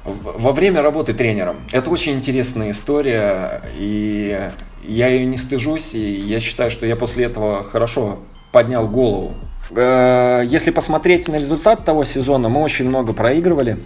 во 0.06 0.52
время 0.52 0.82
работы 0.82 1.14
тренером. 1.14 1.58
Это 1.72 1.90
очень 1.90 2.14
интересная 2.14 2.72
история, 2.72 3.62
и 3.78 4.50
я 4.84 5.08
ее 5.08 5.26
не 5.26 5.38
стыжусь, 5.38 5.96
и 5.96 6.12
я 6.12 6.40
считаю, 6.40 6.72
что 6.72 6.86
я 6.86 6.96
после 6.96 7.26
этого 7.26 7.64
хорошо 7.64 8.20
поднял 8.52 8.88
голову. 8.88 9.34
Э, 9.72 10.44
если 10.46 10.72
посмотреть 10.72 11.28
на 11.28 11.36
результат 11.36 11.86
того 11.86 12.04
сезона, 12.04 12.50
мы 12.50 12.62
очень 12.62 12.88
много 12.88 13.14
проигрывали. 13.14 13.80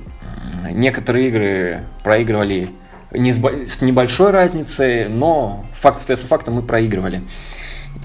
Некоторые 0.71 1.27
игры 1.29 1.83
проигрывали 2.03 2.69
не 3.11 3.31
с, 3.31 3.39
с 3.39 3.81
небольшой 3.81 4.31
разницей, 4.31 5.07
но 5.09 5.65
факт 5.75 5.97
остается 5.97 6.27
фактом, 6.27 6.55
мы 6.55 6.61
проигрывали. 6.61 7.23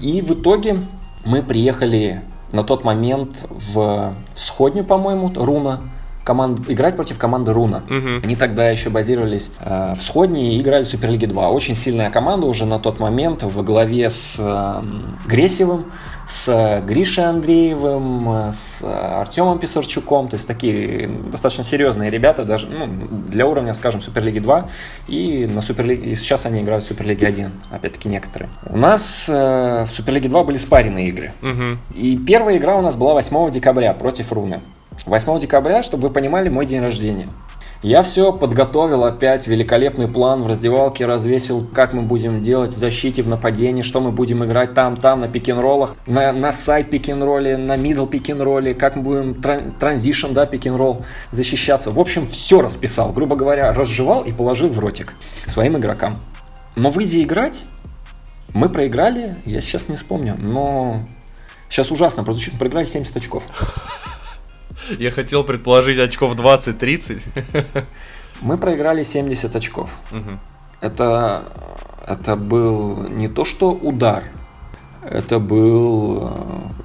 И 0.01 0.21
в 0.21 0.31
итоге 0.31 0.77
мы 1.25 1.41
приехали 1.41 2.21
на 2.51 2.63
тот 2.63 2.83
момент 2.83 3.47
в 3.49 4.15
Всходню, 4.33 4.83
по-моему, 4.83 5.31
Руна, 5.35 5.81
команд, 6.23 6.69
играть 6.69 6.95
против 6.95 7.17
команды 7.17 7.53
Руна. 7.53 7.83
Мгм. 7.89 8.21
Они 8.23 8.35
тогда 8.35 8.69
еще 8.69 8.89
базировались 8.89 9.51
э, 9.59 9.93
в 9.95 10.01
Сходне 10.01 10.55
и 10.55 10.61
играли 10.61 10.83
в 10.83 10.87
Суперлиге 10.87 11.27
2. 11.27 11.49
Очень 11.49 11.75
сильная 11.75 12.09
команда 12.09 12.47
уже 12.47 12.65
на 12.65 12.79
тот 12.79 12.99
момент 12.99 13.43
во 13.43 13.63
главе 13.63 14.09
с 14.09 14.37
э, 14.39 14.81
Гресевым, 15.27 15.85
с 16.27 16.47
э, 16.47 16.81
Гришей 16.81 17.25
Андреевым, 17.25 18.29
э, 18.29 18.51
с 18.53 18.81
э, 18.81 18.87
Артемом 18.87 19.59
Писарчуком. 19.59 20.29
То 20.29 20.35
есть 20.35 20.47
такие 20.47 21.07
достаточно 21.07 21.63
серьезные 21.63 22.09
ребята, 22.09 22.43
даже 22.43 22.67
ну, 22.67 22.87
для 23.27 23.45
уровня, 23.45 23.73
скажем, 23.73 24.01
Суперлиги 24.01 24.39
2. 24.39 24.69
И 25.07 25.49
на 25.51 25.61
Суперлиге, 25.61 26.11
и 26.11 26.15
сейчас 26.15 26.45
они 26.45 26.61
играют 26.61 26.85
в 26.85 26.87
Суперлиге 26.87 27.27
1, 27.27 27.51
опять-таки 27.71 28.09
некоторые. 28.09 28.49
У 28.65 28.77
нас 28.77 29.27
э, 29.29 29.85
в 29.85 29.91
Суперлиге 29.91 30.29
2 30.29 30.43
были 30.43 30.57
спаренные 30.57 31.09
игры. 31.09 31.33
Мгм. 31.41 31.79
И 31.95 32.17
первая 32.17 32.57
игра 32.57 32.77
у 32.77 32.81
нас 32.81 32.95
была 32.95 33.13
8 33.13 33.51
декабря 33.51 33.93
против 33.93 34.31
Руны. 34.31 34.61
8 35.05 35.39
декабря, 35.39 35.83
чтобы 35.83 36.07
вы 36.07 36.13
понимали, 36.13 36.49
мой 36.49 36.65
день 36.65 36.81
рождения. 36.81 37.27
Я 37.83 38.01
все 38.01 38.31
подготовил 38.31 39.03
опять, 39.03 39.45
великолепный 39.45 40.07
план 40.07 40.41
в 40.41 40.47
раздевалке 40.47 41.05
развесил, 41.05 41.67
как 41.67 41.91
мы 41.91 42.01
будем 42.03 42.41
делать 42.41 42.73
в 42.73 42.77
защите, 42.77 43.21
в 43.23 43.27
нападении, 43.27 43.81
что 43.81 43.99
мы 43.99 44.13
будем 44.13 44.41
играть 44.45 44.73
там, 44.73 44.95
там, 44.95 45.19
на 45.19 45.27
пик-н-роллах, 45.27 45.97
на, 46.07 46.31
на 46.31 46.53
сайт 46.53 46.89
пик-н-ролле, 46.89 47.57
на 47.57 47.75
middle 47.75 48.07
пик-н-ролле, 48.07 48.73
как 48.73 48.95
мы 48.95 49.01
будем 49.01 49.31
тран- 49.33 49.73
транзишн, 49.77 50.31
да, 50.31 50.45
пик-н-ролл 50.45 51.03
защищаться. 51.31 51.91
В 51.91 51.99
общем, 51.99 52.25
все 52.25 52.61
расписал, 52.61 53.11
грубо 53.11 53.35
говоря, 53.35 53.73
разжевал 53.73 54.21
и 54.23 54.31
положил 54.31 54.69
в 54.69 54.79
ротик 54.79 55.13
своим 55.45 55.77
игрокам. 55.77 56.21
Но 56.77 56.89
выйдя 56.89 57.21
играть, 57.21 57.65
мы 58.53 58.69
проиграли, 58.69 59.35
я 59.43 59.59
сейчас 59.59 59.89
не 59.89 59.97
вспомню, 59.97 60.37
но 60.39 61.01
сейчас 61.67 61.91
ужасно 61.91 62.23
прозвучит, 62.23 62.57
проиграли 62.57 62.85
70 62.85 63.17
очков. 63.17 63.43
Я 64.99 65.11
хотел 65.11 65.43
предположить 65.43 65.97
очков 65.97 66.35
20-30. 66.35 67.21
Мы 68.41 68.57
проиграли 68.57 69.03
70 69.03 69.55
очков. 69.55 69.89
Это, 70.81 71.43
это 72.05 72.35
был 72.35 73.07
не 73.07 73.29
то 73.29 73.45
что 73.45 73.71
удар, 73.71 74.23
это 75.01 75.39
был 75.39 76.29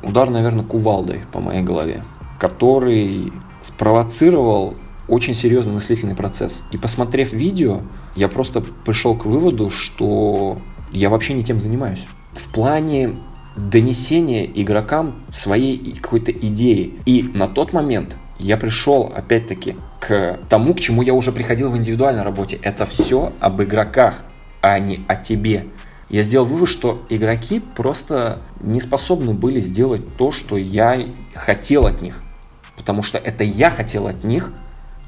э, 0.02 0.06
удар, 0.08 0.30
наверное, 0.30 0.64
кувалдой 0.64 1.22
по 1.32 1.40
моей 1.40 1.62
голове, 1.62 2.04
который 2.38 3.32
спровоцировал 3.62 4.76
очень 5.08 5.34
серьезный 5.34 5.72
мыслительный 5.72 6.14
процесс. 6.14 6.62
И 6.70 6.76
посмотрев 6.76 7.32
видео, 7.32 7.80
я 8.14 8.28
просто 8.28 8.60
пришел 8.60 9.16
к 9.16 9.24
выводу, 9.24 9.70
что 9.70 10.58
я 10.90 11.10
вообще 11.10 11.34
не 11.34 11.44
тем 11.44 11.60
занимаюсь. 11.60 12.06
В 12.32 12.52
плане 12.52 13.16
донесения 13.58 14.44
игрокам 14.44 15.22
своей 15.32 15.96
какой-то 15.96 16.32
идеи. 16.32 16.94
И 17.06 17.30
на 17.34 17.48
тот 17.48 17.72
момент 17.72 18.16
я 18.38 18.56
пришел, 18.56 19.12
опять-таки, 19.14 19.76
к 20.00 20.38
тому, 20.48 20.74
к 20.74 20.80
чему 20.80 21.02
я 21.02 21.14
уже 21.14 21.32
приходил 21.32 21.70
в 21.70 21.76
индивидуальной 21.76 22.22
работе. 22.22 22.58
Это 22.62 22.86
все 22.86 23.32
об 23.40 23.60
игроках, 23.62 24.22
а 24.60 24.78
не 24.78 25.00
о 25.08 25.16
тебе. 25.16 25.66
Я 26.08 26.22
сделал 26.22 26.46
вывод, 26.46 26.68
что 26.68 27.04
игроки 27.10 27.60
просто 27.60 28.38
не 28.60 28.80
способны 28.80 29.34
были 29.34 29.60
сделать 29.60 30.16
то, 30.16 30.32
что 30.32 30.56
я 30.56 30.98
хотел 31.34 31.86
от 31.86 32.00
них. 32.00 32.22
Потому 32.76 33.02
что 33.02 33.18
это 33.18 33.44
я 33.44 33.70
хотел 33.70 34.06
от 34.06 34.24
них 34.24 34.52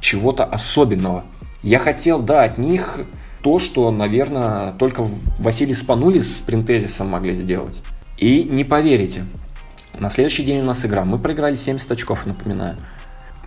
чего-то 0.01 0.45
особенного. 0.45 1.25
Я 1.63 1.79
хотел, 1.79 2.21
да, 2.21 2.43
от 2.43 2.59
них 2.59 3.01
то, 3.43 3.59
что, 3.59 3.91
наверное, 3.91 4.73
только 4.73 5.07
Василий 5.39 5.73
Спанули 5.75 6.21
с 6.21 6.43
Принтезисом 6.43 7.09
могли 7.09 7.33
сделать. 7.33 7.83
И 8.21 8.45
не 8.45 8.65
поверите, 8.65 9.25
на 9.99 10.11
следующий 10.11 10.45
день 10.45 10.61
у 10.61 10.65
нас 10.65 10.85
игра. 10.85 11.05
Мы 11.05 11.19
проиграли 11.19 11.55
70 11.55 11.91
очков, 11.91 12.27
напоминаю. 12.27 12.77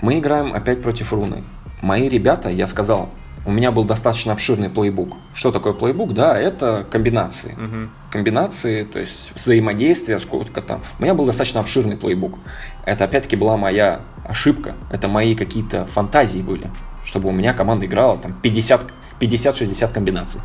Мы 0.02 0.20
играем 0.20 0.54
опять 0.54 0.82
против 0.82 1.14
Руны. 1.14 1.44
Мои 1.82 2.10
ребята, 2.10 2.50
я 2.50 2.66
сказал, 2.66 3.10
у 3.46 3.52
меня 3.52 3.72
был 3.72 3.84
достаточно 3.84 4.34
обширный 4.34 4.70
плейбук. 4.70 5.16
Что 5.34 5.52
такое 5.52 5.74
плейбук? 5.74 6.14
Да, 6.14 6.38
это 6.38 6.86
комбинации. 6.90 7.54
Мгм. 7.58 7.92
Комбинации, 8.10 8.84
то 8.84 9.00
есть 9.00 9.32
взаимодействие, 9.36 10.18
сколько 10.18 10.62
там. 10.62 10.82
У 10.98 11.04
меня 11.04 11.14
был 11.14 11.26
достаточно 11.26 11.60
обширный 11.60 11.96
плейбук. 11.96 12.40
Это 12.86 13.04
опять-таки 13.04 13.36
была 13.36 13.58
моя 13.58 14.02
ошибка. 14.26 14.76
Это 14.92 15.08
мои 15.08 15.36
какие-то 15.36 15.86
фантазии 15.86 16.40
были. 16.40 16.70
Чтобы 17.06 17.30
у 17.30 17.32
меня 17.32 17.54
команда 17.54 17.86
играла 17.86 18.18
там 18.18 18.34
50 18.42 18.82
50-60 19.20 19.94
комбинаций. 19.94 20.42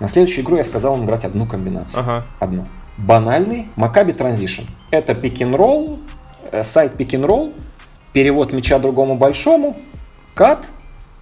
На 0.00 0.08
следующую 0.08 0.44
игру 0.44 0.56
я 0.56 0.64
сказал 0.64 0.96
им 0.96 1.04
играть 1.04 1.24
одну 1.24 1.46
комбинацию. 1.46 2.00
Ага. 2.00 2.24
Одну. 2.38 2.66
Банальный 2.98 3.68
Maccabi 3.76 4.14
Transition. 4.14 4.66
Это 4.90 5.14
пик-н-ролл, 5.14 6.00
э, 6.50 6.64
сайт 6.64 6.94
пик-н-ролл, 6.96 7.52
перевод 8.12 8.52
мяча 8.52 8.78
другому 8.80 9.16
большому, 9.16 9.76
кат, 10.34 10.66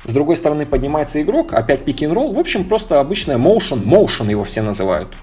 с 0.04 0.12
другой 0.12 0.36
стороны 0.36 0.64
поднимается 0.64 1.20
игрок, 1.20 1.52
опять 1.52 1.84
пик-н-ролл. 1.84 2.32
В 2.32 2.38
общем, 2.38 2.64
просто 2.64 2.98
обычная 2.98 3.36
motion, 3.36 3.84
motion 3.84 4.30
его 4.30 4.44
все 4.44 4.62
называют. 4.62 5.14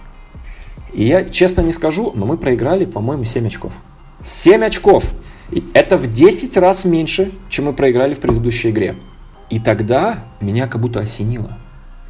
И 0.94 1.04
я 1.06 1.26
честно 1.26 1.62
не 1.62 1.72
скажу, 1.72 2.12
но 2.14 2.26
мы 2.28 2.38
проиграли, 2.38 2.86
по-моему, 2.86 3.24
7 3.24 3.48
очков. 3.48 3.74
7 4.24 4.64
очков! 4.64 5.06
И 5.50 5.64
это 5.74 5.98
в 5.98 6.12
10 6.12 6.56
раз 6.58 6.86
меньше, 6.86 7.32
чем 7.50 7.66
мы 7.66 7.74
проиграли 7.74 8.14
в 8.14 8.20
предыдущей 8.20 8.70
игре. 8.70 8.96
И 9.50 9.60
тогда 9.60 10.26
меня 10.40 10.68
как 10.68 10.82
будто 10.82 11.00
осенило. 11.00 11.58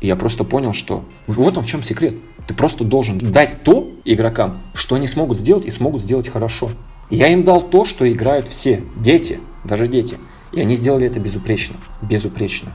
И 0.01 0.07
я 0.07 0.17
просто 0.17 0.43
понял, 0.43 0.73
что 0.73 1.05
вот 1.27 1.57
он 1.57 1.63
в 1.63 1.67
чем 1.67 1.81
секрет. 1.81 2.15
Ты 2.47 2.53
просто 2.53 2.83
должен 2.83 3.17
дать 3.17 3.63
то 3.63 3.91
игрокам, 4.05 4.61
что 4.73 4.95
они 4.95 5.07
смогут 5.07 5.37
сделать 5.37 5.65
и 5.65 5.69
смогут 5.69 6.01
сделать 6.01 6.27
хорошо. 6.27 6.69
Я 7.09 7.27
им 7.27 7.43
дал 7.43 7.61
то, 7.61 7.85
что 7.85 8.11
играют 8.11 8.47
все. 8.47 8.83
Дети, 8.95 9.39
даже 9.63 9.87
дети. 9.87 10.17
И 10.51 10.59
они 10.59 10.75
сделали 10.75 11.07
это 11.07 11.19
безупречно. 11.19 11.75
Безупречно. 12.01 12.71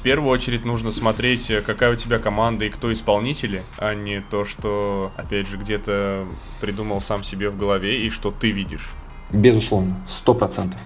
В 0.00 0.02
первую 0.02 0.30
очередь 0.30 0.64
нужно 0.64 0.90
смотреть, 0.90 1.50
э, 1.50 1.60
какая 1.60 1.92
у 1.92 1.94
тебя 1.94 2.18
команда 2.18 2.64
и 2.64 2.70
кто 2.70 2.90
исполнители, 2.90 3.62
а 3.76 3.94
не 3.94 4.22
то, 4.22 4.46
что, 4.46 5.12
опять 5.16 5.46
же, 5.46 5.58
где-то 5.58 6.26
придумал 6.62 7.02
сам 7.02 7.22
себе 7.22 7.50
в 7.50 7.58
голове 7.58 8.06
и 8.06 8.08
что 8.08 8.30
ты 8.30 8.50
видишь. 8.50 8.88
Безусловно. 9.30 10.00
Сто 10.08 10.34
процентов. 10.34 10.80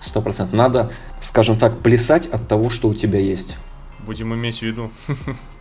Сто 0.00 0.22
процентов. 0.22 0.54
Надо, 0.54 0.92
скажем 1.20 1.58
так, 1.58 1.80
плясать 1.80 2.26
от 2.26 2.46
того, 2.46 2.70
что 2.70 2.88
у 2.88 2.94
тебя 2.94 3.18
есть. 3.18 3.56
Будем 4.06 4.32
иметь 4.32 4.60
в 4.60 4.62
виду. 4.62 4.92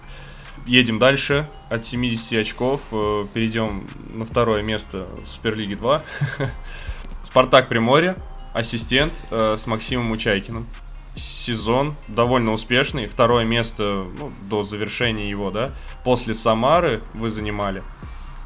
Едем 0.65 0.99
дальше. 0.99 1.47
От 1.69 1.85
70 1.85 2.39
очков 2.39 2.87
э, 2.91 3.25
перейдем 3.33 3.87
на 4.13 4.25
второе 4.25 4.61
место 4.61 5.07
Суперлиги 5.25 5.75
2. 5.75 6.03
Спартак 7.23 7.69
Приморье, 7.69 8.15
ассистент 8.53 9.13
э, 9.31 9.55
с 9.57 9.65
Максимом 9.67 10.11
Учайкиным. 10.11 10.67
Сезон 11.15 11.95
довольно 12.07 12.51
успешный. 12.51 13.07
Второе 13.07 13.43
место 13.45 14.05
ну, 14.19 14.31
до 14.49 14.63
завершения 14.63 15.29
его, 15.29 15.51
да. 15.51 15.71
После 16.03 16.33
Самары 16.33 17.01
вы 17.13 17.31
занимали. 17.31 17.83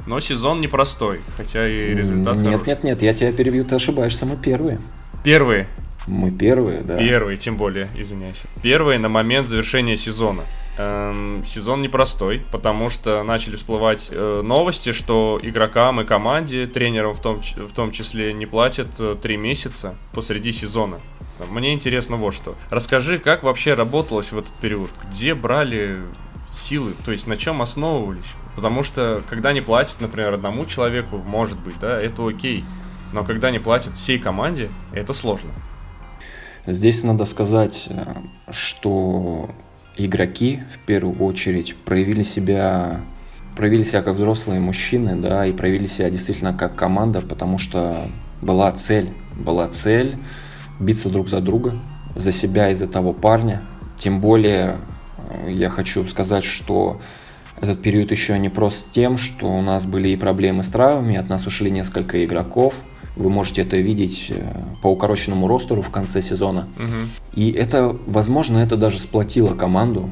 Но 0.08 0.20
сезон 0.20 0.62
непростой, 0.62 1.22
хотя 1.36 1.68
и 1.68 1.96
результат 1.96 2.36
Нет, 2.36 2.46
хороший. 2.46 2.68
нет, 2.68 2.84
нет, 2.84 3.02
я 3.02 3.14
тебя 3.14 3.32
перебью, 3.32 3.64
ты 3.64 3.76
ошибаешься, 3.76 4.26
мы 4.26 4.38
первые. 4.38 4.80
Первые, 5.24 5.68
Мы 6.06 6.30
первые, 6.30 6.82
да. 6.82 6.98
Первые, 6.98 7.38
тем 7.38 7.58
более, 7.58 7.88
извиняюсь. 7.96 8.44
Первые 8.62 9.00
на 9.00 9.10
момент 9.10 9.48
завершения 9.48 9.98
сезона. 9.98 10.44
Эм, 10.78 11.46
сезон 11.46 11.82
непростой, 11.82 12.44
потому 12.52 12.90
что 12.90 13.24
начали 13.24 13.56
всплывать 13.56 14.10
э, 14.12 14.42
новости, 14.44 14.92
что 14.92 15.40
игрокам 15.42 16.02
и 16.02 16.04
команде, 16.04 16.68
тренерам 16.68 17.14
в 17.14 17.22
том, 17.22 17.42
в 17.42 17.72
том 17.72 17.92
числе, 17.92 18.34
не 18.34 18.46
платят 18.46 18.90
э, 19.00 19.36
месяца 19.38 19.96
посреди 20.12 20.52
сезона. 20.52 21.00
Мне 21.50 21.74
интересно 21.74 22.18
вот 22.18 22.34
что. 22.34 22.56
Расскажи, 22.70 23.20
как 23.20 23.44
вообще 23.44 23.74
работалось 23.74 24.34
в 24.34 24.38
этот 24.38 24.54
период? 24.56 24.90
Где 25.10 25.34
брали 25.34 26.02
силы? 26.52 26.94
То 27.06 27.14
есть 27.14 27.26
на 27.26 27.38
чем 27.38 27.62
основывались? 27.62 28.34
Потому 28.58 28.84
что 28.84 29.24
когда 29.30 29.54
не 29.54 29.62
платят, 29.62 30.02
например, 30.02 30.34
одному 30.34 30.66
человеку, 30.66 31.18
может 31.18 31.58
быть, 31.58 31.80
да, 31.80 32.02
это 32.02 32.28
окей. 32.28 32.66
Но 33.14 33.24
когда 33.24 33.50
не 33.50 33.60
платят 33.60 33.96
всей 33.96 34.20
команде, 34.20 34.70
это 34.92 35.14
сложно. 35.14 35.52
Здесь 36.68 37.02
надо 37.04 37.24
сказать, 37.24 37.86
э, 37.90 38.04
что 38.52 39.52
игроки 39.98 40.62
в 40.74 40.86
первую 40.86 41.18
очередь 41.20 41.76
проявили 41.76 42.24
себя, 42.24 43.02
проявили 43.56 43.84
себя 43.84 44.02
как 44.02 44.16
взрослые 44.16 44.60
мужчины, 44.60 45.16
да, 45.16 45.46
и 45.46 45.54
проявили 45.54 45.86
себя 45.86 46.10
действительно 46.10 46.54
как 46.54 46.76
команда, 46.76 47.22
потому 47.22 47.58
что 47.58 47.96
была 48.42 48.72
цель, 48.72 49.12
была 49.34 49.68
цель 49.68 50.18
биться 50.80 51.10
друг 51.10 51.30
за 51.30 51.42
друга, 51.42 51.74
за 52.16 52.32
себя 52.32 52.70
и 52.70 52.74
за 52.74 52.88
того 52.88 53.14
парня. 53.14 53.62
Тем 53.98 54.20
более 54.20 54.78
э, 55.30 55.52
я 55.52 55.70
хочу 55.70 56.06
сказать, 56.08 56.44
что 56.44 57.00
этот 57.62 57.82
период 57.82 58.12
еще 58.12 58.38
не 58.38 58.50
прост 58.50 58.92
тем, 58.92 59.18
что 59.18 59.48
у 59.48 59.62
нас 59.62 59.86
были 59.86 60.10
и 60.10 60.18
проблемы 60.18 60.64
с 60.64 60.68
травмами, 60.68 61.16
от 61.16 61.30
нас 61.30 61.48
ушли 61.48 61.72
несколько 61.72 62.24
игроков. 62.26 62.76
Вы 63.16 63.30
можете 63.30 63.62
это 63.62 63.78
видеть 63.78 64.28
э, 64.30 64.64
по 64.82 64.88
укороченному 64.88 65.48
ростеру 65.48 65.82
в 65.82 65.90
конце 65.90 66.22
сезона. 66.22 66.68
Мгм. 66.78 67.10
И 67.34 67.52
это, 67.52 67.96
возможно, 68.06 68.58
это 68.58 68.76
даже 68.78 69.00
сплотило 69.00 69.54
команду. 69.56 70.10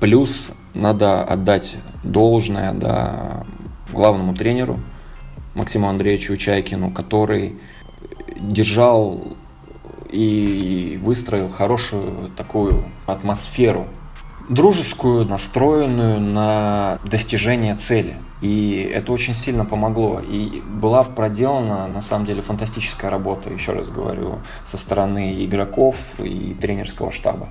Плюс 0.00 0.50
надо 0.74 1.22
отдать 1.22 1.76
должное 2.02 2.72
да, 2.72 3.44
главному 3.92 4.34
тренеру 4.34 4.80
Максиму 5.54 5.88
Андреевичу 5.88 6.36
Чайкину, 6.36 6.90
который 6.90 7.58
держал 8.40 9.36
и 10.10 10.98
выстроил 11.02 11.48
хорошую 11.48 12.30
такую 12.36 12.84
атмосферу, 13.06 13.86
дружескую, 14.48 15.24
настроенную 15.24 16.20
на 16.20 16.98
достижение 17.04 17.76
цели. 17.76 18.16
И 18.42 18.90
это 18.92 19.12
очень 19.12 19.34
сильно 19.34 19.64
помогло. 19.64 20.20
И 20.20 20.60
была 20.60 21.04
проделана, 21.04 21.86
на 21.86 22.02
самом 22.02 22.26
деле, 22.26 22.42
фантастическая 22.42 23.08
работа, 23.10 23.50
еще 23.50 23.72
раз 23.72 23.88
говорю, 23.88 24.40
со 24.64 24.76
стороны 24.76 25.44
игроков 25.44 25.96
и 26.18 26.54
тренерского 26.60 27.12
штаба. 27.12 27.48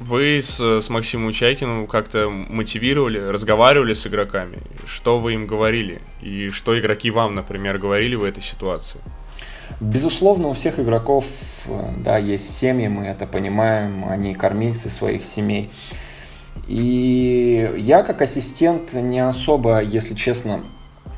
Вы 0.00 0.40
с, 0.42 0.60
с 0.60 0.88
Максимом 0.90 1.32
Чайкиным 1.32 1.86
как-то 1.86 2.28
мотивировали, 2.28 3.18
разговаривали 3.18 3.94
с 3.94 4.06
игроками? 4.06 4.58
Что 4.86 5.18
вы 5.18 5.34
им 5.34 5.46
говорили? 5.46 6.02
И 6.20 6.50
что 6.50 6.78
игроки 6.78 7.10
вам, 7.10 7.34
например, 7.34 7.78
говорили 7.78 8.14
в 8.14 8.24
этой 8.24 8.42
ситуации? 8.42 9.00
Безусловно, 9.80 10.48
у 10.48 10.52
всех 10.52 10.80
игроков 10.80 11.26
э, 11.66 11.94
да, 11.98 12.16
есть 12.18 12.56
семьи, 12.56 12.88
мы 12.88 13.06
это 13.06 13.26
понимаем, 13.26 14.04
они 14.08 14.34
кормильцы 14.34 14.90
своих 14.90 15.24
семей. 15.24 15.70
И 16.66 17.74
я 17.78 18.02
как 18.02 18.22
ассистент 18.22 18.92
не 18.92 19.20
особо, 19.20 19.80
если 19.80 20.14
честно, 20.14 20.60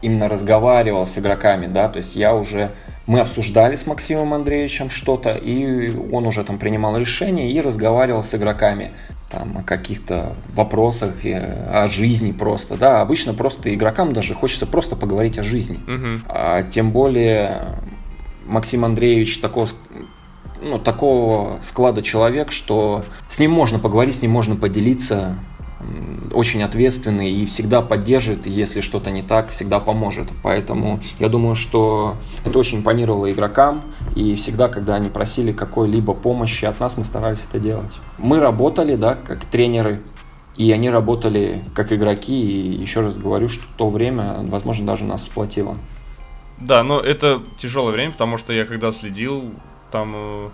именно 0.02 0.28
разговаривал 0.28 1.06
с 1.06 1.18
игроками, 1.18 1.66
да, 1.66 1.88
то 1.88 1.98
есть 1.98 2.16
я 2.16 2.34
уже, 2.34 2.72
мы 3.06 3.20
обсуждали 3.20 3.74
с 3.74 3.86
Максимом 3.86 4.32
Андреевичем 4.34 4.90
что-то, 4.90 5.34
и 5.34 5.94
он 6.12 6.26
уже 6.26 6.42
там 6.44 6.58
принимал 6.58 6.96
решение 6.96 7.50
и 7.50 7.60
разговаривал 7.60 8.22
с 8.22 8.34
игроками 8.34 8.92
там 9.30 9.58
о 9.58 9.62
каких-то 9.62 10.34
вопросах, 10.54 11.24
э, 11.24 11.70
о 11.70 11.86
жизни 11.88 12.32
просто, 12.32 12.76
да, 12.76 13.00
обычно 13.00 13.34
просто 13.34 13.72
игрокам 13.74 14.12
даже 14.12 14.34
хочется 14.34 14.66
просто 14.66 14.96
поговорить 14.96 15.38
о 15.38 15.42
жизни, 15.42 15.78
угу. 15.86 16.20
а, 16.28 16.62
тем 16.62 16.90
более 16.90 17.80
Максим 18.46 18.84
Андреевич 18.84 19.38
такого 19.38 19.68
ну, 20.62 20.78
такого 20.78 21.58
склада 21.62 22.02
человек, 22.02 22.52
что 22.52 23.04
с 23.28 23.38
ним 23.38 23.50
можно 23.50 23.78
поговорить, 23.78 24.16
с 24.16 24.22
ним 24.22 24.30
можно 24.30 24.56
поделиться, 24.56 25.36
очень 26.32 26.62
ответственный 26.62 27.30
и 27.32 27.46
всегда 27.46 27.82
поддержит, 27.82 28.46
если 28.46 28.80
что-то 28.80 29.10
не 29.10 29.22
так, 29.22 29.50
всегда 29.50 29.80
поможет. 29.80 30.28
Поэтому 30.42 31.00
я 31.18 31.28
думаю, 31.28 31.54
что 31.54 32.16
это 32.44 32.58
очень 32.58 32.78
импонировало 32.78 33.30
игрокам, 33.30 33.82
и 34.14 34.34
всегда, 34.34 34.68
когда 34.68 34.94
они 34.94 35.08
просили 35.08 35.52
какой-либо 35.52 36.14
помощи 36.14 36.64
от 36.64 36.78
нас, 36.80 36.96
мы 36.96 37.04
старались 37.04 37.46
это 37.48 37.58
делать. 37.58 37.98
Мы 38.18 38.40
работали, 38.40 38.96
да, 38.96 39.14
как 39.14 39.44
тренеры, 39.44 40.02
и 40.56 40.70
они 40.72 40.90
работали 40.90 41.62
как 41.74 41.92
игроки, 41.92 42.38
и 42.38 42.80
еще 42.80 43.00
раз 43.00 43.16
говорю, 43.16 43.48
что 43.48 43.64
то 43.76 43.88
время, 43.88 44.40
возможно, 44.42 44.86
даже 44.86 45.04
нас 45.04 45.24
сплотило. 45.24 45.76
Да, 46.58 46.82
но 46.82 47.00
это 47.00 47.42
тяжелое 47.56 47.92
время, 47.92 48.12
потому 48.12 48.36
что 48.36 48.52
я 48.52 48.66
когда 48.66 48.92
следил, 48.92 49.44
там 49.90 50.12
э, 50.14 50.50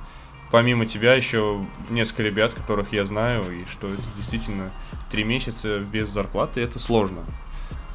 помимо 0.51 0.87
тебя 0.87 1.15
еще 1.15 1.65
несколько 1.91 2.23
ребят, 2.23 2.55
которых 2.55 2.93
я 2.93 3.05
знаю, 3.05 3.43
и 3.53 3.65
что 3.67 3.89
это 3.89 4.03
действительно 4.17 4.71
три 5.11 5.25
месяца 5.25 5.79
без 5.79 6.09
зарплаты, 6.09 6.61
это 6.61 6.79
сложно. 6.79 7.25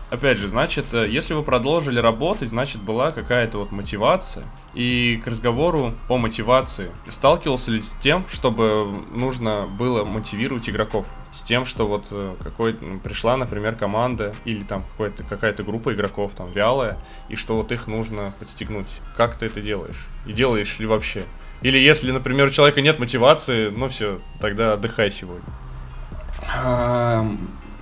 Опять 0.09 0.37
же, 0.37 0.49
значит, 0.49 0.93
э, 0.93 1.07
если 1.09 1.33
вы 1.33 1.41
продолжили 1.41 1.97
работать, 1.97 2.49
значит, 2.49 2.81
была 2.81 3.11
какая-то 3.11 3.59
вот 3.59 3.71
мотивация. 3.71 4.43
И 4.73 5.21
к 5.23 5.27
разговору 5.27 5.93
о 6.09 6.17
мотивации 6.17 6.91
сталкивался 7.07 7.71
ли 7.71 7.81
с 7.81 7.93
тем, 7.93 8.25
чтобы 8.29 8.87
нужно 9.11 9.67
было 9.67 10.03
мотивировать 10.03 10.69
игроков? 10.69 11.05
С 11.31 11.43
тем, 11.43 11.65
что 11.65 11.87
вот 11.87 12.07
э, 12.11 12.35
какой 12.43 12.73
пришла, 12.73 13.37
например, 13.37 13.75
команда 13.75 14.33
или 14.43 14.63
там 14.63 14.83
какая-то 14.97 15.63
группа 15.63 15.93
игроков 15.93 16.33
там 16.35 16.51
вялая, 16.51 16.97
и 17.29 17.35
что 17.35 17.55
вот 17.55 17.71
их 17.71 17.87
нужно 17.87 18.33
подстегнуть. 18.39 18.87
Как 19.15 19.35
ты 19.35 19.45
это 19.45 19.61
делаешь? 19.61 20.07
И 20.25 20.33
делаешь 20.33 20.79
ли 20.79 20.85
вообще? 20.85 21.23
Или 21.61 21.77
если, 21.77 22.11
например, 22.11 22.47
у 22.47 22.51
человека 22.51 22.81
нет 22.81 22.99
мотивации, 22.99 23.69
ну 23.69 23.87
все, 23.87 24.19
тогда 24.39 24.73
отдыхай 24.73 25.11
сегодня 25.11 25.45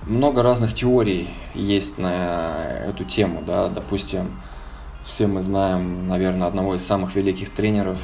много 0.06 0.42
разных 0.42 0.74
теорий 0.74 1.30
есть 1.54 1.98
на 1.98 2.84
эту 2.86 3.04
тему, 3.04 3.42
да, 3.46 3.68
допустим, 3.68 4.40
все 5.04 5.26
мы 5.26 5.40
знаем, 5.40 6.08
наверное, 6.08 6.48
одного 6.48 6.74
из 6.74 6.86
самых 6.86 7.14
великих 7.14 7.50
тренеров 7.50 7.98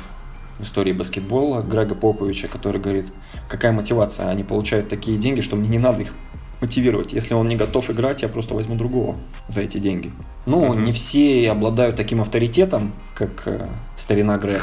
истории 0.61 0.92
баскетбола, 0.92 1.62
Грега 1.62 1.94
Поповича, 1.94 2.48
который 2.48 2.80
говорит, 2.80 3.07
какая 3.48 3.72
мотивация, 3.72 4.28
они 4.28 4.42
получают 4.42 4.88
такие 4.88 5.18
деньги, 5.18 5.40
что 5.40 5.57
мне 5.57 5.68
не 5.68 5.78
надо 5.78 6.02
их 6.02 6.12
мотивировать. 6.61 7.12
Если 7.12 7.34
он 7.34 7.48
не 7.48 7.57
готов 7.57 7.90
играть, 7.90 8.22
я 8.22 8.28
просто 8.28 8.54
возьму 8.54 8.76
другого 8.76 9.16
за 9.48 9.61
эти 9.61 9.78
деньги. 9.78 10.11
Ну, 10.46 10.72
mm-hmm. 10.72 10.84
не 10.84 10.92
все 10.92 11.50
обладают 11.50 11.96
таким 11.96 12.20
авторитетом, 12.20 12.92
как 13.14 13.42
э, 13.46 13.68
старина 13.96 14.38
Грег, 14.38 14.62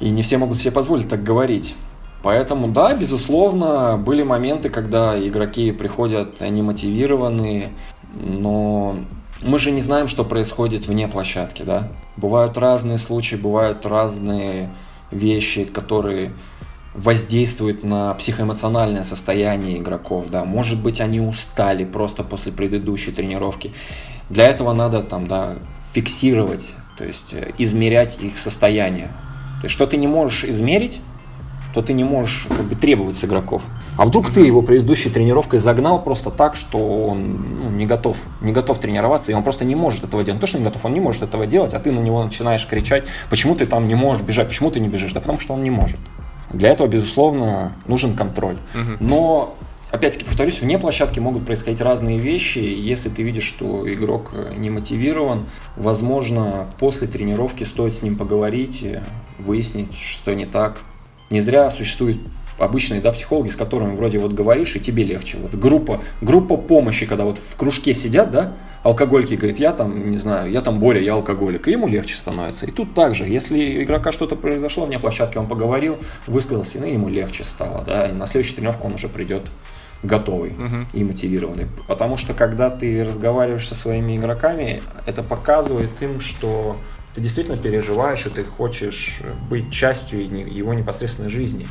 и 0.00 0.10
не 0.10 0.22
все 0.22 0.38
могут 0.38 0.58
себе 0.58 0.72
позволить 0.72 1.08
так 1.08 1.22
говорить. 1.22 1.74
Поэтому, 2.22 2.68
да, 2.68 2.94
безусловно, 2.94 3.98
были 3.98 4.22
моменты, 4.22 4.68
когда 4.68 5.18
игроки 5.18 5.72
приходят 5.72 6.40
немотивированные, 6.40 7.70
но 8.14 8.96
мы 9.42 9.58
же 9.58 9.72
не 9.72 9.80
знаем, 9.80 10.06
что 10.06 10.24
происходит 10.24 10.86
вне 10.86 11.08
площадки, 11.08 11.62
да. 11.62 11.88
Бывают 12.16 12.56
разные 12.56 12.98
случаи, 12.98 13.34
бывают 13.34 13.84
разные 13.86 14.70
вещи, 15.12 15.64
которые 15.64 16.32
воздействуют 16.94 17.84
на 17.84 18.12
психоэмоциональное 18.14 19.02
состояние 19.02 19.78
игроков, 19.78 20.26
да. 20.30 20.44
Может 20.44 20.82
быть, 20.82 21.00
они 21.00 21.20
устали 21.20 21.84
просто 21.84 22.22
после 22.22 22.52
предыдущей 22.52 23.12
тренировки. 23.12 23.72
Для 24.28 24.46
этого 24.46 24.72
надо 24.74 25.02
там, 25.02 25.26
да, 25.26 25.56
фиксировать, 25.94 26.72
то 26.98 27.04
есть 27.04 27.34
э, 27.34 27.52
измерять 27.58 28.18
их 28.22 28.36
состояние. 28.36 29.08
То 29.60 29.64
есть, 29.64 29.74
что 29.74 29.86
ты 29.86 29.96
не 29.96 30.06
можешь 30.06 30.44
измерить, 30.44 31.00
то 31.72 31.82
ты 31.82 31.92
не 31.92 32.04
можешь 32.04 32.46
как 32.48 32.66
бы, 32.66 32.74
требовать 32.74 33.16
с 33.16 33.24
игроков. 33.24 33.62
А 33.96 34.04
вдруг 34.04 34.32
ты 34.32 34.40
его 34.40 34.62
предыдущей 34.62 35.10
тренировкой 35.10 35.58
загнал 35.58 36.02
просто 36.02 36.30
так, 36.30 36.54
что 36.54 36.78
он 36.78 37.60
ну, 37.62 37.70
не 37.70 37.86
готов, 37.86 38.16
не 38.40 38.52
готов 38.52 38.78
тренироваться, 38.78 39.32
и 39.32 39.34
он 39.34 39.42
просто 39.42 39.64
не 39.64 39.74
может 39.74 40.04
этого 40.04 40.22
делать. 40.22 40.36
Не 40.36 40.40
то, 40.40 40.46
что 40.46 40.58
не 40.58 40.64
готов, 40.64 40.84
он 40.84 40.92
не 40.92 41.00
может 41.00 41.22
этого 41.22 41.46
делать, 41.46 41.74
а 41.74 41.78
ты 41.78 41.92
на 41.92 42.00
него 42.00 42.22
начинаешь 42.22 42.66
кричать, 42.66 43.04
почему 43.30 43.54
ты 43.54 43.66
там 43.66 43.88
не 43.88 43.94
можешь 43.94 44.24
бежать, 44.24 44.48
почему 44.48 44.70
ты 44.70 44.80
не 44.80 44.88
бежишь, 44.88 45.12
да 45.12 45.20
потому 45.20 45.40
что 45.40 45.54
он 45.54 45.62
не 45.62 45.70
может. 45.70 45.98
Для 46.50 46.70
этого, 46.70 46.86
безусловно, 46.86 47.72
нужен 47.86 48.14
контроль. 48.14 48.56
Но 49.00 49.54
опять-таки 49.90 50.24
повторюсь, 50.24 50.60
вне 50.60 50.78
площадки 50.78 51.20
могут 51.20 51.46
происходить 51.46 51.80
разные 51.80 52.18
вещи. 52.18 52.58
Если 52.58 53.08
ты 53.08 53.22
видишь, 53.22 53.44
что 53.44 53.88
игрок 53.90 54.32
не 54.56 54.70
мотивирован, 54.70 55.46
возможно, 55.76 56.66
после 56.78 57.08
тренировки 57.08 57.64
стоит 57.64 57.94
с 57.94 58.02
ним 58.02 58.16
поговорить, 58.16 58.84
выяснить, 59.38 59.94
что 59.96 60.34
не 60.34 60.46
так, 60.46 60.80
не 61.32 61.40
зря 61.40 61.70
существуют 61.70 62.18
обычные 62.58 63.00
да, 63.00 63.12
психологи, 63.12 63.48
с 63.48 63.56
которыми 63.56 63.96
вроде 63.96 64.18
вот 64.18 64.32
говоришь, 64.32 64.76
и 64.76 64.80
тебе 64.80 65.04
легче. 65.04 65.38
Вот 65.38 65.54
группа, 65.54 66.00
группа 66.20 66.56
помощи, 66.56 67.06
когда 67.06 67.24
вот 67.24 67.38
в 67.38 67.56
кружке 67.56 67.94
сидят, 67.94 68.30
да, 68.30 68.54
алкогольки 68.82 69.34
говорит, 69.34 69.58
я 69.58 69.72
там, 69.72 70.10
не 70.10 70.18
знаю, 70.18 70.50
я 70.50 70.60
там 70.60 70.78
Боря, 70.78 71.00
я 71.00 71.14
алкоголик, 71.14 71.66
и 71.68 71.72
ему 71.72 71.88
легче 71.88 72.14
становится. 72.14 72.66
И 72.66 72.70
тут 72.70 72.94
также, 72.94 73.24
если 73.24 73.82
игрока 73.82 74.12
что-то 74.12 74.36
произошло 74.36 74.86
вне 74.86 74.98
площадки, 74.98 75.38
он 75.38 75.46
поговорил, 75.46 75.98
высказался, 76.26 76.84
и 76.84 76.92
ему 76.92 77.08
легче 77.08 77.44
стало, 77.44 77.82
да, 77.84 78.06
и 78.06 78.12
на 78.12 78.26
следующую 78.26 78.56
тренировку 78.56 78.86
он 78.86 78.94
уже 78.94 79.08
придет 79.08 79.42
готовый 80.02 80.50
uh-huh. 80.50 80.86
и 80.94 81.04
мотивированный. 81.04 81.68
Потому 81.86 82.16
что 82.16 82.34
когда 82.34 82.70
ты 82.70 83.04
разговариваешь 83.04 83.68
со 83.68 83.76
своими 83.76 84.16
игроками, 84.16 84.82
это 85.06 85.22
показывает 85.22 85.90
им, 86.00 86.20
что 86.20 86.76
ты 87.14 87.20
действительно 87.20 87.56
переживаешь, 87.56 88.26
и 88.26 88.30
ты 88.30 88.44
хочешь 88.44 89.20
быть 89.48 89.72
частью 89.72 90.22
его 90.22 90.74
непосредственной 90.74 91.30
жизни. 91.30 91.66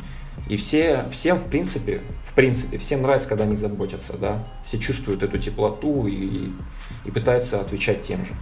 И 0.48 0.56
все, 0.56 1.08
всем, 1.10 1.38
в 1.38 1.44
принципе, 1.44 2.00
в 2.32 2.34
принципе, 2.34 2.78
всем 2.78 3.02
нравится, 3.02 3.28
когда 3.28 3.44
они 3.44 3.56
заботятся, 3.56 4.16
да. 4.16 4.46
Все 4.66 4.78
чувствуют 4.78 5.22
эту 5.22 5.38
теплоту 5.38 6.06
и, 6.06 6.50
и 7.04 7.10
пытаются 7.10 7.60
отвечать 7.60 8.02
тем 8.02 8.24
же. 8.24 8.32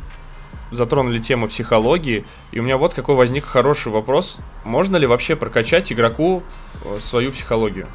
Затронули 0.71 1.19
тему 1.19 1.49
психологии, 1.49 2.25
и 2.53 2.61
у 2.61 2.63
меня 2.63 2.77
вот 2.77 2.95
какой 2.95 3.17
возник 3.17 3.45
хороший 3.45 3.91
вопрос. 3.91 4.39
Можно 4.65 4.97
ли 4.97 5.07
вообще 5.07 5.35
прокачать 5.35 5.93
игроку 5.93 6.45
э, 6.85 6.99
свою 7.01 7.33
психологию? 7.33 7.89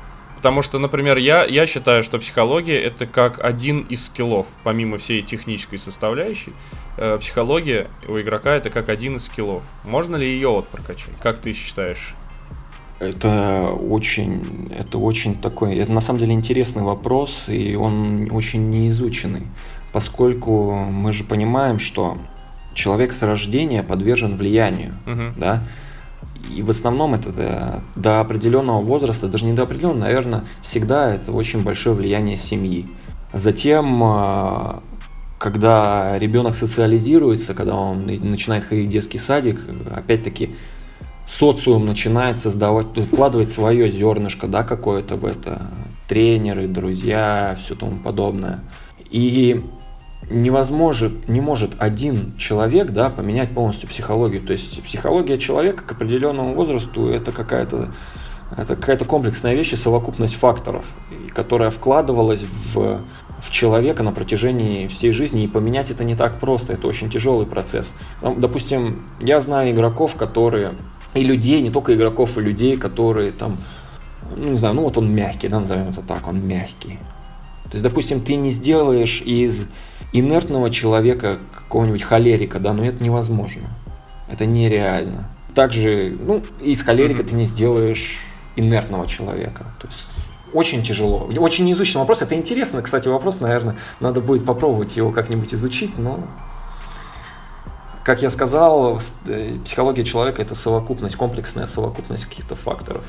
Потому 0.46 0.62
что, 0.62 0.78
например, 0.78 1.18
я, 1.18 1.43
я 1.43 1.66
считаю, 1.66 2.04
что 2.04 2.20
психология 2.20 2.80
это 2.80 3.08
как 3.08 3.43
один 3.43 3.80
из 3.80 4.06
скиллов, 4.06 4.46
помимо 4.64 5.00
всей 5.00 5.24
технической 5.24 5.80
составляющей. 5.80 6.54
Э, 6.98 7.18
психология 7.20 7.88
у 8.08 8.20
игрока 8.20 8.54
это 8.54 8.70
как 8.70 8.89
один 8.89 9.16
из 9.16 9.26
скиллов. 9.26 9.64
Можно 9.84 10.18
ли 10.18 10.28
ее 10.28 10.50
вот 10.50 10.68
прокачать? 10.68 11.16
Как 11.20 11.39
ты 11.39 11.52
считаешь? 11.54 12.14
Это 13.00 13.72
очень, 13.72 14.72
это 14.72 15.00
очень 15.00 15.36
такой, 15.36 15.78
это 15.78 15.91
на 15.91 16.00
самом 16.00 16.20
деле 16.20 16.34
интересный 16.34 16.84
вопрос, 16.84 17.50
и 17.50 17.76
он 17.76 18.30
очень 18.32 18.70
неизученный, 18.70 19.48
поскольку 19.93 20.76
мы 20.76 21.12
же 21.12 21.24
понимаем, 21.24 21.80
что 21.80 22.20
человек 22.76 23.14
с 23.14 23.24
рождения 23.24 23.82
подвержен 23.82 24.38
влиянию, 24.38 24.93
uh-huh. 25.08 25.34
да, 25.38 25.64
и 26.56 26.62
в 26.62 26.70
основном 26.70 27.14
это 27.14 27.84
до, 27.96 28.20
определенного 28.20 28.82
возраста, 28.82 29.28
даже 29.28 29.46
не 29.46 29.54
до 29.54 29.64
определенного, 29.64 30.00
наверное, 30.00 30.44
всегда 30.62 31.14
это 31.14 31.32
очень 31.32 31.64
большое 31.64 31.96
влияние 31.96 32.38
семьи. 32.38 32.88
Затем, 33.34 34.02
а, 34.04 34.84
когда 35.38 36.18
ребенок 36.20 36.56
социализируется, 36.56 37.54
когда 37.54 37.76
он 37.76 38.06
начинает 38.06 38.64
ходить 38.66 38.88
в 38.88 38.92
детский 38.92 39.18
садик, 39.18 39.60
опять-таки 39.94 40.56
социум 41.28 41.86
начинает 41.86 42.38
создавать, 42.38 42.88
вкладывать 42.98 43.52
свое 43.52 43.90
зернышко, 43.90 44.48
да, 44.48 44.64
какое-то 44.64 45.16
в 45.16 45.26
это, 45.26 45.70
тренеры, 46.08 46.68
друзья, 46.68 47.58
все 47.60 47.76
тому 47.76 47.98
подобное. 47.98 48.60
И 49.10 49.64
невозможно, 50.30 51.11
не 51.28 51.41
может 51.41 51.76
один 51.78 52.36
человек 52.38 52.91
да, 52.91 53.09
поменять 53.09 53.51
полностью 53.51 53.89
психологию. 53.89 54.41
То 54.41 54.51
есть 54.51 54.82
психология 54.84 55.38
человека 55.38 55.84
к 55.84 55.91
определенному 55.91 56.55
возрасту 56.55 57.09
это 57.09 57.32
какая-то 57.32 57.89
это 58.51 58.76
какая-то 58.76 59.05
комплексная 59.05 59.55
вещь 59.55 59.73
и 59.73 59.76
совокупность 59.76 60.36
факторов, 60.36 60.86
которая 61.34 61.71
вкладывалась 61.71 62.43
в, 62.73 63.01
в 63.39 63.49
человека 63.49 64.03
на 64.03 64.11
протяжении 64.11 64.88
всей 64.88 65.11
жизни, 65.11 65.43
и 65.43 65.47
поменять 65.47 65.89
это 65.89 66.03
не 66.03 66.15
так 66.15 66.39
просто, 66.39 66.73
это 66.73 66.88
очень 66.88 67.09
тяжелый 67.09 67.47
процесс. 67.47 67.95
Допустим, 68.21 69.03
я 69.19 69.39
знаю 69.39 69.71
игроков, 69.71 70.15
которые, 70.15 70.73
и 71.15 71.23
людей, 71.23 71.61
не 71.61 71.71
только 71.71 71.95
игроков, 71.95 72.38
и 72.38 72.41
людей, 72.41 72.78
которые 72.78 73.32
там, 73.32 73.57
ну 74.36 74.49
не 74.49 74.55
знаю, 74.55 74.76
ну 74.76 74.84
вот 74.84 74.97
он 74.97 75.11
мягкий, 75.11 75.47
да, 75.47 75.59
назовем 75.59 75.89
это 75.89 76.01
так, 76.01 76.28
он 76.28 76.47
мягкий. 76.47 76.99
То 77.66 77.72
есть, 77.74 77.84
допустим, 77.84 78.22
ты 78.22 78.36
не 78.36 78.51
сделаешь 78.51 79.22
из 79.22 79.66
инертного 80.13 80.70
человека 80.70 81.39
какого-нибудь 81.53 82.03
холерика, 82.03 82.59
да, 82.59 82.74
но 82.74 82.86
это 82.86 83.03
невозможно. 83.03 83.70
Это 84.30 84.45
нереально. 84.45 85.30
Также, 85.53 86.18
ну, 86.20 86.41
из 86.61 86.84
холерика 86.84 87.22
mm-hmm. 87.22 87.28
ты 87.28 87.36
не 87.36 87.45
сделаешь 87.45 88.26
инертного 88.55 89.07
человека. 89.07 89.66
То 89.80 89.88
есть 89.88 90.07
очень 90.53 90.84
тяжело. 90.84 91.30
Очень 91.38 91.66
неизученный 91.66 92.01
вопрос. 92.01 92.22
Это 92.22 92.36
интересно, 92.36 92.82
кстати, 92.82 93.07
вопрос, 93.07 93.41
наверное, 93.41 93.76
надо 93.99 94.22
будет 94.22 94.45
попробовать 94.45 94.95
его 94.95 95.11
как-нибудь 95.11 95.53
изучить, 95.53 95.97
но 95.97 96.26
как 98.05 98.22
я 98.22 98.30
сказал, 98.30 98.99
э, 99.26 99.57
психология 99.66 100.03
человека 100.03 100.41
это 100.41 100.53
совокупность, 100.53 101.16
комплексная 101.16 101.66
совокупность 101.66 102.26
каких-то 102.26 102.55
факторов. 102.55 103.03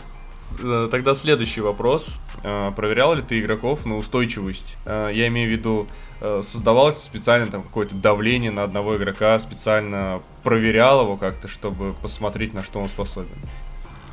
Э, 0.62 0.88
тогда 0.90 1.14
следующий 1.14 1.60
вопрос. 1.60 2.20
Э, 2.42 2.72
проверял 2.74 3.14
ли 3.14 3.22
ты 3.22 3.40
игроков 3.40 3.84
на 3.86 3.96
устойчивость? 3.96 4.76
Я 4.86 5.28
имею 5.28 5.48
в 5.48 5.52
виду, 5.52 5.86
создавалось 6.20 6.98
специально 6.98 7.46
там 7.46 7.62
какое-то 7.62 7.94
давление 7.94 8.50
на 8.50 8.62
одного 8.62 8.96
игрока, 8.96 9.38
специально 9.38 10.22
проверял 10.42 11.02
его 11.02 11.16
как-то, 11.16 11.48
чтобы 11.48 11.92
посмотреть, 11.94 12.54
на 12.54 12.62
что 12.62 12.80
он 12.80 12.88
способен? 12.88 13.36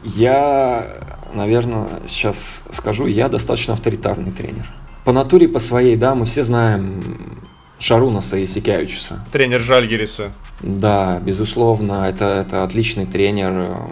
Я, 0.03 0.97
наверное, 1.33 2.01
сейчас 2.07 2.63
скажу, 2.71 3.05
я 3.05 3.29
достаточно 3.29 3.73
авторитарный 3.73 4.31
тренер. 4.31 4.65
По 5.05 5.13
натуре, 5.13 5.47
по 5.47 5.59
своей, 5.59 5.95
да, 5.95 6.13
мы 6.13 6.25
все 6.25 6.43
знаем 6.43 7.41
Шарунаса 7.79 8.37
и 8.37 8.45
Сикявичуса. 8.45 9.23
Тренер 9.31 9.59
Жальгериса. 9.59 10.31
Да, 10.61 11.19
безусловно, 11.19 12.05
это, 12.07 12.25
это 12.25 12.63
отличный 12.63 13.05
тренер, 13.05 13.89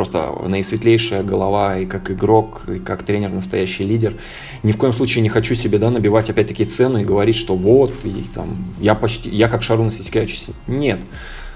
просто 0.00 0.34
наисветлейшая 0.46 1.22
голова 1.22 1.76
и 1.76 1.84
как 1.84 2.10
игрок, 2.10 2.62
и 2.68 2.78
как 2.78 3.02
тренер, 3.02 3.28
настоящий 3.32 3.84
лидер. 3.84 4.14
Ни 4.62 4.72
в 4.72 4.78
коем 4.78 4.94
случае 4.94 5.20
не 5.20 5.28
хочу 5.28 5.54
себе 5.54 5.76
да, 5.76 5.90
набивать 5.90 6.30
опять-таки 6.30 6.64
цену 6.64 6.96
и 6.96 7.04
говорить, 7.04 7.36
что 7.36 7.54
вот, 7.54 7.92
и, 8.04 8.24
там, 8.34 8.56
я 8.80 8.94
почти, 8.94 9.28
я 9.28 9.46
как 9.48 9.62
Шарунас 9.62 10.00
и 10.00 10.02
Сикявичус. 10.02 10.52
Нет 10.66 11.00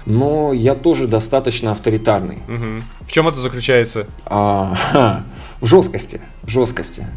но 0.07 0.53
я 0.53 0.75
тоже 0.75 1.07
достаточно 1.07 1.71
авторитарный. 1.71 2.37
Угу. 2.47 3.07
В 3.07 3.11
чем 3.11 3.27
это 3.27 3.39
заключается? 3.39 4.05
А, 4.27 5.23
в 5.61 5.65
жесткости, 5.65 6.21
в 6.43 6.49
жесткости. 6.49 7.07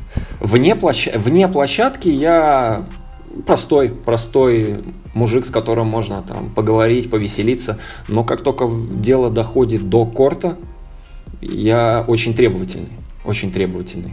Вне, 0.40 0.74
площ... 0.74 1.08
Вне 1.14 1.48
площадки 1.48 2.08
я 2.08 2.86
простой, 3.46 3.90
простой 3.90 4.82
мужик, 5.14 5.44
с 5.44 5.50
которым 5.50 5.86
можно 5.86 6.22
там 6.22 6.50
поговорить, 6.50 7.10
повеселиться, 7.10 7.78
но 8.08 8.24
как 8.24 8.42
только 8.42 8.70
дело 8.70 9.30
доходит 9.30 9.90
до 9.90 10.06
корта, 10.06 10.56
я 11.40 12.04
очень 12.06 12.34
требовательный, 12.34 12.90
очень 13.24 13.52
требовательный. 13.52 14.12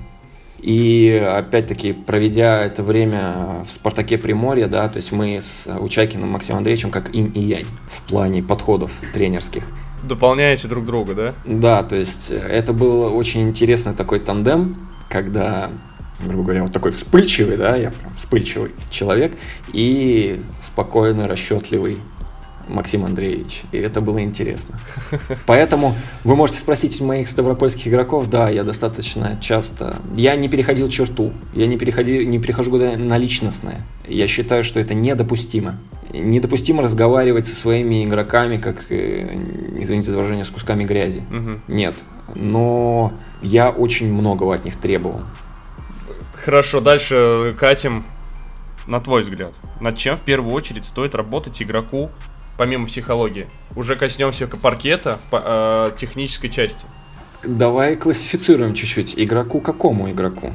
И 0.60 1.10
опять-таки, 1.12 1.94
проведя 1.94 2.64
это 2.64 2.82
время 2.82 3.64
в 3.68 3.72
«Спартаке 3.72 4.18
Приморье», 4.18 4.68
да, 4.68 4.88
то 4.90 4.98
есть 4.98 5.12
мы 5.12 5.40
с 5.40 5.68
Учайкиным 5.68 6.30
Максимом 6.30 6.60
Андреевичем 6.60 6.90
как 6.90 7.14
инь 7.14 7.32
и 7.36 7.40
янь 7.40 7.68
в 7.88 8.02
плане 8.04 8.42
подходов 8.42 8.92
тренерских. 9.14 9.64
Дополняете 10.04 10.68
друг 10.68 10.86
друга, 10.86 11.14
да? 11.14 11.34
Да, 11.46 11.84
то 11.84 11.96
есть 11.96 12.32
это 12.32 12.74
был 12.74 13.16
очень 13.16 13.42
интересный 13.42 13.94
такой 13.94 14.20
тандем, 14.20 14.90
когда 15.10 15.72
грубо 16.24 16.44
говоря, 16.44 16.64
вот 16.64 16.72
такой 16.72 16.92
вспыльчивый, 16.92 17.58
да, 17.58 17.76
я 17.76 17.92
прям 17.92 18.14
вспыльчивый 18.16 18.72
человек, 18.90 19.38
и 19.74 20.42
спокойный, 20.60 21.26
расчетливый 21.28 21.98
Максим 22.68 23.06
Андреевич, 23.06 23.64
и 23.72 23.78
это 23.78 24.02
было 24.02 24.24
интересно. 24.24 24.80
Поэтому 25.46 25.96
вы 26.24 26.36
можете 26.36 26.60
спросить 26.60 27.00
у 27.02 27.06
моих 27.06 27.28
ставропольских 27.28 27.88
игроков, 27.88 28.28
да, 28.30 28.50
я 28.50 28.64
достаточно 28.64 29.38
часто, 29.42 29.96
я 30.16 30.36
не 30.36 30.50
переходил 30.50 30.90
черту, 30.90 31.34
я 31.54 31.68
не, 31.68 31.78
переходил, 31.78 32.28
не 32.28 32.40
перехожу 32.40 32.76
на 32.78 33.18
личностное. 33.18 33.86
Я 34.08 34.28
считаю, 34.28 34.64
что 34.64 34.80
это 34.80 34.94
недопустимо. 34.94 35.78
Недопустимо 36.12 36.82
разговаривать 36.82 37.48
со 37.48 37.56
своими 37.56 38.04
игроками, 38.04 38.58
как, 38.58 38.92
э, 38.92 39.38
извините 39.80 40.12
за 40.12 40.18
выражение, 40.18 40.46
с 40.46 40.50
кусками 40.50 40.84
грязи. 40.84 41.24
Угу. 41.30 41.74
Нет. 41.74 41.96
Но 42.34 43.14
я 43.42 43.70
очень 43.70 44.12
многого 44.12 44.54
от 44.56 44.66
них 44.66 44.78
требовал. 44.78 45.22
Хорошо, 46.34 46.80
дальше 46.80 47.56
катим. 47.60 48.06
На 48.88 49.00
твой 49.00 49.24
взгляд, 49.24 49.52
над 49.82 49.98
чем 49.98 50.16
в 50.16 50.22
первую 50.22 50.54
очередь 50.54 50.86
стоит 50.86 51.16
работать 51.16 51.60
игроку 51.60 52.12
помимо 52.58 52.88
психологии. 52.88 53.48
Уже 53.76 53.96
коснемся 53.96 54.48
паркета, 54.48 55.20
по, 55.30 55.42
э, 55.44 55.92
технической 55.98 56.50
части. 56.50 56.86
Давай 57.44 57.96
классифицируем 57.96 58.74
чуть-чуть. 58.74 59.14
Игроку 59.18 59.60
какому 59.60 60.10
игроку? 60.10 60.52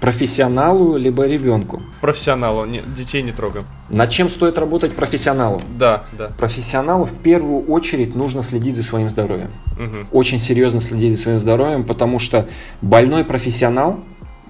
Профессионалу 0.00 0.96
либо 0.96 1.26
ребенку? 1.26 1.82
Профессионалу, 2.00 2.64
не, 2.66 2.82
детей 2.82 3.20
не 3.22 3.32
трогаем. 3.32 3.66
Над 3.88 4.10
чем 4.10 4.30
стоит 4.30 4.56
работать 4.56 4.94
профессионалу? 4.94 5.60
Да, 5.76 6.04
да. 6.12 6.30
Профессионалу 6.38 7.04
в 7.04 7.14
первую 7.14 7.64
очередь 7.64 8.14
нужно 8.14 8.44
следить 8.44 8.76
за 8.76 8.84
своим 8.84 9.10
здоровьем. 9.10 9.50
Угу. 9.72 10.06
Очень 10.12 10.38
серьезно 10.38 10.78
следить 10.78 11.16
за 11.16 11.22
своим 11.22 11.38
здоровьем, 11.40 11.84
потому 11.84 12.20
что 12.20 12.48
больной 12.80 13.24
профессионал, 13.24 13.98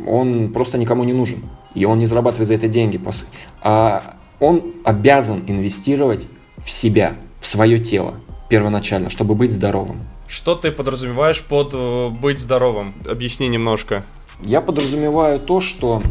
он 0.07 0.53
просто 0.53 0.76
никому 0.76 1.05
не 1.05 1.14
нужен. 1.14 1.45
И 1.74 1.86
он 1.86 1.99
не 1.99 2.05
зарабатывает 2.05 2.49
за 2.49 2.55
это 2.55 2.68
деньги, 2.68 2.99
по 2.99 3.12
сути. 3.12 3.26
А 3.62 4.16
он 4.41 4.74
обязан 4.84 5.45
инвестировать 5.47 6.26
в 6.69 6.71
себя, 6.71 7.16
в 7.41 7.47
свое 7.47 7.79
тело 7.79 8.16
первоначально, 8.51 9.09
чтобы 9.09 9.35
быть 9.35 9.53
здоровым. 9.53 10.01
Что 10.27 10.55
ты 10.55 10.71
подразумеваешь 10.71 11.43
под 11.43 11.71
э, 11.73 12.09
быть 12.11 12.41
здоровым? 12.41 12.95
Объясни 13.09 13.49
немножко. 13.49 14.05
Я 14.43 14.61
подразумеваю 14.61 15.41
то, 15.41 15.62
что 15.62 16.03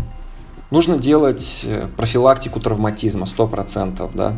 нужно 0.72 0.97
делать 0.97 1.62
э, 1.64 1.88
профилактику 1.95 2.60
травматизма 2.60 3.26
100%, 3.26 4.10
да, 4.16 4.36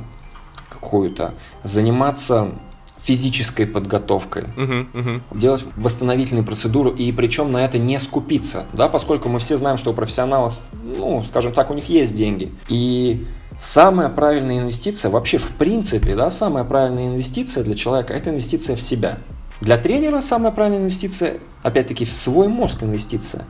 какую-то, 0.69 1.35
заниматься 1.63 2.51
физической 2.97 3.65
подготовкой, 3.65 4.43
uh-huh, 4.57 4.91
uh-huh. 4.91 5.21
делать 5.31 5.65
восстановительные 5.77 6.43
процедуры, 6.43 6.91
и 6.91 7.13
причем 7.13 7.49
на 7.49 7.63
это 7.63 7.77
не 7.77 7.97
скупиться, 7.97 8.65
да, 8.73 8.89
поскольку 8.89 9.29
мы 9.29 9.39
все 9.39 9.55
знаем, 9.55 9.77
что 9.77 9.91
у 9.91 9.93
профессионалов, 9.93 10.59
ну, 10.83 11.23
скажем 11.23 11.53
так, 11.53 11.71
у 11.71 11.73
них 11.73 11.87
есть 11.87 12.13
деньги. 12.13 12.51
И 12.67 13.25
Самая 13.59 14.07
правильная 14.07 14.59
инвестиция, 14.59 15.11
вообще 15.11 15.37
в 15.37 15.49
принципе, 15.49 16.15
да, 16.15 16.31
самая 16.31 16.63
правильная 16.63 17.07
инвестиция 17.07 17.61
для 17.61 17.75
человека– 17.75 18.13
это 18.15 18.29
инвестиция 18.29 18.77
в 18.77 18.81
себя. 18.81 19.17
Для 19.59 19.77
тренера 19.77 20.21
самая 20.21 20.53
правильная 20.53 20.79
инвестиция, 20.79 21.39
опять-таки, 21.61 22.05
в 22.05 22.15
свой 22.15 22.47
мозг 22.47 22.83
инвестиция. 22.83 23.43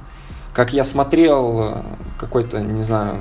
Как 0.51 0.73
я 0.73 0.83
смотрел 0.83 1.61
э, 1.61 1.81
какой-то, 2.17 2.59
не 2.59 2.81
знаю, 2.81 3.17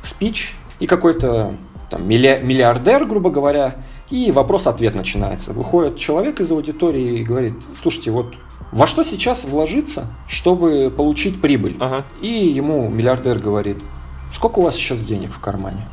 спич, 0.00 0.56
и 0.78 0.86
какой-то 0.86 1.52
там, 1.90 2.08
миллиардер, 2.08 3.04
грубо 3.04 3.28
говоря, 3.28 3.76
и 4.08 4.32
вопрос-ответ 4.32 4.94
начинается. 4.94 5.52
Выходит 5.52 5.98
человек 5.98 6.40
из 6.40 6.50
аудитории 6.50 7.18
и 7.18 7.22
говорит, 7.22 7.56
слушайте, 7.82 8.12
вот 8.12 8.32
во 8.72 8.86
что 8.86 9.02
сейчас 9.02 9.44
вложиться, 9.44 10.06
чтобы 10.26 10.90
получить 10.90 11.42
прибыль? 11.42 11.76
Ага. 11.80 12.04
И 12.22 12.28
ему 12.28 12.88
миллиардер 12.88 13.38
говорит, 13.38 13.76
сколько 14.32 14.60
у 14.60 14.62
вас 14.62 14.74
сейчас 14.74 15.02
денег 15.02 15.32
в 15.32 15.38
кармане? 15.38 15.86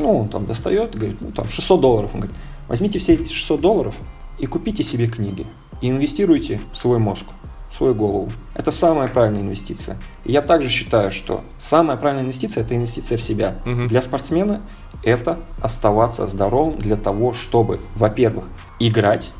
Ну, 0.00 0.20
он 0.20 0.28
там 0.28 0.46
достает, 0.46 0.94
говорит, 0.94 1.20
ну, 1.20 1.30
там 1.30 1.48
600 1.48 1.80
долларов. 1.80 2.10
Он 2.14 2.20
говорит, 2.20 2.38
возьмите 2.68 2.98
все 2.98 3.14
эти 3.14 3.32
600 3.32 3.60
долларов 3.60 3.94
и 4.38 4.46
купите 4.46 4.82
себе 4.82 5.06
книги. 5.06 5.46
И 5.80 5.88
инвестируйте 5.88 6.60
в 6.72 6.76
свой 6.76 6.98
мозг, 6.98 7.26
в 7.70 7.76
свою 7.76 7.94
голову. 7.94 8.30
Это 8.54 8.70
самая 8.70 9.08
правильная 9.08 9.42
инвестиция. 9.42 9.96
И 10.24 10.32
я 10.32 10.42
также 10.42 10.68
считаю, 10.68 11.12
что 11.12 11.42
самая 11.58 11.96
правильная 11.96 12.24
инвестиция– 12.24 12.64
это 12.64 12.74
инвестиция 12.76 13.18
в 13.18 13.22
себя. 13.22 13.56
Угу. 13.64 13.88
Для 13.88 14.02
спортсмена 14.02 14.62
это 15.02 15.38
оставаться 15.62 16.26
здоровым 16.26 16.78
для 16.78 16.96
того, 16.96 17.32
чтобы, 17.32 17.80
во-первых, 17.94 18.44
играть, 18.78 19.30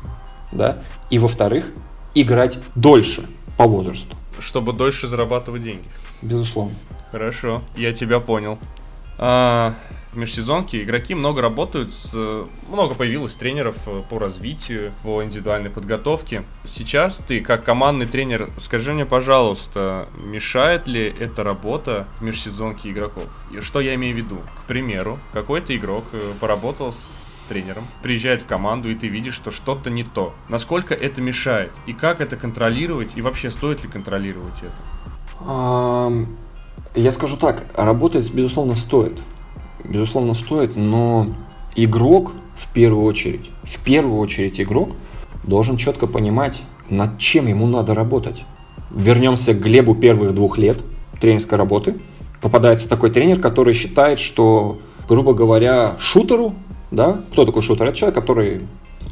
да, 0.51 0.79
и, 1.09 1.19
во-вторых, 1.19 1.71
играть 2.15 2.59
дольше 2.75 3.27
по 3.57 3.65
возрасту. 3.65 4.15
Чтобы 4.39 4.73
дольше 4.73 5.07
зарабатывать 5.07 5.61
деньги. 5.61 5.85
Безусловно. 6.21 6.75
Хорошо, 7.11 7.61
я 7.75 7.93
тебя 7.93 8.19
понял. 8.19 8.57
А, 9.17 9.73
в 10.11 10.17
межсезонке 10.17 10.83
игроки 10.83 11.15
много 11.15 11.41
работают 11.41 11.91
с... 11.91 12.13
Много 12.69 12.95
появилось 12.95 13.35
тренеров 13.35 13.77
э, 13.85 14.01
по 14.09 14.19
развитию, 14.19 14.91
по 15.03 15.23
индивидуальной 15.23 15.69
подготовке. 15.69 16.43
Сейчас 16.65 17.17
ты, 17.17 17.39
как 17.39 17.63
командный 17.63 18.05
тренер, 18.05 18.49
скажи 18.57 18.93
мне, 18.93 19.05
пожалуйста, 19.05 20.09
мешает 20.17 20.87
ли 20.87 21.13
эта 21.19 21.43
работа 21.43 22.07
в 22.19 22.23
межсезонке 22.23 22.91
игроков? 22.91 23.27
И 23.51 23.61
что 23.61 23.79
я 23.79 23.95
имею 23.95 24.13
в 24.15 24.17
виду? 24.17 24.39
К 24.63 24.67
примеру, 24.67 25.17
какой-то 25.31 25.75
игрок 25.75 26.03
э, 26.11 26.33
поработал 26.39 26.91
с 26.91 27.43
тренером, 27.47 27.85
приезжает 28.01 28.41
в 28.41 28.47
команду, 28.47 28.89
и 28.89 28.95
ты 28.95 29.07
видишь, 29.07 29.35
что 29.35 29.51
что-то 29.51 29.89
не 29.89 30.03
то. 30.03 30.33
Насколько 30.49 30.93
это 30.93 31.21
мешает? 31.21 31.71
И 31.85 31.93
как 31.93 32.21
это 32.21 32.35
контролировать? 32.35 33.13
И 33.15 33.21
вообще 33.21 33.49
стоит 33.49 33.83
ли 33.83 33.89
контролировать 33.89 34.55
это? 34.61 36.27
Я 36.95 37.11
скажу 37.11 37.37
так, 37.37 37.63
работать, 37.75 38.29
безусловно, 38.31 38.75
стоит. 38.75 39.19
Безусловно, 39.83 40.33
стоит, 40.33 40.75
но 40.75 41.27
игрок 41.75 42.33
в 42.55 42.71
первую 42.73 43.05
очередь, 43.05 43.49
в 43.63 43.83
первую 43.83 44.19
очередь 44.19 44.61
игрок 44.61 44.91
должен 45.43 45.77
четко 45.77 46.07
понимать, 46.07 46.61
над 46.89 47.17
чем 47.17 47.47
ему 47.47 47.67
надо 47.67 47.93
работать. 47.93 48.43
Вернемся 48.91 49.53
к 49.53 49.59
Глебу 49.59 49.95
первых 49.95 50.33
двух 50.33 50.57
лет 50.57 50.83
тренерской 51.19 51.57
работы. 51.57 51.95
Попадается 52.41 52.89
такой 52.89 53.11
тренер, 53.11 53.39
который 53.39 53.73
считает, 53.73 54.19
что, 54.19 54.79
грубо 55.07 55.33
говоря, 55.33 55.95
шутеру, 55.99 56.53
да, 56.89 57.21
кто 57.31 57.45
такой 57.45 57.61
шутер? 57.61 57.87
Это 57.87 57.97
человек, 57.97 58.15
который 58.15 58.61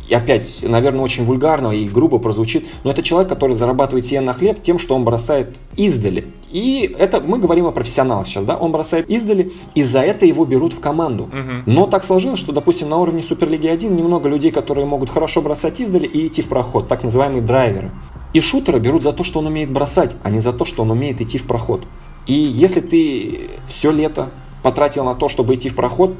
и 0.09 0.15
опять, 0.15 0.63
наверное, 0.63 1.01
очень 1.01 1.23
вульгарно 1.23 1.69
и 1.69 1.87
грубо 1.87 2.17
прозвучит, 2.17 2.65
но 2.83 2.91
это 2.91 3.03
человек, 3.03 3.29
который 3.29 3.53
зарабатывает 3.53 4.05
себе 4.07 4.21
на 4.21 4.33
хлеб 4.33 4.61
тем, 4.61 4.79
что 4.79 4.95
он 4.95 5.05
бросает 5.05 5.55
издали. 5.75 6.25
И 6.51 6.93
это 6.97 7.21
мы 7.21 7.37
говорим 7.37 7.67
о 7.67 7.71
профессионалах 7.71 8.25
сейчас, 8.25 8.43
да, 8.43 8.57
он 8.57 8.71
бросает 8.71 9.07
издали, 9.07 9.51
и 9.75 9.83
за 9.83 10.01
это 10.01 10.25
его 10.25 10.45
берут 10.45 10.73
в 10.73 10.79
команду. 10.79 11.25
Угу. 11.25 11.63
Но 11.71 11.85
так 11.85 12.03
сложилось, 12.03 12.39
что, 12.39 12.51
допустим, 12.51 12.89
на 12.89 12.97
уровне 12.97 13.21
Суперлиги 13.21 13.67
1 13.67 13.95
немного 13.95 14.27
людей, 14.29 14.51
которые 14.51 14.87
могут 14.87 15.11
хорошо 15.11 15.43
бросать 15.43 15.79
издали 15.79 16.07
и 16.07 16.25
идти 16.25 16.41
в 16.41 16.47
проход, 16.47 16.87
так 16.87 17.03
называемые 17.03 17.43
драйверы. 17.43 17.91
И 18.33 18.41
шутера 18.41 18.79
берут 18.79 19.03
за 19.03 19.13
то, 19.13 19.23
что 19.23 19.39
он 19.39 19.45
умеет 19.45 19.71
бросать, 19.71 20.15
а 20.23 20.31
не 20.31 20.39
за 20.39 20.53
то, 20.53 20.65
что 20.65 20.81
он 20.81 20.91
умеет 20.91 21.21
идти 21.21 21.37
в 21.37 21.45
проход. 21.45 21.83
И 22.25 22.33
если 22.33 22.81
ты 22.81 23.51
все 23.67 23.91
лето 23.91 24.29
потратил 24.63 25.03
на 25.03 25.13
то, 25.13 25.29
чтобы 25.29 25.55
идти 25.55 25.69
в 25.69 25.75
проход, 25.75 26.15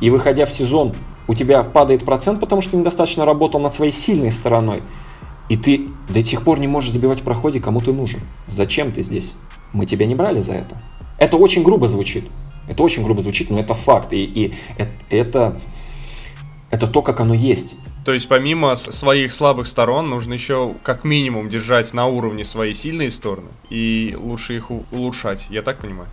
и 0.00 0.10
выходя 0.10 0.44
в 0.46 0.50
сезон 0.50 0.92
у 1.26 1.34
тебя 1.34 1.62
падает 1.62 2.04
процент, 2.04 2.40
потому 2.40 2.62
что 2.62 2.72
ты 2.72 2.76
недостаточно 2.76 3.24
работал 3.24 3.60
над 3.60 3.74
своей 3.74 3.92
сильной 3.92 4.30
стороной. 4.30 4.82
И 5.48 5.56
ты 5.56 5.88
до 6.08 6.24
сих 6.24 6.42
пор 6.42 6.58
не 6.58 6.68
можешь 6.68 6.90
забивать 6.90 7.20
в 7.20 7.22
проходе, 7.22 7.60
кому 7.60 7.80
ты 7.80 7.92
нужен. 7.92 8.20
Зачем 8.48 8.92
ты 8.92 9.02
здесь? 9.02 9.34
Мы 9.72 9.86
тебя 9.86 10.06
не 10.06 10.14
брали 10.14 10.40
за 10.40 10.54
это. 10.54 10.80
Это 11.18 11.36
очень 11.36 11.62
грубо 11.62 11.88
звучит. 11.88 12.24
Это 12.68 12.82
очень 12.82 13.04
грубо 13.04 13.20
звучит, 13.20 13.50
но 13.50 13.60
это 13.60 13.74
факт. 13.74 14.12
И, 14.12 14.24
и 14.24 14.54
это, 15.10 15.60
это 16.70 16.86
то, 16.86 17.02
как 17.02 17.20
оно 17.20 17.34
есть. 17.34 17.74
То 18.04 18.12
есть 18.12 18.28
помимо 18.28 18.76
своих 18.76 19.32
слабых 19.32 19.66
сторон 19.66 20.10
нужно 20.10 20.34
еще 20.34 20.74
как 20.82 21.04
минимум 21.04 21.48
держать 21.48 21.92
на 21.94 22.06
уровне 22.06 22.44
свои 22.44 22.74
сильные 22.74 23.10
стороны 23.10 23.48
и 23.70 24.14
лучше 24.18 24.56
их 24.56 24.70
улучшать. 24.70 25.46
Я 25.48 25.62
так 25.62 25.78
понимаю? 25.80 26.08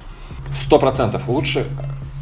Сто 0.55 0.79
процентов. 0.79 1.27
Лучше 1.27 1.67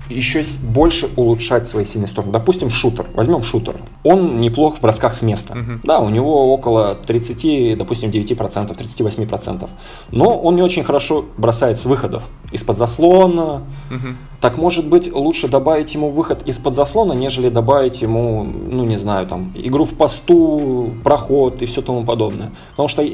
еще 0.10 0.44
больше 0.64 1.10
улучшать 1.16 1.68
свои 1.68 1.86
сильные 1.86 2.08
стороны. 2.08 2.34
Допустим, 2.34 2.70
шутер. 2.70 3.08
Возьмем 3.14 3.44
шутер. 3.44 3.78
Он 4.04 4.42
неплох 4.42 4.78
в 4.78 4.82
бросках 4.82 5.14
с 5.14 5.22
места. 5.22 5.54
Uh-huh. 5.54 5.80
Да, 5.84 6.00
у 6.00 6.10
него 6.10 6.54
около 6.54 6.96
30, 6.96 7.78
допустим, 7.78 8.10
9%, 8.10 8.76
38%. 8.76 9.70
Но 10.12 10.38
он 10.38 10.56
не 10.56 10.62
очень 10.62 10.84
хорошо 10.84 11.26
бросает 11.38 11.80
с 11.80 11.86
выходов. 11.86 12.24
Из-под 12.52 12.78
заслона. 12.78 13.64
Uh-huh. 13.90 14.16
Так 14.42 14.58
может 14.58 14.88
быть 14.88 15.12
лучше 15.14 15.48
добавить 15.48 15.94
ему 15.94 16.10
выход 16.10 16.48
из-под 16.48 16.74
заслона, 16.74 17.14
нежели 17.14 17.50
добавить 17.50 18.02
ему, 18.02 18.44
ну 18.44 18.86
не 18.86 18.96
знаю, 18.96 19.28
там, 19.28 19.52
игру 19.54 19.84
в 19.84 19.96
посту, 19.96 20.94
проход 21.04 21.62
и 21.62 21.66
все 21.66 21.82
тому 21.82 22.06
подобное. 22.06 22.52
Потому 22.72 22.88
что 22.88 23.06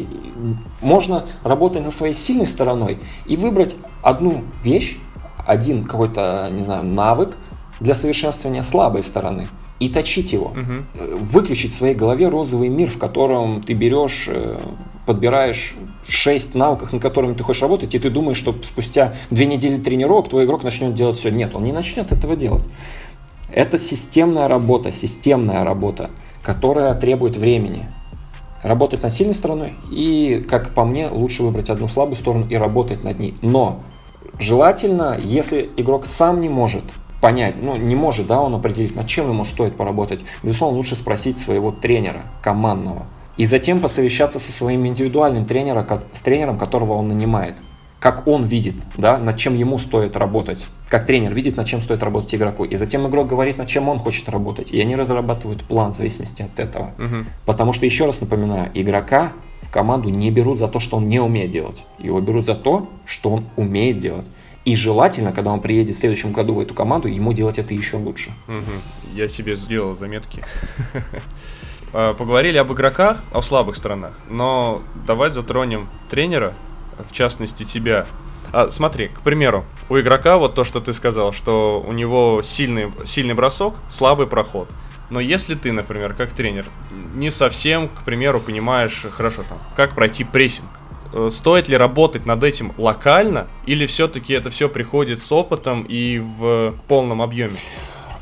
можно 0.82 1.24
работать 1.42 1.84
на 1.84 1.90
своей 1.90 2.14
сильной 2.14 2.46
стороной 2.46 3.00
и 3.26 3.36
выбрать 3.36 3.76
одну 4.04 4.44
вещь, 4.64 5.00
один 5.46 5.84
какой-то, 5.84 6.50
не 6.52 6.64
знаю, 6.64 6.84
навык 6.84 7.36
для 7.80 7.96
совершенствования 7.96 8.64
слабой 8.64 9.04
стороны 9.04 9.48
и 9.80 9.90
точить 9.90 10.34
его. 10.34 10.48
Угу. 10.48 11.18
Выключить 11.18 11.72
в 11.72 11.76
своей 11.76 11.96
голове 11.96 12.30
розовый 12.30 12.70
мир, 12.70 12.90
в 12.90 12.98
котором 12.98 13.62
ты 13.62 13.74
берешь, 13.74 14.26
э, 14.30 14.58
подбираешь 15.06 15.76
шесть 16.06 16.56
навыков, 16.56 16.94
на 16.94 17.00
которыми 17.00 17.34
ты 17.34 17.44
хочешь 17.44 17.62
работать, 17.62 17.94
и 17.94 18.00
ты 18.00 18.10
думаешь, 18.10 18.38
что 18.38 18.56
спустя 18.64 19.14
две 19.30 19.46
недели 19.46 19.78
тренировок 19.78 20.30
твой 20.30 20.46
игрок 20.46 20.64
начнет 20.64 20.94
делать 20.94 21.18
все. 21.18 21.30
Нет, 21.30 21.56
он 21.56 21.64
не 21.64 21.74
начнет 21.74 22.12
этого 22.12 22.36
делать. 22.36 22.64
Это 23.52 23.78
системная 23.78 24.48
работа, 24.48 24.92
системная 24.92 25.64
работа, 25.64 26.10
которая 26.42 26.94
требует 26.96 27.38
времени. 27.38 27.88
Работать 28.64 29.04
над 29.04 29.14
сильной 29.14 29.36
стороной 29.36 29.76
и, 29.92 30.44
как 30.50 30.74
по 30.74 30.86
мне, 30.86 31.08
лучше 31.08 31.44
выбрать 31.44 31.70
одну 31.70 31.88
слабую 31.88 32.16
сторону 32.16 32.48
и 32.50 32.56
работать 32.56 33.04
над 33.04 33.20
ней. 33.20 33.36
Но 33.44 33.84
Желательно, 34.40 35.18
если 35.22 35.70
игрок 35.78 36.06
сам 36.06 36.42
не 36.42 36.50
может 36.50 36.84
понять, 37.22 37.56
ну, 37.62 37.76
не 37.76 37.96
может, 37.96 38.28
да, 38.28 38.40
он 38.42 38.54
определить, 38.54 38.96
над 38.96 39.08
чем 39.08 39.30
ему 39.30 39.46
стоит 39.46 39.76
поработать, 39.76 40.22
безусловно, 40.44 40.78
лучше 40.78 40.96
спросить 40.96 41.38
своего 41.38 41.72
тренера 41.72 42.24
командного. 42.42 43.08
И 43.38 43.46
затем 43.46 43.80
посовещаться 43.80 44.40
со 44.40 44.52
своим 44.52 44.86
индивидуальным 44.86 45.46
тренером, 45.46 45.86
с 46.14 46.22
тренером, 46.22 46.58
которого 46.58 46.94
он 46.94 47.08
нанимает. 47.08 47.56
Как 48.00 48.28
он 48.28 48.46
видит, 48.46 48.76
да, 48.98 49.18
над 49.18 49.38
чем 49.38 49.56
ему 49.56 49.78
стоит 49.80 50.16
работать. 50.16 50.66
Как 50.90 51.08
тренер 51.08 51.34
видит, 51.34 51.58
над 51.58 51.66
чем 51.66 51.82
стоит 51.82 52.04
работать 52.04 52.36
игроку. 52.36 52.64
И 52.64 52.76
затем 52.76 53.08
игрок 53.08 53.28
говорит, 53.28 53.58
над 53.58 53.68
чем 53.68 53.90
он 53.90 53.98
хочет 53.98 54.30
работать. 54.30 54.72
И 54.72 54.80
они 54.80 54.96
разрабатывают 54.96 55.64
план 55.64 55.92
в 55.92 55.98
зависимости 55.98 56.44
от 56.44 56.60
этого. 56.60 56.92
Угу. 57.00 57.26
Потому 57.46 57.74
что, 57.74 57.86
еще 57.86 58.06
раз 58.06 58.22
напоминаю, 58.22 58.70
игрока 58.76 59.32
команду 59.72 60.10
не 60.10 60.32
берут 60.32 60.60
за 60.60 60.68
то, 60.68 60.80
что 60.80 60.98
он 60.98 61.08
не 61.08 61.20
умеет 61.20 61.52
делать. 61.52 61.86
Его 62.00 62.20
берут 62.22 62.46
за 62.46 62.56
то, 62.56 62.90
что 63.06 63.30
он 63.32 63.50
умеет 63.56 63.98
делать. 63.98 64.26
И 64.66 64.76
желательно, 64.76 65.32
когда 65.32 65.52
он 65.52 65.62
приедет 65.62 65.96
в 65.96 66.00
следующем 66.00 66.32
году 66.32 66.56
в 66.56 66.60
эту 66.60 66.74
команду, 66.74 67.08
ему 67.08 67.34
делать 67.34 67.60
это 67.60 67.74
еще 67.74 67.98
лучше. 67.98 68.32
Я 69.14 69.28
себе 69.28 69.56
сделал 69.56 69.96
заметки. 69.96 70.44
А, 71.98 72.14
поговорили 72.14 72.58
об 72.58 72.74
игроках, 72.74 73.20
о 73.32 73.42
слабых 73.42 73.78
сторонах, 73.78 74.12
но 74.30 74.82
давай 75.08 75.30
затронем 75.30 75.88
тренера, 76.10 76.54
в 76.98 77.14
частности 77.14 77.64
тебя. 77.64 78.06
А, 78.52 78.70
смотри, 78.70 79.08
к 79.08 79.22
примеру, 79.22 79.64
у 79.88 79.98
игрока 79.98 80.36
вот 80.38 80.56
то, 80.56 80.66
что 80.66 80.82
ты 80.82 80.92
сказал, 80.92 81.32
что 81.32 81.82
у 81.88 81.94
него 81.94 82.42
сильный, 82.44 82.92
сильный 83.06 83.34
бросок, 83.34 83.76
слабый 83.90 84.28
проход. 84.28 84.68
Но 85.10 85.20
если 85.20 85.56
ты, 85.56 85.72
например, 85.72 86.14
как 86.14 86.32
тренер, 86.32 86.66
не 87.16 87.30
совсем, 87.30 87.90
к 87.90 88.04
примеру, 88.04 88.40
понимаешь, 88.40 89.06
хорошо, 89.12 89.44
там, 89.48 89.60
как 89.76 89.94
пройти 89.94 90.24
прессинг, 90.24 90.68
э, 91.14 91.30
стоит 91.32 91.70
ли 91.70 91.78
работать 91.78 92.26
над 92.26 92.44
этим 92.44 92.74
локально, 92.78 93.48
или 93.66 93.86
все-таки 93.86 94.34
это 94.34 94.50
все 94.50 94.68
приходит 94.68 95.22
с 95.22 95.32
опытом 95.32 95.86
и 95.88 96.20
в 96.20 96.74
полном 96.88 97.22
объеме? 97.22 97.58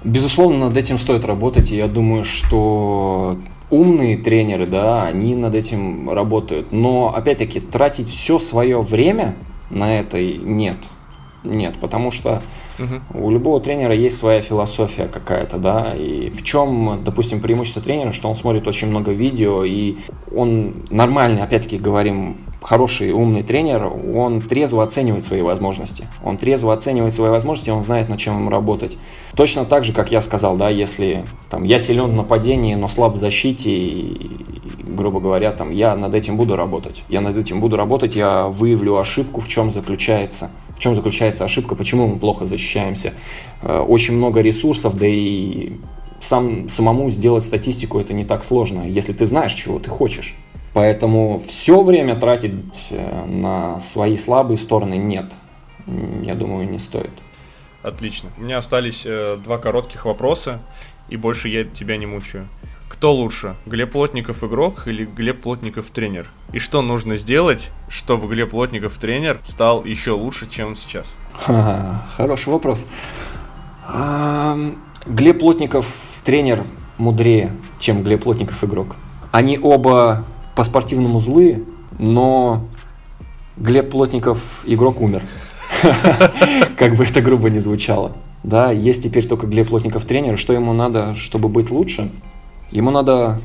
Безусловно, 0.04 0.68
над 0.68 0.78
этим 0.78 0.98
стоит 0.98 1.24
работать, 1.24 1.72
и 1.72 1.78
я 1.78 1.88
думаю, 1.88 2.26
что 2.26 3.38
умные 3.70 4.18
тренеры, 4.18 4.68
да, 4.68 5.04
они 5.04 5.36
над 5.36 5.56
этим 5.56 6.10
работают. 6.10 6.72
Но, 6.72 7.14
опять-таки, 7.16 7.62
тратить 7.62 8.10
все 8.10 8.38
свое 8.38 8.82
время 8.82 9.36
на 9.70 10.00
это 10.00 10.22
нет. 10.22 10.78
Нет, 11.44 11.76
потому 11.80 12.12
что 12.12 12.44
Угу. 12.80 13.26
У 13.26 13.32
любого 13.32 13.60
тренера 13.60 13.94
есть 13.94 14.18
своя 14.18 14.42
философия 14.42 15.08
какая-то, 15.08 15.58
да, 15.58 15.94
и 15.96 16.30
в 16.30 16.44
чем, 16.44 17.04
допустим, 17.04 17.40
преимущество 17.40 17.82
тренера, 17.82 18.12
что 18.12 18.30
он 18.30 18.36
смотрит 18.36 18.68
очень 18.68 18.88
много 18.88 19.12
видео, 19.12 19.64
и 19.64 19.98
он 20.36 20.74
нормальный, 20.90 21.42
опять-таки 21.42 21.78
говорим, 21.78 22.38
хороший, 22.64 23.12
умный 23.12 23.44
тренер, 23.44 23.92
он 24.16 24.42
трезво 24.42 24.84
оценивает 24.84 25.24
свои 25.24 25.42
возможности. 25.42 26.08
Он 26.24 26.38
трезво 26.38 26.74
оценивает 26.74 27.14
свои 27.14 27.30
возможности, 27.30 27.70
он 27.70 27.84
знает, 27.84 28.10
над 28.10 28.20
чем 28.20 28.38
ему 28.40 28.50
работать. 28.50 28.98
Точно 29.36 29.66
так 29.66 29.84
же, 29.84 29.94
как 29.94 30.12
я 30.12 30.22
сказал, 30.22 30.56
да, 30.56 30.70
если 30.70 31.26
там, 31.50 31.64
я 31.64 31.80
силен 31.80 32.12
в 32.12 32.16
нападении, 32.16 32.76
но 32.76 32.88
слаб 32.88 33.14
в 33.14 33.20
защите, 33.20 33.70
и, 33.70 34.32
грубо 34.88 35.20
говоря, 35.20 35.52
там, 35.52 35.72
я 35.72 35.96
над 35.96 36.14
этим 36.14 36.38
буду 36.38 36.56
работать. 36.56 37.04
Я 37.10 37.22
над 37.22 37.38
этим 37.38 37.60
буду 37.60 37.76
работать, 37.76 38.16
я 38.16 38.48
выявлю 38.48 38.98
ошибку, 38.98 39.42
в 39.42 39.48
чем 39.48 39.72
заключается 39.72 40.50
в 40.76 40.80
чем 40.80 40.96
заключается 40.96 41.46
ошибка, 41.46 41.76
почему 41.76 42.08
мы 42.08 42.20
плохо 42.20 42.46
защищаемся. 42.46 43.14
Э, 43.62 43.80
очень 43.80 44.16
много 44.16 44.42
ресурсов, 44.42 44.98
да 44.98 45.08
и 45.08 45.74
сам, 46.20 46.70
самому 46.70 47.10
сделать 47.10 47.44
статистику 47.44 48.00
это 48.00 48.14
не 48.14 48.26
так 48.26 48.44
сложно, 48.44 48.88
если 48.88 49.14
ты 49.14 49.26
знаешь, 49.26 49.54
чего 49.54 49.80
ты 49.80 49.90
хочешь. 49.90 50.36
Поэтому 50.74 51.40
все 51.46 51.82
время 51.84 52.16
тратить 52.16 52.88
э, 52.90 53.26
на 53.26 53.80
свои 53.80 54.18
слабые 54.18 54.58
стороны 54.58 54.96
нет. 54.96 55.34
Я 56.22 56.36
думаю, 56.36 56.70
не 56.70 56.80
стоит. 56.80 57.12
Отлично. 57.84 58.30
У 58.38 58.42
меня 58.44 58.58
остались 58.58 59.04
э, 59.06 59.38
два 59.44 59.58
коротких 59.58 60.06
вопроса, 60.06 60.62
и 61.10 61.18
больше 61.18 61.50
я 61.50 61.66
тебя 61.66 61.98
не 61.98 62.06
мучаю. 62.06 62.48
Кто 63.04 63.12
лучше, 63.14 63.56
Глеб 63.66 63.92
Плотников 63.92 64.46
игрок 64.46 64.88
или 64.88 65.04
Глеб 65.04 65.42
Плотников 65.42 65.88
тренер? 65.90 66.32
И 66.54 66.60
что 66.60 66.82
нужно 66.82 67.18
сделать, 67.18 67.70
чтобы 67.90 68.34
Глеб 68.34 68.52
Плотников 68.52 68.94
тренер 68.94 69.42
стал 69.44 69.84
еще 69.84 70.12
лучше, 70.12 70.50
чем 70.50 70.78
сейчас? 70.78 71.14
Ха, 71.34 72.08
хороший 72.16 72.54
вопрос. 72.54 72.88
Глеб 75.06 75.40
Плотников 75.42 75.86
тренер 76.24 76.64
мудрее, 76.98 77.52
чем 77.78 78.04
Глеб 78.04 78.24
Плотников 78.24 78.64
игрок. 78.64 78.96
Они 79.34 79.60
оба 79.62 80.24
по 80.56 80.64
спортивному 80.64 81.20
злые, 81.20 81.62
но 82.00 82.66
Глеб 83.58 83.92
Плотников 83.92 84.64
игрок 84.66 85.02
умер. 85.02 85.24
Как 86.78 86.96
бы 86.96 87.04
это 87.04 87.20
грубо 87.20 87.50
не 87.50 87.60
звучало. 87.60 88.14
Да, 88.44 88.72
есть 88.72 89.04
теперь 89.04 89.28
только 89.28 89.46
Глеб 89.46 89.68
Плотников 89.68 90.06
тренер. 90.06 90.38
Что 90.38 90.54
ему 90.54 90.72
надо, 90.72 91.16
чтобы 91.16 91.50
быть 91.50 91.70
лучше? 91.70 92.10
Ему 92.74 92.90
надо 92.90 93.40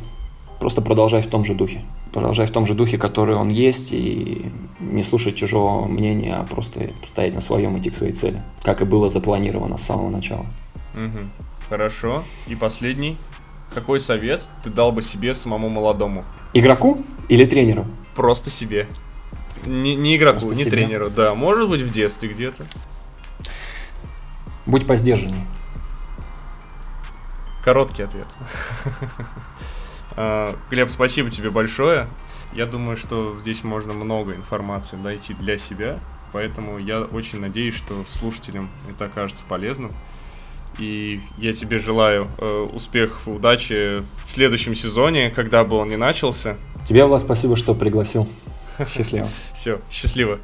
просто 0.58 0.80
продолжать 0.80 1.26
в 1.26 1.28
том 1.28 1.44
же 1.44 1.54
духе. 1.54 1.82
Продолжать 2.12 2.48
в 2.48 2.52
том 2.52 2.64
же 2.64 2.72
духе, 2.72 2.96
который 2.96 3.36
он 3.36 3.50
есть, 3.50 3.92
и 3.92 4.50
не 4.80 5.02
слушать 5.02 5.36
чужого 5.36 5.86
мнения, 5.86 6.34
а 6.34 6.44
просто 6.44 6.90
стоять 7.06 7.34
на 7.34 7.42
своем, 7.42 7.78
идти 7.78 7.90
к 7.90 7.94
своей 7.94 8.14
цели. 8.14 8.42
Как 8.62 8.80
и 8.80 8.86
было 8.86 9.10
запланировано 9.10 9.76
с 9.76 9.82
самого 9.82 10.08
начала. 10.08 10.46
Угу. 10.94 11.18
Хорошо. 11.68 12.24
И 12.46 12.54
последний. 12.54 13.18
Какой 13.74 14.00
совет 14.00 14.42
ты 14.64 14.70
дал 14.70 14.92
бы 14.92 15.02
себе 15.02 15.34
самому 15.34 15.68
молодому? 15.68 16.24
Игроку 16.54 17.04
или 17.28 17.44
тренеру? 17.44 17.84
Просто 18.16 18.48
себе. 18.48 18.88
Не, 19.66 19.94
не 19.94 20.16
игроку, 20.16 20.40
Просто 20.40 20.56
не 20.56 20.62
себе. 20.62 20.70
тренеру, 20.70 21.10
да. 21.10 21.34
Может 21.34 21.68
быть, 21.68 21.82
в 21.82 21.92
детстве 21.92 22.30
где-то. 22.30 22.64
Будь 24.64 24.86
поздержаннее. 24.86 25.44
Короткий 27.68 28.02
ответ. 28.02 28.26
А, 30.16 30.56
Глеб, 30.70 30.90
спасибо 30.90 31.28
тебе 31.28 31.50
большое. 31.50 32.08
Я 32.54 32.64
думаю, 32.64 32.96
что 32.96 33.38
здесь 33.40 33.62
можно 33.62 33.92
много 33.92 34.34
информации 34.34 34.96
найти 34.96 35.34
для 35.34 35.58
себя, 35.58 36.00
поэтому 36.32 36.78
я 36.78 37.02
очень 37.02 37.40
надеюсь, 37.40 37.74
что 37.74 38.04
слушателям 38.08 38.70
это 38.88 39.04
окажется 39.04 39.44
полезным. 39.46 39.92
И 40.78 41.20
я 41.36 41.52
тебе 41.52 41.78
желаю 41.78 42.26
э, 42.38 42.68
успехов 42.72 43.28
и 43.28 43.30
удачи 43.32 44.02
в 44.24 44.30
следующем 44.30 44.74
сезоне, 44.74 45.28
когда 45.28 45.62
бы 45.62 45.76
он 45.76 45.90
ни 45.90 45.96
начался. 45.96 46.56
Тебе, 46.86 47.04
Влад, 47.04 47.20
спасибо, 47.20 47.54
что 47.54 47.74
пригласил. 47.74 48.26
Счастливо. 48.88 49.28
Все, 49.54 49.78
счастливо. 49.90 50.38